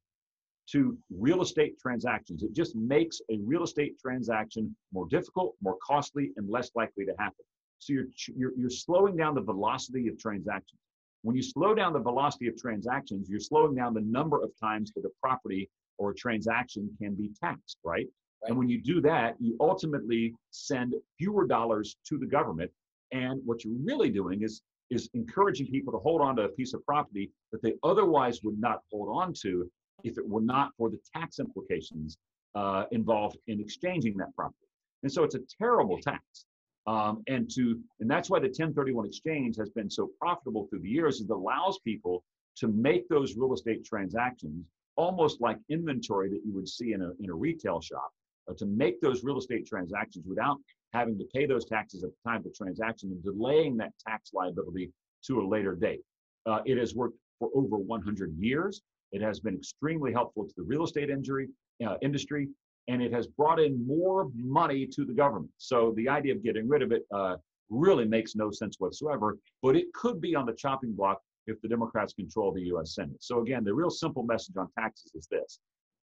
to 0.72 0.98
real 1.10 1.42
estate 1.42 1.78
transactions. 1.80 2.44
It 2.44 2.54
just 2.54 2.76
makes 2.76 3.20
a 3.30 3.40
real 3.44 3.64
estate 3.64 4.00
transaction 4.00 4.76
more 4.94 5.08
difficult, 5.08 5.56
more 5.62 5.78
costly, 5.86 6.32
and 6.38 6.50
less 6.50 6.72
likely 6.76 7.06
to 7.06 7.14
happen. 7.20 7.46
So 7.80 7.94
you're, 7.94 8.06
you're, 8.36 8.54
you're 8.56 8.70
slowing 8.70 9.18
down 9.18 9.36
the 9.36 9.42
velocity 9.42 10.08
of 10.08 10.18
transactions. 10.18 10.80
When 11.24 11.36
you 11.36 11.42
slow 11.42 11.74
down 11.74 11.94
the 11.94 12.00
velocity 12.00 12.48
of 12.48 12.58
transactions, 12.58 13.30
you're 13.30 13.40
slowing 13.40 13.76
down 13.76 13.94
the 13.94 14.02
number 14.02 14.42
of 14.42 14.52
times 14.60 14.92
that 14.96 15.06
a 15.06 15.12
property 15.22 15.70
or 15.98 16.12
a 16.12 16.16
transaction 16.16 16.90
can 17.02 17.16
be 17.16 17.32
taxed, 17.42 17.78
right? 17.84 18.08
right? 18.42 18.50
And 18.50 18.58
when 18.58 18.70
you 18.70 18.82
do 18.82 19.02
that, 19.02 19.36
you 19.40 19.56
ultimately 19.60 20.34
send 20.52 20.96
fewer 21.18 21.46
dollars 21.46 21.98
to 22.08 22.18
the 22.18 22.26
government. 22.26 22.72
And 23.12 23.42
what 23.46 23.64
you're 23.64 23.78
really 23.84 24.10
doing 24.10 24.44
is 24.44 24.62
is 24.90 25.10
encouraging 25.14 25.68
people 25.68 25.92
to 25.92 26.00
hold 26.00 26.22
on 26.22 26.36
to 26.36 26.44
a 26.44 26.50
piece 26.50 26.74
of 26.74 26.86
property 26.86 27.32
that 27.52 27.62
they 27.62 27.74
otherwise 27.84 28.44
would 28.44 28.60
not 28.60 28.82
hold 28.92 29.10
on 29.10 29.34
to 29.34 29.70
if 30.04 30.18
it 30.18 30.28
were 30.28 30.42
not 30.42 30.72
for 30.78 30.90
the 30.90 31.00
tax 31.16 31.40
implications 31.40 32.18
uh, 32.56 32.86
involved 32.92 33.38
in 33.48 33.60
exchanging 33.60 34.18
that 34.18 34.36
property. 34.36 34.58
And 35.04 35.12
so 35.12 35.24
it's 35.24 35.36
a 35.36 35.42
terrible 35.60 36.00
tax. 36.00 36.46
Um, 36.86 37.24
and 37.28 37.50
to 37.52 37.80
and 38.02 38.10
that's 38.10 38.30
why 38.30 38.40
the 38.40 38.48
1031 38.48 39.06
exchange 39.06 39.56
has 39.58 39.70
been 39.70 39.90
so 39.90 40.10
profitable 40.20 40.68
through 40.68 40.80
the 40.80 40.90
years. 40.90 41.16
Is 41.16 41.30
it 41.30 41.30
allows 41.30 41.80
people 41.80 42.24
to 42.58 42.68
make 42.68 43.08
those 43.08 43.36
real 43.36 43.54
estate 43.54 43.86
transactions 43.86 44.66
almost 44.96 45.42
like 45.42 45.58
inventory 45.70 46.30
that 46.30 46.42
you 46.46 46.54
would 46.54 46.68
see 46.68 46.94
in 46.94 47.02
a 47.02 47.12
in 47.20 47.30
a 47.30 47.34
retail 47.34 47.82
shop. 47.82 48.12
Uh, 48.50 48.54
to 48.54 48.66
make 48.66 49.00
those 49.00 49.24
real 49.24 49.38
estate 49.38 49.66
transactions 49.66 50.26
without 50.28 50.58
having 50.92 51.18
to 51.18 51.24
pay 51.34 51.46
those 51.46 51.64
taxes 51.66 52.04
at 52.04 52.10
the 52.10 52.30
time 52.30 52.38
of 52.38 52.44
the 52.44 52.52
transaction 52.52 53.10
and 53.10 53.24
delaying 53.24 53.78
that 53.78 53.94
tax 54.06 54.32
liability 54.34 54.92
to 55.26 55.40
a 55.40 55.46
later 55.48 55.76
date. 55.76 56.02
Uh, 56.46 56.60
it 56.66 56.78
has 56.78 56.94
worked 56.94 57.18
for 57.40 57.50
over 57.56 57.78
100 57.78 58.36
years. 58.38 58.82
It 59.14 59.22
has 59.22 59.40
been 59.40 59.56
extremely 59.56 60.12
helpful 60.12 60.44
to 60.46 60.54
the 60.58 60.64
real 60.64 60.84
estate 60.84 61.10
injury, 61.10 61.48
uh, 61.86 61.96
industry, 62.02 62.50
and 62.88 63.02
it 63.02 63.14
has 63.14 63.28
brought 63.28 63.60
in 63.60 63.86
more 63.88 64.30
money 64.36 64.86
to 64.88 65.06
the 65.06 65.14
government. 65.14 65.52
So 65.58 65.94
the 65.96 66.10
idea 66.10 66.34
of 66.34 66.44
getting 66.44 66.68
rid 66.68 66.82
of 66.82 66.92
it 66.92 67.04
uh, 67.14 67.38
really 67.70 68.06
makes 68.06 68.36
no 68.36 68.52
sense 68.52 68.76
whatsoever, 68.80 69.38
but 69.62 69.76
it 69.76 69.86
could 69.94 70.20
be 70.20 70.36
on 70.36 70.46
the 70.46 70.54
chopping 70.54 70.94
block 70.94 71.22
if 71.48 71.62
the 71.62 71.68
Democrats 71.68 72.14
control 72.14 72.52
the 72.52 72.64
US 72.74 72.96
Senate. 72.96 73.22
So 73.22 73.42
again, 73.42 73.64
the 73.64 73.74
real 73.74 73.90
simple 73.90 74.24
message 74.24 74.56
on 74.58 74.68
taxes 74.78 75.12
is 75.16 75.28
this. 75.30 75.60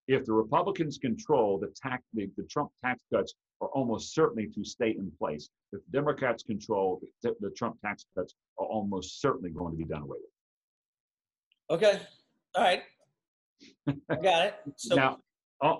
If 0.07 0.25
the 0.25 0.33
Republicans 0.33 0.97
control 0.97 1.57
the 1.59 1.73
tax, 1.75 2.03
the, 2.13 2.29
the 2.37 2.43
Trump 2.43 2.71
tax 2.83 3.01
cuts 3.13 3.33
are 3.61 3.69
almost 3.69 4.13
certainly 4.13 4.47
to 4.53 4.63
stay 4.63 4.91
in 4.91 5.11
place. 5.17 5.49
If 5.71 5.81
the 5.85 5.91
Democrats 5.91 6.43
control 6.43 7.01
the, 7.23 7.35
the 7.39 7.49
Trump 7.51 7.79
tax 7.81 8.05
cuts 8.17 8.35
are 8.59 8.67
almost 8.67 9.21
certainly 9.21 9.49
going 9.49 9.71
to 9.71 9.77
be 9.77 9.85
done 9.85 10.03
away 10.03 10.17
with. 10.17 11.81
Okay. 11.81 11.99
All 12.55 12.63
right. 12.63 12.83
Got 14.09 14.47
it. 14.47 14.55
So 14.77 14.95
now, 14.95 15.17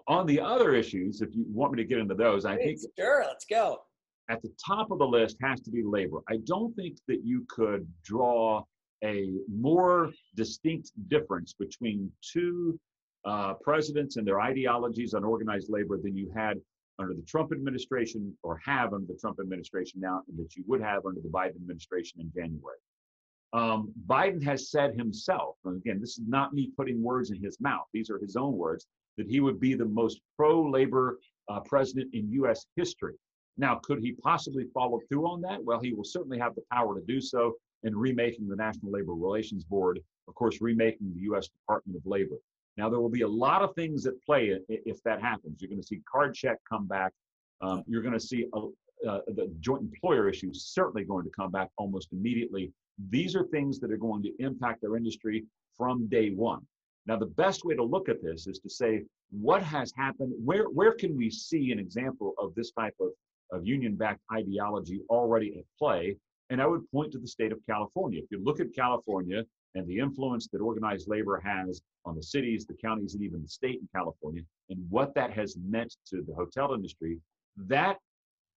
on 0.07 0.25
the 0.25 0.39
other 0.39 0.73
issues, 0.73 1.21
if 1.21 1.35
you 1.35 1.45
want 1.47 1.73
me 1.73 1.83
to 1.83 1.87
get 1.87 1.99
into 1.99 2.15
those, 2.15 2.45
I 2.45 2.55
think 2.57 2.79
sure, 2.97 3.23
let's 3.27 3.45
go. 3.45 3.81
At 4.29 4.41
the 4.41 4.51
top 4.65 4.89
of 4.89 4.99
the 4.99 5.05
list 5.05 5.37
has 5.41 5.61
to 5.61 5.71
be 5.71 5.83
labor. 5.83 6.19
I 6.29 6.37
don't 6.45 6.73
think 6.75 6.97
that 7.07 7.23
you 7.23 7.45
could 7.49 7.87
draw 8.03 8.63
a 9.03 9.29
more 9.53 10.11
distinct 10.35 10.91
difference 11.09 11.53
between 11.53 12.11
two 12.21 12.79
uh, 13.25 13.53
presidents 13.61 14.17
and 14.17 14.25
their 14.25 14.39
ideologies 14.39 15.13
on 15.13 15.23
organized 15.23 15.69
labor 15.69 15.97
than 16.01 16.15
you 16.15 16.31
had 16.35 16.59
under 16.97 17.13
the 17.13 17.21
Trump 17.23 17.51
administration 17.51 18.35
or 18.41 18.59
have 18.65 18.93
under 18.93 19.07
the 19.07 19.19
Trump 19.19 19.39
administration 19.39 19.99
now, 19.99 20.21
and 20.27 20.37
that 20.37 20.55
you 20.55 20.63
would 20.67 20.81
have 20.81 21.05
under 21.05 21.19
the 21.19 21.29
Biden 21.29 21.55
administration 21.55 22.21
in 22.21 22.31
January. 22.33 22.77
Um, 23.55 23.93
Biden 24.05 24.43
has 24.43 24.69
said 24.69 24.95
himself, 24.95 25.55
and 25.63 25.77
again, 25.77 26.01
this 26.01 26.17
is 26.17 26.27
not 26.27 26.53
me 26.53 26.71
putting 26.75 27.01
words 27.01 27.31
in 27.31 27.41
his 27.41 27.57
mouth, 27.61 27.85
these 27.93 28.09
are 28.09 28.19
his 28.19 28.35
own 28.35 28.57
words, 28.57 28.85
that 29.17 29.27
he 29.27 29.39
would 29.39 29.61
be 29.61 29.73
the 29.75 29.85
most 29.85 30.19
pro 30.35 30.61
labor 30.61 31.19
uh, 31.47 31.61
president 31.61 32.13
in 32.13 32.29
US 32.33 32.65
history. 32.75 33.13
Now, 33.57 33.75
could 33.75 33.99
he 33.99 34.11
possibly 34.11 34.65
follow 34.73 34.99
through 35.07 35.25
on 35.25 35.39
that? 35.41 35.63
Well, 35.63 35.79
he 35.79 35.93
will 35.93 36.03
certainly 36.03 36.37
have 36.37 36.53
the 36.55 36.63
power 36.69 36.99
to 36.99 37.05
do 37.05 37.21
so 37.21 37.53
in 37.83 37.97
remaking 37.97 38.49
the 38.49 38.57
National 38.57 38.91
Labor 38.91 39.13
Relations 39.13 39.63
Board, 39.63 40.01
of 40.27 40.35
course, 40.35 40.59
remaking 40.59 41.13
the 41.15 41.21
US 41.33 41.47
Department 41.47 41.95
of 41.97 42.05
Labor. 42.05 42.35
Now, 42.75 42.89
there 42.89 42.99
will 42.99 43.07
be 43.07 43.21
a 43.21 43.27
lot 43.27 43.61
of 43.61 43.73
things 43.73 44.05
at 44.05 44.21
play 44.25 44.59
if 44.67 45.01
that 45.03 45.21
happens. 45.21 45.61
You're 45.61 45.69
going 45.69 45.79
to 45.79 45.87
see 45.87 46.01
card 46.11 46.35
check 46.35 46.57
come 46.67 46.87
back. 46.87 47.13
Um, 47.61 47.85
you're 47.87 48.01
going 48.01 48.13
to 48.13 48.19
see 48.19 48.47
a, 48.53 48.67
uh, 49.05 49.19
the 49.27 49.51
joint 49.59 49.81
employer 49.81 50.29
issue 50.29 50.49
is 50.51 50.67
certainly 50.67 51.03
going 51.03 51.23
to 51.23 51.31
come 51.31 51.51
back 51.51 51.69
almost 51.77 52.09
immediately. 52.11 52.71
These 53.09 53.35
are 53.35 53.43
things 53.45 53.79
that 53.79 53.91
are 53.91 53.97
going 53.97 54.23
to 54.23 54.31
impact 54.39 54.83
our 54.83 54.97
industry 54.97 55.45
from 55.77 56.07
day 56.07 56.29
one. 56.31 56.61
Now, 57.05 57.17
the 57.17 57.27
best 57.27 57.65
way 57.65 57.75
to 57.75 57.83
look 57.83 58.09
at 58.09 58.23
this 58.23 58.47
is 58.47 58.59
to 58.59 58.69
say, 58.69 59.03
what 59.31 59.61
has 59.61 59.91
happened? 59.95 60.33
Where, 60.43 60.65
where 60.69 60.93
can 60.93 61.15
we 61.15 61.29
see 61.29 61.71
an 61.71 61.79
example 61.79 62.33
of 62.39 62.55
this 62.55 62.71
type 62.71 62.95
of, 62.99 63.09
of 63.51 63.65
union 63.65 63.95
backed 63.95 64.21
ideology 64.33 65.01
already 65.09 65.55
at 65.57 65.65
play? 65.77 66.17
And 66.49 66.61
I 66.61 66.67
would 66.67 66.89
point 66.91 67.11
to 67.11 67.19
the 67.19 67.27
state 67.27 67.51
of 67.51 67.59
California. 67.67 68.21
If 68.23 68.31
you 68.31 68.43
look 68.43 68.59
at 68.59 68.73
California 68.73 69.43
and 69.75 69.87
the 69.87 69.99
influence 69.99 70.47
that 70.51 70.61
organized 70.61 71.07
labor 71.07 71.41
has 71.43 71.81
on 72.05 72.15
the 72.15 72.23
cities, 72.23 72.65
the 72.65 72.75
counties, 72.75 73.13
and 73.13 73.23
even 73.23 73.41
the 73.41 73.47
state 73.47 73.79
in 73.81 73.89
California, 73.93 74.41
and 74.69 74.79
what 74.89 75.13
that 75.15 75.31
has 75.33 75.57
meant 75.57 75.95
to 76.07 76.23
the 76.27 76.33
hotel 76.33 76.73
industry, 76.73 77.19
that 77.57 77.97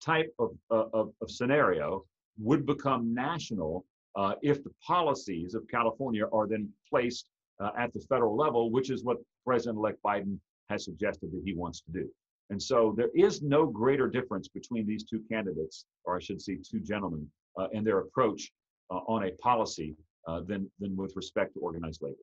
type 0.00 0.32
of, 0.38 0.50
uh, 0.70 0.84
of, 0.92 1.12
of, 1.20 1.30
scenario 1.30 2.04
would 2.38 2.66
become 2.66 3.14
national 3.14 3.84
uh, 4.16 4.34
if 4.42 4.62
the 4.64 4.70
policies 4.84 5.54
of 5.54 5.66
California 5.68 6.24
are 6.32 6.46
then 6.46 6.68
placed 6.88 7.28
uh, 7.60 7.70
at 7.78 7.92
the 7.92 8.00
federal 8.00 8.36
level, 8.36 8.70
which 8.70 8.90
is 8.90 9.04
what 9.04 9.18
President-elect 9.46 9.98
Biden 10.04 10.38
has 10.68 10.84
suggested 10.84 11.30
that 11.32 11.42
he 11.44 11.54
wants 11.54 11.80
to 11.82 11.92
do. 11.92 12.08
And 12.50 12.62
so 12.62 12.94
there 12.96 13.10
is 13.14 13.42
no 13.42 13.66
greater 13.66 14.08
difference 14.08 14.48
between 14.48 14.86
these 14.86 15.04
two 15.04 15.22
candidates, 15.30 15.84
or 16.04 16.16
I 16.16 16.20
should 16.20 16.40
say 16.40 16.56
two 16.56 16.80
gentlemen, 16.80 17.26
uh, 17.58 17.68
and 17.74 17.86
their 17.86 17.98
approach 17.98 18.50
uh, 18.90 18.98
on 19.06 19.24
a 19.24 19.32
policy 19.32 19.94
uh, 20.26 20.40
than, 20.40 20.70
than 20.78 20.96
with 20.96 21.14
respect 21.14 21.54
to 21.54 21.60
organized 21.60 22.00
labor. 22.02 22.16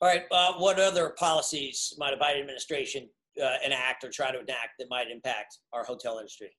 All 0.00 0.08
right. 0.08 0.24
What 0.58 0.78
other 0.78 1.10
policies 1.10 1.94
might 1.98 2.14
a 2.14 2.16
Biden 2.16 2.40
administration 2.40 3.08
enact 3.36 4.04
or 4.04 4.10
try 4.10 4.30
to 4.30 4.40
enact 4.40 4.78
that 4.78 4.88
might 4.88 5.10
impact 5.10 5.58
our 5.72 5.84
hotel 5.84 6.18
industry? 6.18 6.50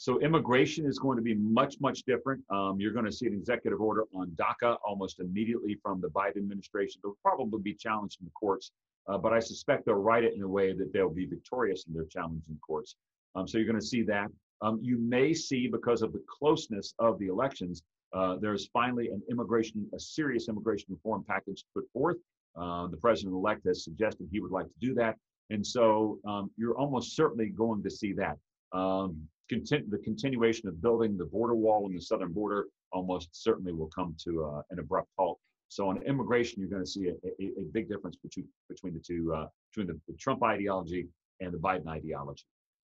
So 0.00 0.20
immigration 0.20 0.86
is 0.86 0.96
going 0.96 1.16
to 1.16 1.22
be 1.22 1.34
much, 1.34 1.80
much 1.80 2.04
different. 2.04 2.40
Um, 2.50 2.76
you're 2.78 2.92
going 2.92 3.04
to 3.04 3.10
see 3.10 3.26
an 3.26 3.34
executive 3.34 3.80
order 3.80 4.04
on 4.14 4.30
DACA 4.36 4.76
almost 4.86 5.18
immediately 5.18 5.76
from 5.82 6.00
the 6.00 6.06
Biden 6.06 6.36
administration. 6.36 7.00
They'll 7.02 7.18
probably 7.20 7.60
be 7.60 7.74
challenged 7.74 8.20
in 8.20 8.26
the 8.26 8.30
courts, 8.30 8.70
uh, 9.08 9.18
but 9.18 9.32
I 9.32 9.40
suspect 9.40 9.86
they'll 9.86 9.96
write 9.96 10.22
it 10.22 10.34
in 10.34 10.42
a 10.42 10.48
way 10.48 10.72
that 10.72 10.92
they'll 10.92 11.10
be 11.10 11.26
victorious 11.26 11.86
in 11.88 11.94
their 11.94 12.04
challenge 12.04 12.44
in 12.48 12.56
courts. 12.64 12.94
Um, 13.34 13.48
so 13.48 13.58
you're 13.58 13.66
going 13.66 13.80
to 13.80 13.84
see 13.84 14.02
that. 14.04 14.28
Um, 14.62 14.78
you 14.80 14.98
may 14.98 15.34
see, 15.34 15.66
because 15.66 16.02
of 16.02 16.12
the 16.12 16.22
closeness 16.28 16.94
of 17.00 17.18
the 17.18 17.26
elections, 17.26 17.82
uh, 18.12 18.36
there's 18.40 18.68
finally 18.68 19.08
an 19.08 19.20
immigration, 19.28 19.84
a 19.96 19.98
serious 19.98 20.48
immigration 20.48 20.86
reform 20.90 21.24
package 21.26 21.64
put 21.74 21.90
forth. 21.92 22.18
Uh, 22.56 22.86
the 22.86 22.96
president-elect 22.96 23.66
has 23.66 23.82
suggested 23.82 24.28
he 24.30 24.38
would 24.38 24.52
like 24.52 24.66
to 24.66 24.78
do 24.80 24.94
that, 24.94 25.16
and 25.50 25.66
so 25.66 26.20
um, 26.24 26.52
you're 26.56 26.78
almost 26.78 27.16
certainly 27.16 27.48
going 27.48 27.82
to 27.82 27.90
see 27.90 28.12
that. 28.12 28.36
Um, 28.72 29.28
the 29.48 30.00
continuation 30.04 30.68
of 30.68 30.80
building 30.82 31.16
the 31.16 31.24
border 31.24 31.54
wall 31.54 31.84
on 31.86 31.94
the 31.94 32.00
southern 32.00 32.32
border 32.32 32.66
almost 32.92 33.28
certainly 33.32 33.72
will 33.72 33.88
come 33.88 34.14
to 34.24 34.44
uh, 34.44 34.62
an 34.70 34.78
abrupt 34.78 35.08
halt. 35.18 35.38
So 35.68 35.88
on 35.88 36.02
immigration, 36.02 36.60
you're 36.60 36.70
going 36.70 36.84
to 36.84 36.90
see 36.90 37.08
a, 37.08 37.12
a, 37.12 37.60
a 37.60 37.64
big 37.72 37.88
difference 37.88 38.16
between 38.16 38.46
between 38.68 38.94
the 38.94 39.00
two, 39.00 39.34
uh, 39.34 39.46
between 39.70 39.86
the, 39.86 40.00
the, 40.08 40.16
Trump 40.16 40.42
ideology 40.42 41.08
and 41.40 41.52
the 41.52 41.58
Biden 41.58 41.86
ideology. 41.88 42.44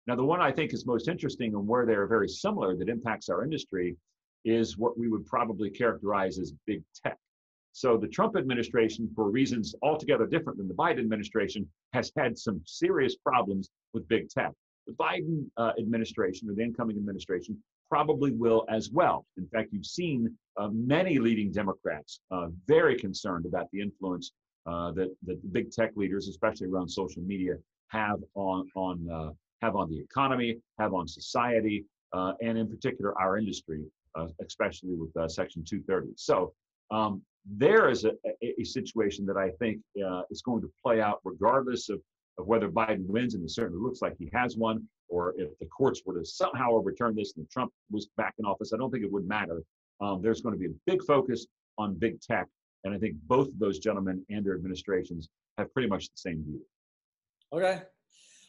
Now, 0.07 0.15
the 0.15 0.25
one 0.25 0.41
I 0.41 0.53
think 0.53 0.73
is 0.73 0.87
most 0.87 1.09
interesting 1.09 1.55
and 1.55 1.67
where 1.67 1.85
they're 1.85 2.07
very 2.07 2.29
similar 2.29 2.77
that 2.77 2.89
impacts 2.89 3.29
our 3.29 3.43
industry 3.43 3.97
is 4.45 4.79
what 4.79 4.97
we 4.97 5.09
would 5.09 5.27
probably 5.27 5.71
characterize 5.71 6.39
as 6.39 6.55
big 6.67 6.83
tech. 7.05 7.19
So 7.73 7.97
the 7.97 8.09
Trump 8.09 8.37
administration, 8.37 9.11
for 9.15 9.31
reasons 9.31 9.75
altogether 9.83 10.27
different 10.27 10.59
than 10.59 10.69
the 10.69 10.75
Biden 10.75 11.01
administration, 11.01 11.69
has 11.93 12.11
had 12.17 12.39
some 12.39 12.63
serious 12.65 13.17
problems 13.17 13.69
with 13.93 14.09
big 14.09 14.29
tech. 14.29 14.53
The 14.89 14.95
Biden 14.95 15.45
uh, 15.59 15.73
administration 15.79 16.49
or 16.49 16.55
the 16.55 16.63
incoming 16.63 16.97
administration 16.97 17.63
probably 17.91 18.33
will 18.33 18.65
as 18.71 18.91
well. 18.91 19.27
In 19.37 19.47
fact, 19.49 19.69
you've 19.71 19.85
seen 19.85 20.35
uh, 20.57 20.69
many 20.73 21.19
leading 21.19 21.53
Democrats 21.53 22.21
uh, 22.31 22.49
very 22.67 22.97
concerned 22.97 23.45
about 23.45 23.67
the 23.71 23.83
influence 23.83 24.33
uh, 24.67 24.93
that, 24.93 25.15
that 25.27 25.43
the 25.43 25.49
big 25.49 25.71
tech 25.71 25.91
leaders, 25.95 26.29
especially 26.29 26.69
around 26.69 26.89
social 26.89 27.23
media, 27.23 27.55
have 27.89 28.19
on 28.35 28.67
on 28.75 29.07
uh, 29.11 29.31
have 29.61 29.77
on 29.77 29.91
the 29.91 29.99
economy, 29.99 30.59
have 30.79 30.95
on 30.95 31.07
society, 31.07 31.85
uh, 32.15 32.33
and 32.41 32.57
in 32.57 32.67
particular 32.69 33.19
our 33.21 33.37
industry, 33.37 33.85
especially 34.45 34.95
with 34.95 35.11
Section 35.31 35.65
230. 35.65 36.13
So 36.17 36.53
um, 36.91 37.23
there 37.47 37.91
is 37.91 38.05
a, 38.05 38.13
a, 38.43 38.61
a, 38.61 38.65
situation 38.65 39.25
that 39.27 39.37
I 39.37 39.51
think 39.59 39.81
is 40.31 40.43
going 40.43 40.63
to 40.63 40.71
play 40.83 41.01
out 41.01 41.21
regardless 41.25 41.89
of 41.89 42.01
of 42.39 42.47
whether 42.47 42.69
Biden 42.69 43.07
wins, 43.07 43.35
and 43.35 43.45
it 43.45 43.51
certainly 43.51 43.83
looks 43.83 44.01
like 44.01 44.17
he 44.19 44.31
has 44.33 44.57
won, 44.57 44.87
or 45.09 45.35
if 45.37 45.59
the 45.59 45.67
courts 45.67 46.03
were 46.07 46.19
to 46.19 46.25
somehow 46.25 46.73
overturn 46.73 47.15
this 47.15 47.35
and 47.37 47.49
Trump 47.51 47.73
was 47.91 48.09
back 48.17 48.35
in 48.39 48.45
office, 48.45 48.73
I 48.73 48.77
don't 48.77 48.91
think 48.91 49.05
it 49.05 49.13
would 49.13 49.27
matter. 49.27 49.63
Um, 50.01 50.23
there's 50.23 50.41
going 50.41 50.55
to 50.55 50.59
be 50.59 50.67
a 50.67 50.75
big 50.87 51.03
focus 51.05 51.47
on 51.77 51.95
big 51.95 52.21
tech, 52.21 52.47
and 52.85 52.95
I 52.95 52.99
think 52.99 53.17
both 53.27 53.49
of 53.49 53.59
those 53.59 53.79
gentlemen 53.79 54.25
and 54.31 54.45
their 54.45 54.55
administrations 54.55 55.29
have 55.57 55.73
pretty 55.73 55.89
much 55.89 56.07
the 56.07 56.17
same 56.17 56.45
view. 56.45 56.61
Okay. 57.53 57.83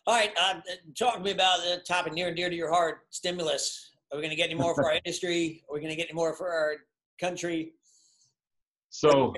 All 0.06 0.16
right. 0.16 0.32
Uh, 0.40 0.62
talk 0.98 1.16
to 1.16 1.20
me 1.22 1.32
about 1.32 1.60
the 1.60 1.82
topic 1.88 2.14
near 2.14 2.28
and 2.28 2.36
dear 2.36 2.50
to 2.50 2.56
your 2.56 2.72
heart 2.72 3.02
stimulus. 3.10 3.92
Are 4.12 4.18
we 4.18 4.22
going 4.22 4.32
to 4.32 4.36
get 4.36 4.50
any 4.50 4.60
more 4.60 4.76
for 4.76 4.86
our 4.86 4.94
industry? 5.06 5.64
Are 5.70 5.74
we 5.74 5.80
going 5.80 5.92
to 5.92 5.96
get 5.96 6.08
any 6.10 6.16
more 6.16 6.34
for 6.34 6.50
our 6.50 6.78
country? 7.20 7.74
So, 8.90 9.34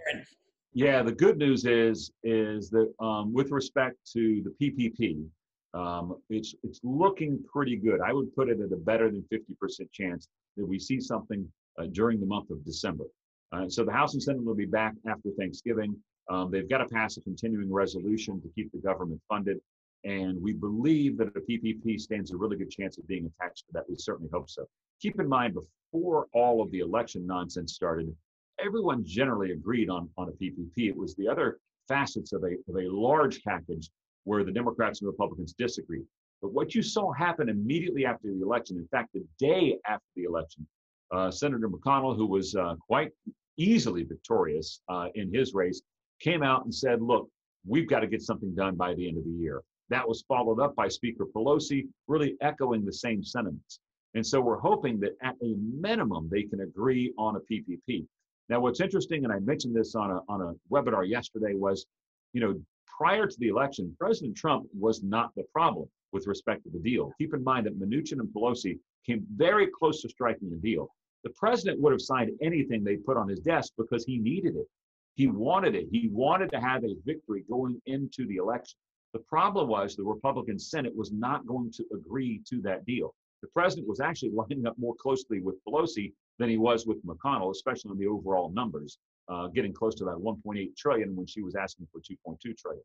yeah, 0.73 1.03
the 1.03 1.11
good 1.11 1.37
news 1.37 1.65
is 1.65 2.11
is 2.23 2.69
that 2.69 2.93
um, 2.99 3.33
with 3.33 3.51
respect 3.51 3.97
to 4.13 4.43
the 4.43 4.51
PPP, 4.61 5.25
um, 5.73 6.17
it's 6.29 6.55
it's 6.63 6.79
looking 6.83 7.43
pretty 7.51 7.75
good. 7.75 7.99
I 8.01 8.13
would 8.13 8.33
put 8.35 8.49
it 8.49 8.59
at 8.61 8.71
a 8.71 8.77
better 8.77 9.09
than 9.09 9.23
50% 9.31 9.91
chance 9.91 10.27
that 10.57 10.65
we 10.65 10.79
see 10.79 10.99
something 10.99 11.47
uh, 11.77 11.87
during 11.91 12.19
the 12.19 12.25
month 12.25 12.49
of 12.51 12.63
December. 12.63 13.05
Uh, 13.51 13.67
so 13.67 13.83
the 13.83 13.91
House 13.91 14.13
and 14.13 14.23
Senate 14.23 14.43
will 14.43 14.55
be 14.55 14.65
back 14.65 14.93
after 15.07 15.29
Thanksgiving. 15.37 15.95
Um, 16.29 16.51
they've 16.51 16.69
got 16.69 16.77
to 16.77 16.85
pass 16.85 17.17
a 17.17 17.21
continuing 17.21 17.71
resolution 17.71 18.41
to 18.41 18.47
keep 18.55 18.71
the 18.71 18.77
government 18.77 19.21
funded, 19.27 19.57
and 20.05 20.41
we 20.41 20.53
believe 20.53 21.17
that 21.17 21.35
a 21.35 21.41
PPP 21.41 21.99
stands 21.99 22.31
a 22.31 22.37
really 22.37 22.55
good 22.55 22.71
chance 22.71 22.97
of 22.97 23.05
being 23.07 23.25
attached 23.25 23.65
to 23.67 23.73
that. 23.73 23.83
We 23.89 23.95
certainly 23.97 24.29
hope 24.31 24.49
so. 24.49 24.65
Keep 25.01 25.19
in 25.19 25.27
mind, 25.27 25.55
before 25.55 26.27
all 26.33 26.61
of 26.61 26.71
the 26.71 26.79
election 26.79 27.27
nonsense 27.27 27.73
started, 27.73 28.15
everyone 28.59 29.03
generally 29.05 29.51
agreed 29.51 29.89
on, 29.89 30.09
on 30.17 30.29
a 30.29 30.31
PPP. 30.31 30.89
It 30.89 30.95
was 30.95 31.15
the 31.15 31.27
other 31.27 31.59
facets 31.87 32.33
of 32.33 32.43
a, 32.43 32.53
of 32.69 32.75
a 32.75 32.89
large 32.89 33.43
package 33.43 33.89
where 34.23 34.43
the 34.43 34.51
Democrats 34.51 35.01
and 35.01 35.07
Republicans 35.07 35.53
disagreed. 35.53 36.05
But 36.41 36.53
what 36.53 36.73
you 36.73 36.81
saw 36.81 37.11
happen 37.11 37.49
immediately 37.49 38.05
after 38.05 38.27
the 38.27 38.41
election, 38.41 38.77
in 38.77 38.87
fact, 38.87 39.09
the 39.13 39.25
day 39.39 39.77
after 39.85 40.05
the 40.15 40.23
election, 40.23 40.67
uh, 41.11 41.29
Senator 41.29 41.69
McConnell, 41.69 42.15
who 42.15 42.25
was 42.25 42.55
uh, 42.55 42.75
quite 42.87 43.11
easily 43.57 44.03
victorious 44.03 44.81
uh, 44.89 45.07
in 45.15 45.33
his 45.33 45.53
race, 45.53 45.81
came 46.19 46.41
out 46.41 46.63
and 46.63 46.73
said, 46.73 47.01
look, 47.01 47.27
we've 47.67 47.89
got 47.89 47.99
to 47.99 48.07
get 48.07 48.21
something 48.21 48.55
done 48.55 48.75
by 48.75 48.93
the 48.95 49.07
end 49.07 49.17
of 49.17 49.23
the 49.23 49.31
year. 49.31 49.61
That 49.89 50.07
was 50.07 50.23
followed 50.27 50.59
up 50.59 50.75
by 50.75 50.87
Speaker 50.87 51.25
Pelosi, 51.25 51.87
really 52.07 52.35
echoing 52.41 52.85
the 52.85 52.93
same 52.93 53.23
sentiments. 53.23 53.79
And 54.13 54.25
so 54.25 54.41
we're 54.41 54.59
hoping 54.59 54.99
that 55.01 55.15
at 55.21 55.35
a 55.41 55.55
minimum, 55.57 56.29
they 56.31 56.43
can 56.43 56.61
agree 56.61 57.13
on 57.17 57.35
a 57.35 57.39
PPP. 57.39 58.05
Now, 58.51 58.59
what's 58.59 58.81
interesting, 58.81 59.23
and 59.23 59.31
I 59.31 59.39
mentioned 59.39 59.73
this 59.73 59.95
on 59.95 60.11
a, 60.11 60.19
on 60.27 60.41
a 60.41 60.53
webinar 60.69 61.07
yesterday, 61.07 61.53
was, 61.53 61.85
you 62.33 62.41
know, 62.41 62.59
prior 62.85 63.25
to 63.25 63.39
the 63.39 63.47
election, 63.47 63.95
President 63.97 64.35
Trump 64.35 64.67
was 64.77 65.01
not 65.03 65.33
the 65.37 65.45
problem 65.53 65.87
with 66.11 66.27
respect 66.27 66.65
to 66.65 66.69
the 66.69 66.79
deal. 66.79 67.13
Keep 67.17 67.33
in 67.33 67.45
mind 67.45 67.65
that 67.65 67.79
Mnuchin 67.79 68.19
and 68.19 68.27
Pelosi 68.27 68.77
came 69.05 69.25
very 69.37 69.67
close 69.67 70.01
to 70.01 70.09
striking 70.09 70.51
a 70.51 70.57
deal. 70.57 70.89
The 71.23 71.29
president 71.29 71.79
would 71.79 71.93
have 71.93 72.01
signed 72.01 72.31
anything 72.41 72.83
they 72.83 72.97
put 72.97 73.15
on 73.15 73.29
his 73.29 73.39
desk 73.39 73.71
because 73.77 74.03
he 74.03 74.17
needed 74.17 74.57
it. 74.57 74.67
He 75.15 75.27
wanted 75.27 75.73
it. 75.73 75.87
He 75.89 76.09
wanted 76.11 76.51
to 76.51 76.59
have 76.59 76.83
a 76.83 76.97
victory 77.05 77.45
going 77.49 77.81
into 77.85 78.27
the 78.27 78.35
election. 78.35 78.77
The 79.13 79.19
problem 79.19 79.69
was 79.69 79.95
the 79.95 80.03
Republican 80.03 80.59
Senate 80.59 80.93
was 80.93 81.13
not 81.13 81.47
going 81.47 81.71
to 81.71 81.85
agree 81.93 82.41
to 82.49 82.61
that 82.63 82.85
deal. 82.85 83.15
The 83.41 83.47
president 83.55 83.87
was 83.87 84.01
actually 84.01 84.31
lining 84.31 84.67
up 84.67 84.77
more 84.77 84.95
closely 84.95 85.39
with 85.39 85.55
Pelosi 85.65 86.11
than 86.41 86.49
he 86.49 86.57
was 86.57 86.87
with 86.87 87.05
McConnell, 87.05 87.51
especially 87.51 87.91
on 87.91 87.99
the 87.99 88.07
overall 88.07 88.51
numbers, 88.51 88.97
uh, 89.29 89.47
getting 89.47 89.71
close 89.71 89.93
to 89.93 90.03
that 90.05 90.15
1.8 90.15 90.75
trillion 90.75 91.15
when 91.15 91.27
she 91.27 91.43
was 91.43 91.55
asking 91.55 91.87
for 91.91 91.99
2.2 91.99 92.57
trillion. 92.57 92.83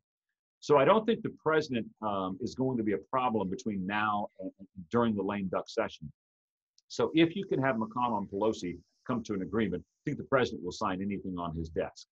So 0.60 0.76
I 0.76 0.84
don't 0.84 1.06
think 1.06 1.22
the 1.22 1.34
president 1.42 1.86
um, 2.02 2.36
is 2.42 2.54
going 2.54 2.76
to 2.76 2.84
be 2.84 2.92
a 2.92 2.98
problem 2.98 3.48
between 3.48 3.86
now 3.86 4.28
and, 4.40 4.50
during 4.90 5.14
the 5.14 5.22
lame 5.22 5.48
duck 5.48 5.68
session. 5.68 6.12
So 6.88 7.10
if 7.14 7.34
you 7.34 7.46
can 7.46 7.60
have 7.62 7.76
McConnell 7.76 8.18
and 8.18 8.28
Pelosi 8.28 8.76
come 9.06 9.22
to 9.24 9.32
an 9.32 9.40
agreement, 9.40 9.82
I 9.86 10.00
think 10.04 10.18
the 10.18 10.24
president 10.24 10.62
will 10.62 10.72
sign 10.72 11.00
anything 11.00 11.38
on 11.38 11.56
his 11.56 11.70
desk. 11.70 12.06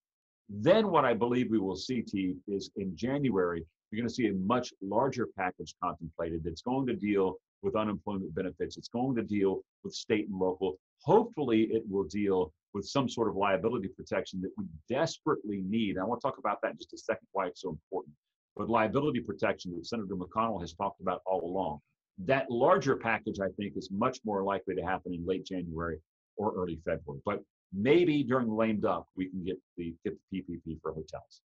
Then 0.49 0.91
what 0.91 1.05
I 1.05 1.13
believe 1.13 1.51
we 1.51 1.59
will 1.59 1.77
see, 1.77 2.01
T, 2.01 2.37
is 2.49 2.71
in 2.77 2.97
January, 2.97 3.65
you're 3.91 4.01
going 4.01 4.09
to 4.09 4.15
see 4.15 4.29
a 4.29 4.35
much 4.35 4.73
larger 4.81 5.29
package 5.37 5.75
contemplated 5.83 6.43
that's 6.43 6.63
going 6.63 6.87
to 6.87 6.95
deal 6.95 7.37
with 7.65 7.75
unemployment 7.77 8.35
benefits. 8.35 8.77
It's 8.77 8.89
going 8.89 9.17
to 9.17 9.23
deal 9.23 9.61
with 9.83 9.95
state 9.95 10.29
and 10.29 10.39
local. 10.39 10.79
Hopefully, 11.03 11.63
it 11.73 11.83
will 11.89 12.05
deal 12.05 12.53
with 12.75 12.87
some 12.87 13.09
sort 13.09 13.29
of 13.29 13.37
liability 13.37 13.89
protection 13.89 14.41
that 14.43 14.51
we 14.57 14.65
desperately 14.89 15.63
need. 15.67 15.97
I 15.99 16.05
want 16.05 16.21
to 16.21 16.27
talk 16.27 16.39
about 16.39 16.59
that 16.63 16.73
in 16.73 16.79
just 16.79 16.93
a 16.93 16.99
second, 16.99 17.27
why 17.33 17.47
it's 17.47 17.63
so 17.63 17.71
important. 17.71 18.15
But 18.57 18.69
liability 18.69 19.21
protection 19.21 19.75
that 19.77 19.87
Senator 19.87 20.15
McConnell 20.15 20.61
has 20.61 20.75
talked 20.75 21.01
about 21.01 21.23
all 21.27 21.45
along. 21.45 21.81
That 22.19 22.51
larger 22.51 22.97
package, 22.97 23.39
I 23.41 23.49
think, 23.57 23.77
is 23.77 23.91
much 23.91 24.19
more 24.25 24.43
likely 24.45 24.75
to 24.77 24.83
happen 24.83 25.15
in 25.15 25.27
late 25.27 25.45
January 25.45 25.99
or 26.37 26.55
early 26.57 26.81
February. 26.85 27.21
But 27.25 27.41
maybe 27.73 28.23
during 28.23 28.49
lame 28.49 28.81
duck, 28.81 29.07
we 29.17 29.29
can 29.29 29.45
get 29.45 29.57
the 29.77 29.95
get 30.05 30.17
the 30.31 30.41
PPP 30.41 30.81
for 30.81 30.93
hotels. 30.93 31.43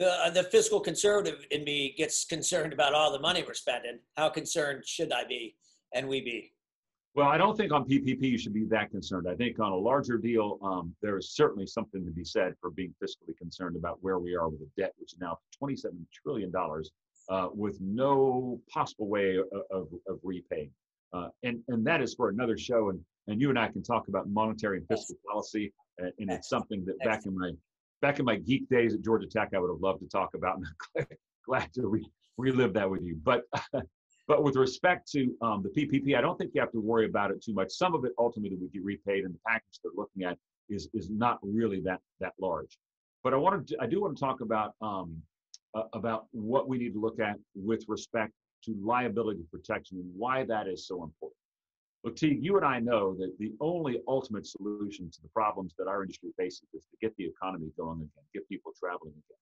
The, 0.00 0.10
uh, 0.10 0.30
the 0.30 0.44
fiscal 0.44 0.80
conservative 0.80 1.44
in 1.50 1.62
me 1.62 1.94
gets 1.94 2.24
concerned 2.24 2.72
about 2.72 2.94
all 2.94 3.12
the 3.12 3.18
money 3.18 3.44
we're 3.46 3.52
spending. 3.52 3.98
How 4.16 4.30
concerned 4.30 4.86
should 4.86 5.12
I 5.12 5.24
be 5.26 5.56
and 5.94 6.08
we 6.08 6.22
be? 6.22 6.54
Well, 7.14 7.28
I 7.28 7.36
don't 7.36 7.54
think 7.54 7.70
on 7.70 7.84
PPP 7.84 8.22
you 8.22 8.38
should 8.38 8.54
be 8.54 8.64
that 8.70 8.90
concerned. 8.90 9.26
I 9.28 9.34
think 9.34 9.60
on 9.60 9.72
a 9.72 9.76
larger 9.76 10.16
deal, 10.16 10.58
um, 10.62 10.94
there 11.02 11.18
is 11.18 11.32
certainly 11.32 11.66
something 11.66 12.02
to 12.06 12.10
be 12.10 12.24
said 12.24 12.54
for 12.62 12.70
being 12.70 12.94
fiscally 13.02 13.36
concerned 13.36 13.76
about 13.76 13.98
where 14.00 14.18
we 14.18 14.34
are 14.34 14.48
with 14.48 14.60
the 14.60 14.70
debt, 14.82 14.94
which 14.96 15.12
is 15.12 15.18
now 15.20 15.36
$27 15.62 15.90
trillion, 16.14 16.50
uh, 17.28 17.48
with 17.52 17.78
no 17.82 18.58
possible 18.72 19.06
way 19.06 19.36
of, 19.36 19.46
of, 19.70 19.88
of 20.08 20.18
repaying. 20.22 20.70
Uh, 21.12 21.28
and, 21.42 21.60
and 21.68 21.86
that 21.86 22.00
is 22.00 22.14
for 22.14 22.30
another 22.30 22.56
show. 22.56 22.88
And, 22.88 23.00
and 23.26 23.38
you 23.38 23.50
and 23.50 23.58
I 23.58 23.68
can 23.68 23.82
talk 23.82 24.08
about 24.08 24.30
monetary 24.30 24.78
and 24.78 24.88
fiscal 24.88 25.16
policy. 25.30 25.74
And, 25.98 26.10
and 26.18 26.30
it's 26.30 26.48
something 26.48 26.86
that 26.86 26.98
back 27.00 27.26
in 27.26 27.36
my 27.36 27.50
back 28.00 28.18
in 28.18 28.24
my 28.24 28.36
geek 28.36 28.68
days 28.68 28.94
at 28.94 29.02
Georgia 29.02 29.26
Tech, 29.26 29.50
I 29.54 29.58
would 29.58 29.70
have 29.70 29.80
loved 29.80 30.00
to 30.00 30.08
talk 30.08 30.34
about. 30.34 30.58
And 30.58 30.66
I'm 30.98 31.06
glad 31.46 31.72
to 31.74 31.86
re- 31.86 32.10
relive 32.38 32.72
that 32.74 32.90
with 32.90 33.02
you. 33.02 33.18
But 33.22 33.42
but 34.28 34.42
with 34.44 34.56
respect 34.56 35.10
to 35.12 35.34
um, 35.42 35.62
the 35.62 35.70
PPP, 35.70 36.16
I 36.16 36.20
don't 36.20 36.38
think 36.38 36.52
you 36.54 36.60
have 36.60 36.72
to 36.72 36.80
worry 36.80 37.06
about 37.06 37.30
it 37.30 37.42
too 37.42 37.52
much. 37.52 37.72
Some 37.72 37.94
of 37.94 38.04
it 38.04 38.12
ultimately 38.18 38.56
would 38.58 38.72
get 38.72 38.84
repaid, 38.84 39.24
and 39.24 39.34
the 39.34 39.40
package 39.46 39.80
they're 39.82 39.92
looking 39.96 40.24
at 40.24 40.38
is 40.68 40.88
is 40.94 41.10
not 41.10 41.38
really 41.42 41.80
that 41.80 42.00
that 42.20 42.32
large. 42.40 42.78
But 43.22 43.34
I 43.34 43.36
wanted 43.36 43.66
to, 43.68 43.76
I 43.80 43.86
do 43.86 44.00
want 44.00 44.16
to 44.16 44.20
talk 44.20 44.40
about 44.40 44.74
um, 44.80 45.22
uh, 45.74 45.84
about 45.92 46.26
what 46.32 46.68
we 46.68 46.78
need 46.78 46.94
to 46.94 47.00
look 47.00 47.20
at 47.20 47.36
with 47.54 47.84
respect 47.88 48.32
to 48.64 48.76
liability 48.82 49.44
protection 49.50 49.98
and 49.98 50.10
why 50.16 50.44
that 50.44 50.68
is 50.68 50.86
so 50.86 51.02
important. 51.02 51.39
Look, 52.02 52.16
Teague, 52.16 52.42
you 52.42 52.56
and 52.56 52.64
I 52.64 52.80
know 52.80 53.14
that 53.16 53.36
the 53.38 53.52
only 53.60 54.00
ultimate 54.08 54.46
solution 54.46 55.10
to 55.10 55.22
the 55.22 55.28
problems 55.28 55.74
that 55.78 55.86
our 55.86 56.02
industry 56.02 56.30
faces 56.38 56.62
is 56.72 56.84
to 56.84 56.96
get 57.02 57.14
the 57.16 57.26
economy 57.26 57.70
going 57.76 57.98
again, 57.98 58.24
get 58.32 58.48
people 58.48 58.72
traveling 58.78 59.12
again. 59.12 59.38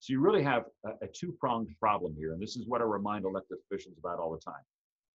So 0.00 0.12
you 0.12 0.20
really 0.20 0.42
have 0.42 0.64
a, 0.84 0.90
a 1.04 1.06
two-pronged 1.06 1.68
problem 1.80 2.14
here, 2.14 2.32
and 2.32 2.42
this 2.42 2.56
is 2.56 2.66
what 2.66 2.82
I 2.82 2.84
remind 2.84 3.24
elected 3.24 3.58
officials 3.64 3.94
about 3.98 4.18
all 4.18 4.30
the 4.30 4.40
time. 4.40 4.62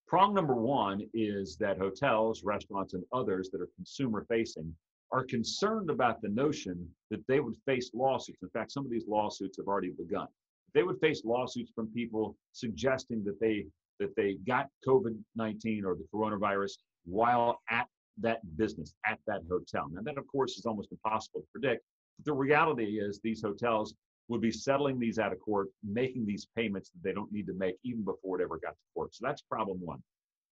Prong 0.07 0.33
number 0.33 0.55
one 0.55 1.01
is 1.13 1.55
that 1.57 1.77
hotels, 1.77 2.43
restaurants, 2.43 2.93
and 2.93 3.03
others 3.13 3.49
that 3.51 3.61
are 3.61 3.69
consumer-facing 3.75 4.73
are 5.11 5.23
concerned 5.23 5.91
about 5.91 6.21
the 6.21 6.29
notion 6.29 6.89
that 7.11 7.25
they 7.27 7.39
would 7.39 7.55
face 7.65 7.91
lawsuits. 7.93 8.41
In 8.41 8.49
fact, 8.49 8.71
some 8.71 8.85
of 8.85 8.91
these 8.91 9.07
lawsuits 9.07 9.57
have 9.57 9.67
already 9.67 9.91
begun. 9.91 10.27
They 10.73 10.83
would 10.83 10.99
face 10.99 11.23
lawsuits 11.23 11.71
from 11.75 11.87
people 11.93 12.35
suggesting 12.53 13.23
that 13.25 13.39
they 13.39 13.67
that 13.99 14.15
they 14.15 14.35
got 14.45 14.67
COVID-19 14.87 15.83
or 15.83 15.95
the 15.95 16.05
coronavirus 16.13 16.77
while 17.07 17.61
at 17.69 17.87
that 18.19 18.39
business, 18.57 18.93
at 19.05 19.19
that 19.27 19.41
hotel. 19.49 19.87
Now, 19.91 20.01
that, 20.03 20.17
of 20.17 20.27
course, 20.27 20.57
is 20.57 20.65
almost 20.65 20.91
impossible 20.91 21.41
to 21.41 21.47
predict. 21.51 21.83
But 22.17 22.25
the 22.25 22.33
reality 22.33 22.99
is 22.99 23.19
these 23.23 23.41
hotels 23.41 23.93
would 24.27 24.41
be 24.41 24.51
settling 24.51 24.99
these 24.99 25.19
out 25.19 25.31
of 25.31 25.39
court, 25.39 25.69
making 25.83 26.25
these 26.25 26.47
payments 26.55 26.89
that 26.89 27.03
they 27.03 27.13
don't 27.13 27.31
need 27.31 27.47
to 27.47 27.53
make 27.53 27.75
even 27.83 28.03
before 28.03 28.39
it 28.39 28.43
ever 28.43 28.57
got 28.57 28.71
to 28.71 28.75
court. 28.93 29.15
So 29.15 29.25
that's 29.25 29.41
problem 29.41 29.79
one. 29.79 30.01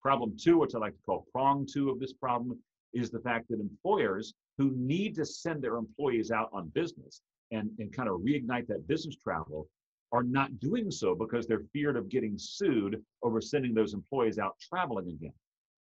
Problem 0.02 0.36
two, 0.40 0.60
which 0.60 0.76
I 0.76 0.78
like 0.80 0.94
to 0.94 1.02
call 1.06 1.26
prong 1.32 1.66
two 1.66 1.90
of 1.90 2.00
this 2.00 2.14
problem, 2.14 2.58
is 2.94 3.10
the 3.10 3.20
fact 3.20 3.50
that 3.50 3.60
employers 3.60 4.34
who 4.58 4.72
need 4.76 5.16
to 5.16 5.26
send 5.26 5.62
their 5.62 5.76
employees 5.76 6.32
out 6.32 6.50
on 6.54 6.70
business 6.70 7.22
and, 7.52 7.70
and 7.80 7.92
kind 7.92 8.08
of 8.08 8.22
reignite 8.22 8.68
that 8.68 8.88
business 8.88 9.18
travel 9.18 9.68
are 10.12 10.24
not 10.24 10.60
doing 10.60 10.90
so 10.92 11.14
because 11.14 11.46
they're 11.46 11.66
feared 11.74 11.98
of 11.98 12.08
getting 12.08 12.36
sued 12.38 13.04
over 13.24 13.42
sending 13.42 13.74
those 13.74 13.94
employees 13.94 14.40
out 14.40 14.56
traveling 14.62 15.10
again. 15.10 15.34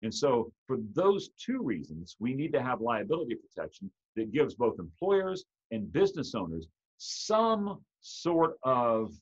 And 0.03 0.13
so, 0.13 0.51
for 0.67 0.77
those 0.93 1.29
two 1.29 1.61
reasons, 1.61 2.15
we 2.19 2.33
need 2.33 2.53
to 2.53 2.61
have 2.61 2.81
liability 2.81 3.35
protection 3.35 3.89
that 4.15 4.31
gives 4.31 4.53
both 4.53 4.79
employers 4.79 5.45
and 5.71 5.91
business 5.91 6.35
owners 6.35 6.67
some 6.97 7.79
sort 8.01 8.57
of 8.63 9.13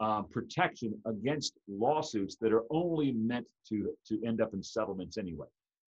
uh, 0.00 0.22
protection 0.22 0.98
against 1.04 1.54
lawsuits 1.68 2.36
that 2.40 2.52
are 2.52 2.64
only 2.70 3.12
meant 3.12 3.46
to, 3.68 3.90
to 4.08 4.24
end 4.24 4.40
up 4.40 4.54
in 4.54 4.62
settlements 4.62 5.18
anyway. 5.18 5.46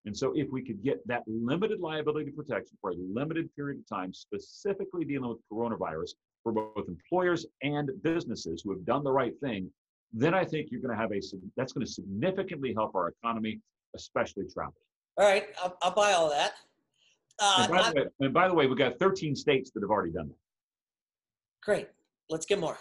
And 0.04 0.16
so, 0.16 0.32
if 0.36 0.48
we 0.50 0.62
could 0.62 0.82
get 0.84 1.06
that 1.08 1.22
limited 1.26 1.80
liability 1.80 2.30
protection 2.30 2.76
for 2.80 2.90
a 2.90 2.94
limited 2.94 3.52
period 3.56 3.80
of 3.80 3.88
time, 3.88 4.12
specifically 4.12 5.04
dealing 5.04 5.30
with 5.30 5.38
coronavirus 5.52 6.10
for 6.42 6.52
both 6.52 6.86
employers 6.86 7.46
and 7.62 7.90
businesses 8.02 8.62
who 8.62 8.70
have 8.70 8.84
done 8.84 9.02
the 9.02 9.10
right 9.10 9.34
thing, 9.40 9.68
then 10.12 10.34
I 10.34 10.44
think 10.44 10.68
you're 10.70 10.80
going 10.80 10.96
to 10.96 11.00
have 11.00 11.12
a 11.12 11.20
that's 11.56 11.72
going 11.72 11.84
to 11.84 11.92
significantly 11.92 12.72
help 12.72 12.94
our 12.94 13.08
economy 13.08 13.60
especially 13.96 14.44
travel. 14.52 14.74
All 15.18 15.26
right, 15.26 15.46
I'll, 15.62 15.76
I'll 15.82 15.94
buy 15.94 16.12
all 16.12 16.30
that. 16.30 16.52
Uh, 17.38 17.56
and, 17.60 17.70
by 17.70 17.92
way, 17.92 18.06
and, 18.20 18.34
by 18.34 18.48
the 18.48 18.54
way, 18.54 18.66
we've 18.66 18.78
got 18.78 18.98
13 18.98 19.34
states 19.34 19.70
that 19.72 19.82
have 19.82 19.90
already 19.90 20.12
done 20.12 20.28
that. 20.28 20.36
Great. 21.62 21.88
Let's 22.30 22.46
get 22.46 22.58
more. 22.58 22.78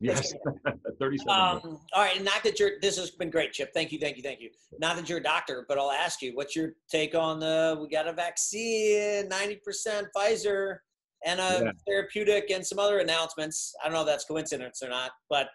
Yes, 0.00 0.32
37. 1.00 1.28
Um, 1.28 1.80
all 1.92 2.04
right, 2.04 2.22
not 2.22 2.44
that 2.44 2.60
you're. 2.60 2.78
This 2.80 2.96
has 2.98 3.10
been 3.10 3.30
great, 3.30 3.52
Chip. 3.52 3.72
Thank 3.74 3.90
you, 3.90 3.98
thank 3.98 4.16
you, 4.16 4.22
thank 4.22 4.40
you. 4.40 4.50
Not 4.78 4.96
that 4.96 5.08
you're 5.08 5.18
a 5.18 5.22
doctor, 5.22 5.64
but 5.68 5.76
I'll 5.76 5.90
ask 5.90 6.22
you, 6.22 6.36
what's 6.36 6.54
your 6.54 6.74
take 6.88 7.16
on 7.16 7.40
the? 7.40 7.76
We 7.80 7.88
got 7.88 8.06
a 8.06 8.12
vaccine, 8.12 9.28
90% 9.28 9.58
Pfizer, 10.16 10.78
and 11.26 11.40
a 11.40 11.64
yeah. 11.64 11.70
therapeutic, 11.86 12.50
and 12.50 12.64
some 12.64 12.78
other 12.78 13.00
announcements. 13.00 13.74
I 13.82 13.88
don't 13.88 13.94
know 13.94 14.02
if 14.02 14.06
that's 14.06 14.24
coincidence 14.24 14.84
or 14.84 14.88
not, 14.88 15.10
but 15.28 15.48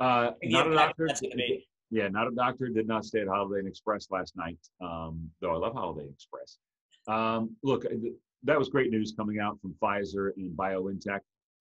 uh, 0.00 0.32
not 0.42 0.70
a 0.70 0.74
doctor. 0.74 1.08
Yeah, 1.90 2.08
not 2.08 2.26
a 2.26 2.30
doctor. 2.34 2.68
Did 2.68 2.88
not 2.88 3.04
stay 3.04 3.20
at 3.20 3.28
Holiday 3.28 3.60
Inn 3.60 3.66
Express 3.66 4.08
last 4.10 4.36
night. 4.36 4.58
Um, 4.80 5.30
though 5.40 5.54
I 5.54 5.58
love 5.58 5.74
Holiday 5.74 6.06
Inn 6.06 6.12
Express. 6.12 6.58
Um, 7.06 7.56
look, 7.62 7.84
that 8.44 8.58
was 8.58 8.68
great 8.68 8.90
news 8.90 9.14
coming 9.16 9.38
out 9.38 9.58
from 9.60 9.74
Pfizer 9.82 10.30
and 10.36 10.56
BioNTech. 10.56 11.20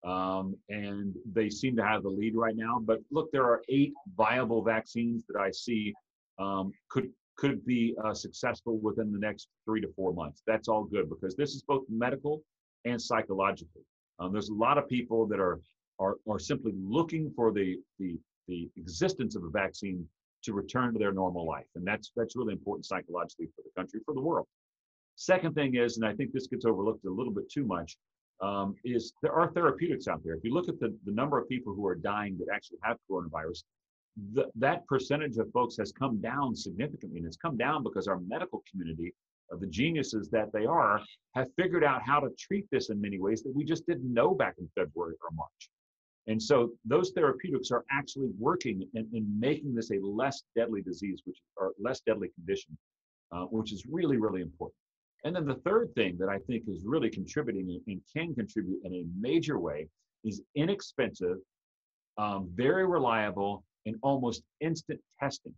Um, 0.06 0.56
and 0.70 1.16
they 1.34 1.50
seem 1.50 1.76
to 1.78 1.84
have 1.84 2.04
the 2.04 2.10
lead 2.10 2.36
right 2.36 2.56
now. 2.56 2.80
But 2.80 3.00
look, 3.12 3.32
there 3.32 3.44
are 3.46 3.62
eight 3.70 3.94
viable 4.16 4.64
vaccines 4.64 5.24
that 5.28 5.40
I 5.40 5.52
see 5.52 5.94
um, 6.40 6.72
could 6.90 7.10
could 7.38 7.64
be 7.66 7.96
uh, 8.04 8.16
successful 8.16 8.80
within 8.80 9.12
the 9.12 9.20
next 9.20 9.48
three 9.64 9.80
to 9.82 9.88
four 9.96 10.12
months. 10.12 10.42
That's 10.48 10.68
all 10.68 10.84
good 10.84 11.08
because 11.08 11.36
this 11.36 11.52
is 11.52 11.62
both 11.62 11.84
medical 11.88 12.42
and 12.86 13.00
psychological. 13.00 13.82
Um, 14.20 14.32
there's 14.32 14.50
a 14.50 14.54
lot 14.56 14.80
of 14.80 14.88
people 14.88 15.28
that 15.28 15.40
are 15.40 15.60
are, 16.00 16.18
are 16.30 16.40
simply 16.40 16.74
looking 16.76 17.32
for 17.36 17.52
the, 17.52 17.78
the 18.00 18.18
the 18.48 18.70
existence 18.78 19.36
of 19.36 19.44
a 19.44 19.50
vaccine 19.50 20.08
to 20.44 20.54
return 20.54 20.94
to 20.94 21.00
their 21.00 21.12
normal 21.12 21.46
life. 21.46 21.66
And 21.76 21.86
that's 21.86 22.12
that's 22.16 22.36
really 22.36 22.54
important 22.54 22.86
psychologically 22.86 23.48
for 23.56 23.64
the 23.64 23.72
country, 23.76 24.00
for 24.06 24.14
the 24.14 24.22
world. 24.22 24.48
Second 25.16 25.56
thing 25.56 25.76
is, 25.76 25.98
and 25.98 26.06
I 26.06 26.14
think 26.14 26.32
this 26.32 26.48
gets 26.48 26.66
overlooked 26.66 27.06
a 27.06 27.10
little 27.10 27.34
bit 27.34 27.50
too 27.50 27.66
much, 27.66 27.98
um, 28.42 28.76
is 28.84 29.14
there 29.24 29.34
are 29.34 29.52
therapeutics 29.52 30.08
out 30.08 30.24
there. 30.24 30.36
If 30.36 30.44
you 30.44 30.54
look 30.54 30.70
at 30.70 30.80
the, 30.80 30.96
the 31.06 31.12
number 31.12 31.40
of 31.40 31.50
people 31.50 31.74
who 31.74 31.88
are 31.88 31.96
dying 31.96 32.38
that 32.38 32.54
actually 32.54 32.78
have 32.84 32.98
coronavirus, 33.10 33.64
the, 34.34 34.46
that 34.56 34.86
percentage 34.88 35.38
of 35.38 35.52
folks 35.52 35.76
has 35.78 35.92
come 35.92 36.20
down 36.22 36.56
significantly. 36.56 37.18
And 37.18 37.28
it's 37.28 37.38
come 37.38 37.58
down 37.58 37.84
because 37.84 38.08
our 38.08 38.20
medical 38.20 38.64
community, 38.70 39.14
of 39.50 39.62
the 39.62 39.68
geniuses 39.68 40.30
that 40.30 40.52
they 40.52 40.66
are, 40.66 41.02
have 41.34 41.48
figured 41.56 41.84
out 41.84 42.02
how 42.06 42.20
to 42.20 42.30
treat 42.38 42.66
this 42.72 42.90
in 42.90 43.00
many 43.00 43.20
ways 43.20 43.44
that 43.44 43.56
we 43.56 43.64
just 43.64 43.86
didn't 43.88 44.14
know 44.14 44.34
back 44.34 44.56
in 44.60 44.70
February 44.76 45.16
or 45.24 45.30
March. 45.34 45.70
And 46.28 46.42
so 46.42 46.72
those 46.84 47.12
therapeutics 47.12 47.72
are 47.72 47.86
actually 47.90 48.30
working 48.38 48.88
in, 48.94 49.08
in 49.14 49.40
making 49.40 49.74
this 49.74 49.92
a 49.92 50.00
less 50.02 50.44
deadly 50.56 50.82
disease, 50.82 51.22
which 51.26 51.38
or 51.56 51.72
less 51.80 52.02
deadly 52.02 52.30
condition, 52.36 52.78
uh, 53.32 53.46
which 53.46 53.72
is 53.72 53.86
really, 53.86 54.18
really 54.18 54.42
important. 54.42 54.76
And 55.24 55.36
then 55.36 55.46
the 55.46 55.56
third 55.56 55.94
thing 55.96 56.18
that 56.20 56.30
I 56.30 56.40
think 56.40 56.64
is 56.68 56.84
really 56.86 57.10
contributing 57.10 57.82
and 57.88 58.02
can 58.14 58.36
contribute 58.36 58.82
in 58.84 58.94
a 58.94 59.06
major 59.20 59.58
way 59.58 59.88
is 60.24 60.42
inexpensive, 60.56 61.38
um, 62.18 62.50
very 62.54 62.86
reliable, 62.86 63.64
and 63.86 63.96
almost 64.04 64.44
instant 64.60 65.00
testing. 65.20 65.54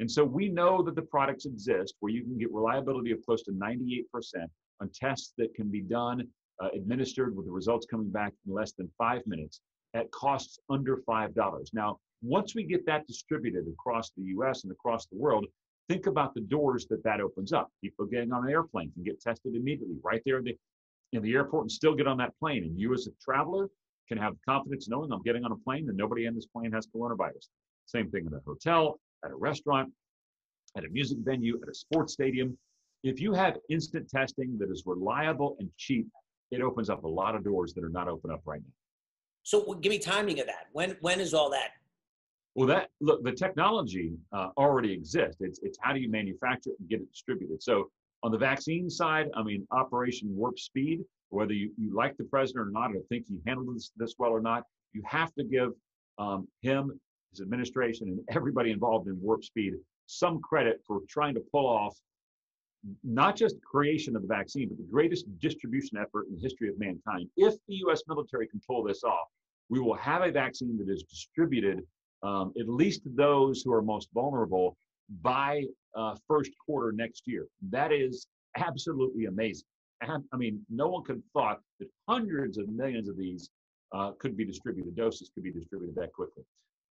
And 0.00 0.10
so 0.10 0.24
we 0.24 0.48
know 0.48 0.82
that 0.82 0.96
the 0.96 1.02
products 1.02 1.46
exist 1.46 1.94
where 2.00 2.12
you 2.12 2.22
can 2.22 2.38
get 2.38 2.52
reliability 2.52 3.12
of 3.12 3.24
close 3.24 3.42
to 3.44 3.52
98% 3.52 4.04
on 4.80 4.90
tests 4.92 5.32
that 5.38 5.54
can 5.54 5.70
be 5.70 5.80
done, 5.80 6.26
uh, 6.60 6.68
administered 6.74 7.36
with 7.36 7.46
the 7.46 7.52
results 7.52 7.86
coming 7.88 8.10
back 8.10 8.32
in 8.46 8.52
less 8.52 8.72
than 8.72 8.90
five 8.98 9.22
minutes 9.26 9.60
at 9.94 10.10
costs 10.10 10.58
under 10.68 10.98
$5. 11.08 11.66
Now, 11.72 11.98
once 12.22 12.54
we 12.54 12.64
get 12.64 12.84
that 12.86 13.06
distributed 13.06 13.66
across 13.68 14.10
the 14.16 14.22
US 14.34 14.64
and 14.64 14.72
across 14.72 15.06
the 15.06 15.16
world, 15.16 15.46
think 15.88 16.06
about 16.06 16.34
the 16.34 16.40
doors 16.40 16.86
that 16.90 17.02
that 17.04 17.20
opens 17.20 17.52
up. 17.52 17.70
People 17.82 18.06
getting 18.06 18.32
on 18.32 18.44
an 18.44 18.50
airplane 18.50 18.92
can 18.92 19.04
get 19.04 19.20
tested 19.20 19.54
immediately 19.54 19.96
right 20.02 20.22
there 20.26 20.38
in 20.38 20.44
the, 20.44 20.56
in 21.12 21.22
the 21.22 21.32
airport 21.32 21.64
and 21.64 21.72
still 21.72 21.94
get 21.94 22.06
on 22.06 22.18
that 22.18 22.32
plane. 22.38 22.64
And 22.64 22.78
you, 22.78 22.92
as 22.92 23.06
a 23.06 23.10
traveler, 23.22 23.68
can 24.08 24.18
have 24.18 24.34
confidence 24.46 24.88
knowing 24.88 25.12
I'm 25.12 25.22
getting 25.22 25.44
on 25.44 25.52
a 25.52 25.56
plane 25.56 25.88
and 25.88 25.96
nobody 25.96 26.26
in 26.26 26.34
this 26.34 26.46
plane 26.46 26.72
has 26.72 26.86
coronavirus. 26.86 27.48
Same 27.86 28.10
thing 28.10 28.26
in 28.26 28.34
a 28.34 28.40
hotel, 28.46 28.98
at 29.24 29.30
a 29.30 29.36
restaurant, 29.36 29.92
at 30.76 30.84
a 30.84 30.88
music 30.88 31.18
venue, 31.20 31.58
at 31.62 31.68
a 31.68 31.74
sports 31.74 32.12
stadium. 32.12 32.56
If 33.04 33.20
you 33.20 33.32
have 33.32 33.56
instant 33.70 34.08
testing 34.08 34.58
that 34.58 34.70
is 34.70 34.82
reliable 34.84 35.56
and 35.60 35.70
cheap, 35.76 36.06
it 36.50 36.60
opens 36.60 36.90
up 36.90 37.04
a 37.04 37.08
lot 37.08 37.34
of 37.34 37.44
doors 37.44 37.74
that 37.74 37.84
are 37.84 37.90
not 37.90 38.08
open 38.08 38.30
up 38.30 38.40
right 38.44 38.60
now. 38.60 38.72
So 39.48 39.62
give 39.80 39.88
me 39.88 39.98
timing 39.98 40.40
of 40.40 40.46
that. 40.46 40.66
When 40.72 40.94
when 41.00 41.20
is 41.20 41.32
all 41.32 41.48
that? 41.52 41.70
Well, 42.54 42.66
that 42.66 42.90
look, 43.00 43.24
the 43.24 43.32
technology 43.32 44.12
uh, 44.30 44.48
already 44.58 44.92
exists. 44.92 45.40
It's 45.40 45.58
it's 45.62 45.78
how 45.80 45.94
do 45.94 46.00
you 46.00 46.10
manufacture 46.10 46.68
it 46.68 46.76
and 46.80 46.86
get 46.86 47.00
it 47.00 47.10
distributed. 47.10 47.62
So 47.62 47.90
on 48.22 48.30
the 48.30 48.36
vaccine 48.36 48.90
side, 48.90 49.28
I 49.34 49.42
mean, 49.42 49.66
Operation 49.70 50.28
Warp 50.36 50.58
Speed. 50.58 51.00
Whether 51.30 51.54
you, 51.54 51.70
you 51.78 51.94
like 51.94 52.18
the 52.18 52.24
president 52.24 52.68
or 52.68 52.70
not, 52.70 52.94
or 52.94 53.00
think 53.08 53.24
he 53.26 53.38
handled 53.46 53.74
this, 53.74 53.90
this 53.96 54.14
well 54.18 54.32
or 54.32 54.40
not, 54.40 54.64
you 54.92 55.02
have 55.06 55.32
to 55.34 55.44
give 55.44 55.70
um, 56.18 56.46
him, 56.60 56.98
his 57.30 57.40
administration, 57.40 58.08
and 58.08 58.20
everybody 58.34 58.70
involved 58.70 59.08
in 59.08 59.18
Warp 59.18 59.44
Speed 59.44 59.74
some 60.04 60.40
credit 60.40 60.82
for 60.86 61.00
trying 61.08 61.34
to 61.34 61.42
pull 61.52 61.66
off 61.66 61.96
not 63.02 63.34
just 63.34 63.56
creation 63.62 64.14
of 64.14 64.22
the 64.22 64.28
vaccine, 64.28 64.68
but 64.68 64.76
the 64.76 64.90
greatest 64.90 65.24
distribution 65.38 65.96
effort 65.96 66.26
in 66.28 66.34
the 66.34 66.40
history 66.42 66.68
of 66.68 66.78
mankind. 66.78 67.28
If 67.36 67.54
the 67.66 67.76
U.S. 67.86 68.02
military 68.08 68.46
can 68.46 68.60
pull 68.66 68.82
this 68.82 69.04
off, 69.04 69.28
we 69.70 69.80
will 69.80 69.94
have 69.94 70.22
a 70.22 70.30
vaccine 70.30 70.78
that 70.78 70.92
is 70.92 71.02
distributed 71.02 71.82
um, 72.22 72.52
at 72.58 72.68
least 72.68 73.04
to 73.04 73.10
those 73.14 73.62
who 73.62 73.72
are 73.72 73.82
most 73.82 74.08
vulnerable 74.12 74.76
by 75.22 75.62
uh, 75.94 76.14
first 76.26 76.50
quarter 76.64 76.92
next 76.92 77.22
year. 77.26 77.46
That 77.70 77.92
is 77.92 78.26
absolutely 78.56 79.26
amazing. 79.26 79.66
I 80.02 80.36
mean, 80.36 80.64
no 80.70 80.88
one 80.88 81.02
could 81.02 81.16
have 81.16 81.24
thought 81.32 81.60
that 81.80 81.88
hundreds 82.08 82.56
of 82.58 82.68
millions 82.68 83.08
of 83.08 83.16
these 83.16 83.50
uh, 83.92 84.12
could 84.18 84.36
be 84.36 84.44
distributed, 84.44 84.94
doses 84.94 85.30
could 85.34 85.42
be 85.42 85.50
distributed 85.50 85.96
that 85.96 86.12
quickly. 86.12 86.44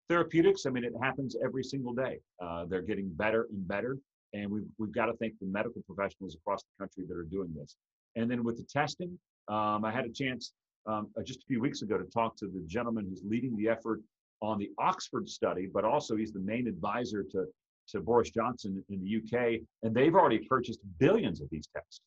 Therapeutics, 0.08 0.66
I 0.66 0.70
mean, 0.70 0.84
it 0.84 0.92
happens 1.00 1.36
every 1.44 1.62
single 1.62 1.92
day. 1.92 2.18
Uh, 2.40 2.64
they're 2.64 2.82
getting 2.82 3.08
better 3.12 3.46
and 3.50 3.66
better. 3.66 3.96
And 4.32 4.50
we've, 4.50 4.66
we've 4.78 4.92
got 4.92 5.06
to 5.06 5.14
thank 5.14 5.34
the 5.40 5.46
medical 5.46 5.82
professionals 5.82 6.34
across 6.34 6.62
the 6.62 6.84
country 6.84 7.04
that 7.08 7.16
are 7.16 7.24
doing 7.24 7.54
this. 7.54 7.76
And 8.16 8.30
then 8.30 8.42
with 8.44 8.56
the 8.56 8.64
testing, 8.64 9.18
um, 9.48 9.84
I 9.84 9.92
had 9.92 10.04
a 10.04 10.10
chance 10.10 10.52
um, 10.86 11.08
uh, 11.18 11.22
just 11.22 11.40
a 11.40 11.46
few 11.46 11.60
weeks 11.60 11.82
ago 11.82 11.98
to 11.98 12.04
talk 12.04 12.36
to 12.36 12.46
the 12.46 12.62
gentleman 12.66 13.06
who's 13.08 13.22
leading 13.24 13.56
the 13.56 13.68
effort 13.68 14.00
on 14.42 14.58
the 14.58 14.70
Oxford 14.78 15.28
study, 15.28 15.68
but 15.72 15.84
also 15.84 16.16
he's 16.16 16.32
the 16.32 16.40
main 16.40 16.66
advisor 16.66 17.22
to, 17.22 17.46
to 17.88 18.00
Boris 18.00 18.30
Johnson 18.30 18.84
in 18.88 19.00
the 19.00 19.16
UK. 19.16 19.60
And 19.82 19.94
they've 19.94 20.14
already 20.14 20.38
purchased 20.38 20.80
billions 20.98 21.40
of 21.40 21.48
these 21.50 21.68
tests, 21.74 22.00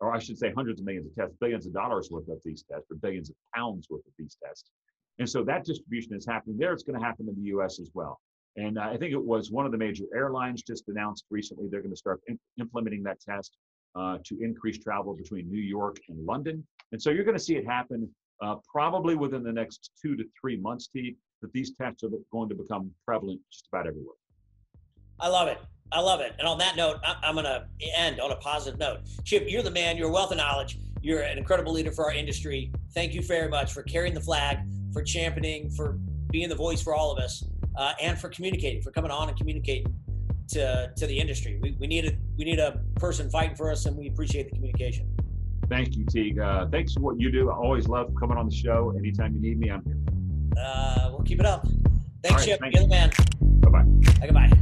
or 0.00 0.14
I 0.14 0.18
should 0.18 0.38
say 0.38 0.52
hundreds 0.54 0.80
of 0.80 0.86
millions 0.86 1.06
of 1.06 1.14
tests, 1.14 1.36
billions 1.40 1.66
of 1.66 1.72
dollars 1.72 2.10
worth 2.10 2.28
of 2.28 2.38
these 2.44 2.64
tests, 2.70 2.90
or 2.90 2.96
billions 2.96 3.30
of 3.30 3.36
pounds 3.54 3.86
worth 3.88 4.06
of 4.06 4.12
these 4.18 4.36
tests. 4.44 4.70
And 5.18 5.28
so 5.28 5.42
that 5.44 5.64
distribution 5.64 6.14
is 6.14 6.26
happening 6.26 6.58
there. 6.58 6.72
It's 6.72 6.82
going 6.82 6.98
to 6.98 7.04
happen 7.04 7.28
in 7.28 7.34
the 7.36 7.48
US 7.56 7.80
as 7.80 7.90
well. 7.94 8.20
And 8.56 8.78
uh, 8.78 8.82
I 8.82 8.96
think 8.96 9.12
it 9.12 9.22
was 9.22 9.50
one 9.50 9.66
of 9.66 9.72
the 9.72 9.78
major 9.78 10.04
airlines 10.14 10.62
just 10.62 10.88
announced 10.88 11.24
recently 11.30 11.68
they're 11.70 11.82
going 11.82 11.92
to 11.92 11.96
start 11.96 12.20
imp- 12.28 12.40
implementing 12.58 13.02
that 13.04 13.20
test 13.20 13.56
uh, 13.94 14.18
to 14.24 14.38
increase 14.42 14.78
travel 14.78 15.14
between 15.14 15.50
New 15.50 15.60
York 15.60 15.96
and 16.08 16.24
London. 16.24 16.66
And 16.92 17.00
so 17.00 17.10
you're 17.10 17.24
going 17.24 17.36
to 17.36 17.42
see 17.42 17.56
it 17.56 17.66
happen 17.66 18.08
uh, 18.42 18.56
probably 18.70 19.14
within 19.14 19.42
the 19.42 19.52
next 19.52 19.90
two 20.00 20.16
to 20.16 20.24
three 20.40 20.56
months, 20.56 20.88
T, 20.88 21.16
that 21.42 21.52
these 21.52 21.72
tests 21.76 22.02
are 22.04 22.08
going 22.32 22.48
to 22.48 22.54
become 22.54 22.90
prevalent 23.04 23.40
just 23.52 23.68
about 23.72 23.86
everywhere. 23.86 24.14
I 25.20 25.28
love 25.28 25.48
it. 25.48 25.58
I 25.92 26.00
love 26.00 26.20
it. 26.20 26.34
And 26.38 26.48
on 26.48 26.58
that 26.58 26.76
note, 26.76 26.96
I'm 27.04 27.34
going 27.34 27.44
to 27.44 27.66
end 27.96 28.20
on 28.20 28.32
a 28.32 28.36
positive 28.36 28.78
note. 28.78 29.00
Chip, 29.24 29.44
you're 29.46 29.62
the 29.62 29.70
man. 29.70 29.96
You're 29.96 30.10
wealth 30.10 30.32
of 30.32 30.36
knowledge. 30.36 30.78
You're 31.00 31.22
an 31.22 31.38
incredible 31.38 31.72
leader 31.72 31.92
for 31.92 32.06
our 32.06 32.12
industry. 32.12 32.72
Thank 32.92 33.14
you 33.14 33.22
very 33.22 33.48
much 33.48 33.72
for 33.72 33.82
carrying 33.82 34.14
the 34.14 34.20
flag, 34.20 34.58
for 34.92 35.02
championing, 35.02 35.70
for 35.70 35.98
being 36.30 36.48
the 36.48 36.56
voice 36.56 36.82
for 36.82 36.94
all 36.94 37.12
of 37.12 37.18
us 37.22 37.44
uh, 37.76 37.92
and 38.00 38.18
for 38.18 38.28
communicating, 38.28 38.82
for 38.82 38.90
coming 38.90 39.10
on 39.10 39.28
and 39.28 39.38
communicating 39.38 39.94
to, 40.48 40.92
to 40.96 41.06
the 41.06 41.16
industry. 41.18 41.58
We, 41.62 41.76
we, 41.78 41.86
need 41.86 42.06
a, 42.06 42.12
we 42.36 42.44
need 42.44 42.58
a 42.58 42.80
person 42.96 43.30
fighting 43.30 43.56
for 43.56 43.70
us, 43.70 43.86
and 43.86 43.96
we 43.96 44.08
appreciate 44.08 44.50
the 44.50 44.56
communication. 44.56 45.15
Thank 45.68 45.96
you, 45.96 46.04
Teague. 46.04 46.38
Uh, 46.38 46.66
thanks 46.68 46.94
for 46.94 47.00
what 47.00 47.18
you 47.18 47.30
do. 47.30 47.50
I 47.50 47.54
always 47.54 47.88
love 47.88 48.12
coming 48.18 48.38
on 48.38 48.48
the 48.48 48.54
show. 48.54 48.94
Anytime 48.96 49.34
you 49.34 49.40
need 49.40 49.58
me, 49.58 49.70
I'm 49.70 49.84
here. 49.84 49.96
Uh, 50.62 51.08
we'll 51.12 51.22
keep 51.22 51.40
it 51.40 51.46
up. 51.46 51.66
Thanks, 52.22 52.42
right, 52.42 52.44
Chip. 52.44 52.60
Thank 52.60 52.74
You're 52.74 52.84
the 52.84 52.88
man. 52.88 53.10
Bye-bye. 53.40 54.26
Goodbye. 54.26 54.52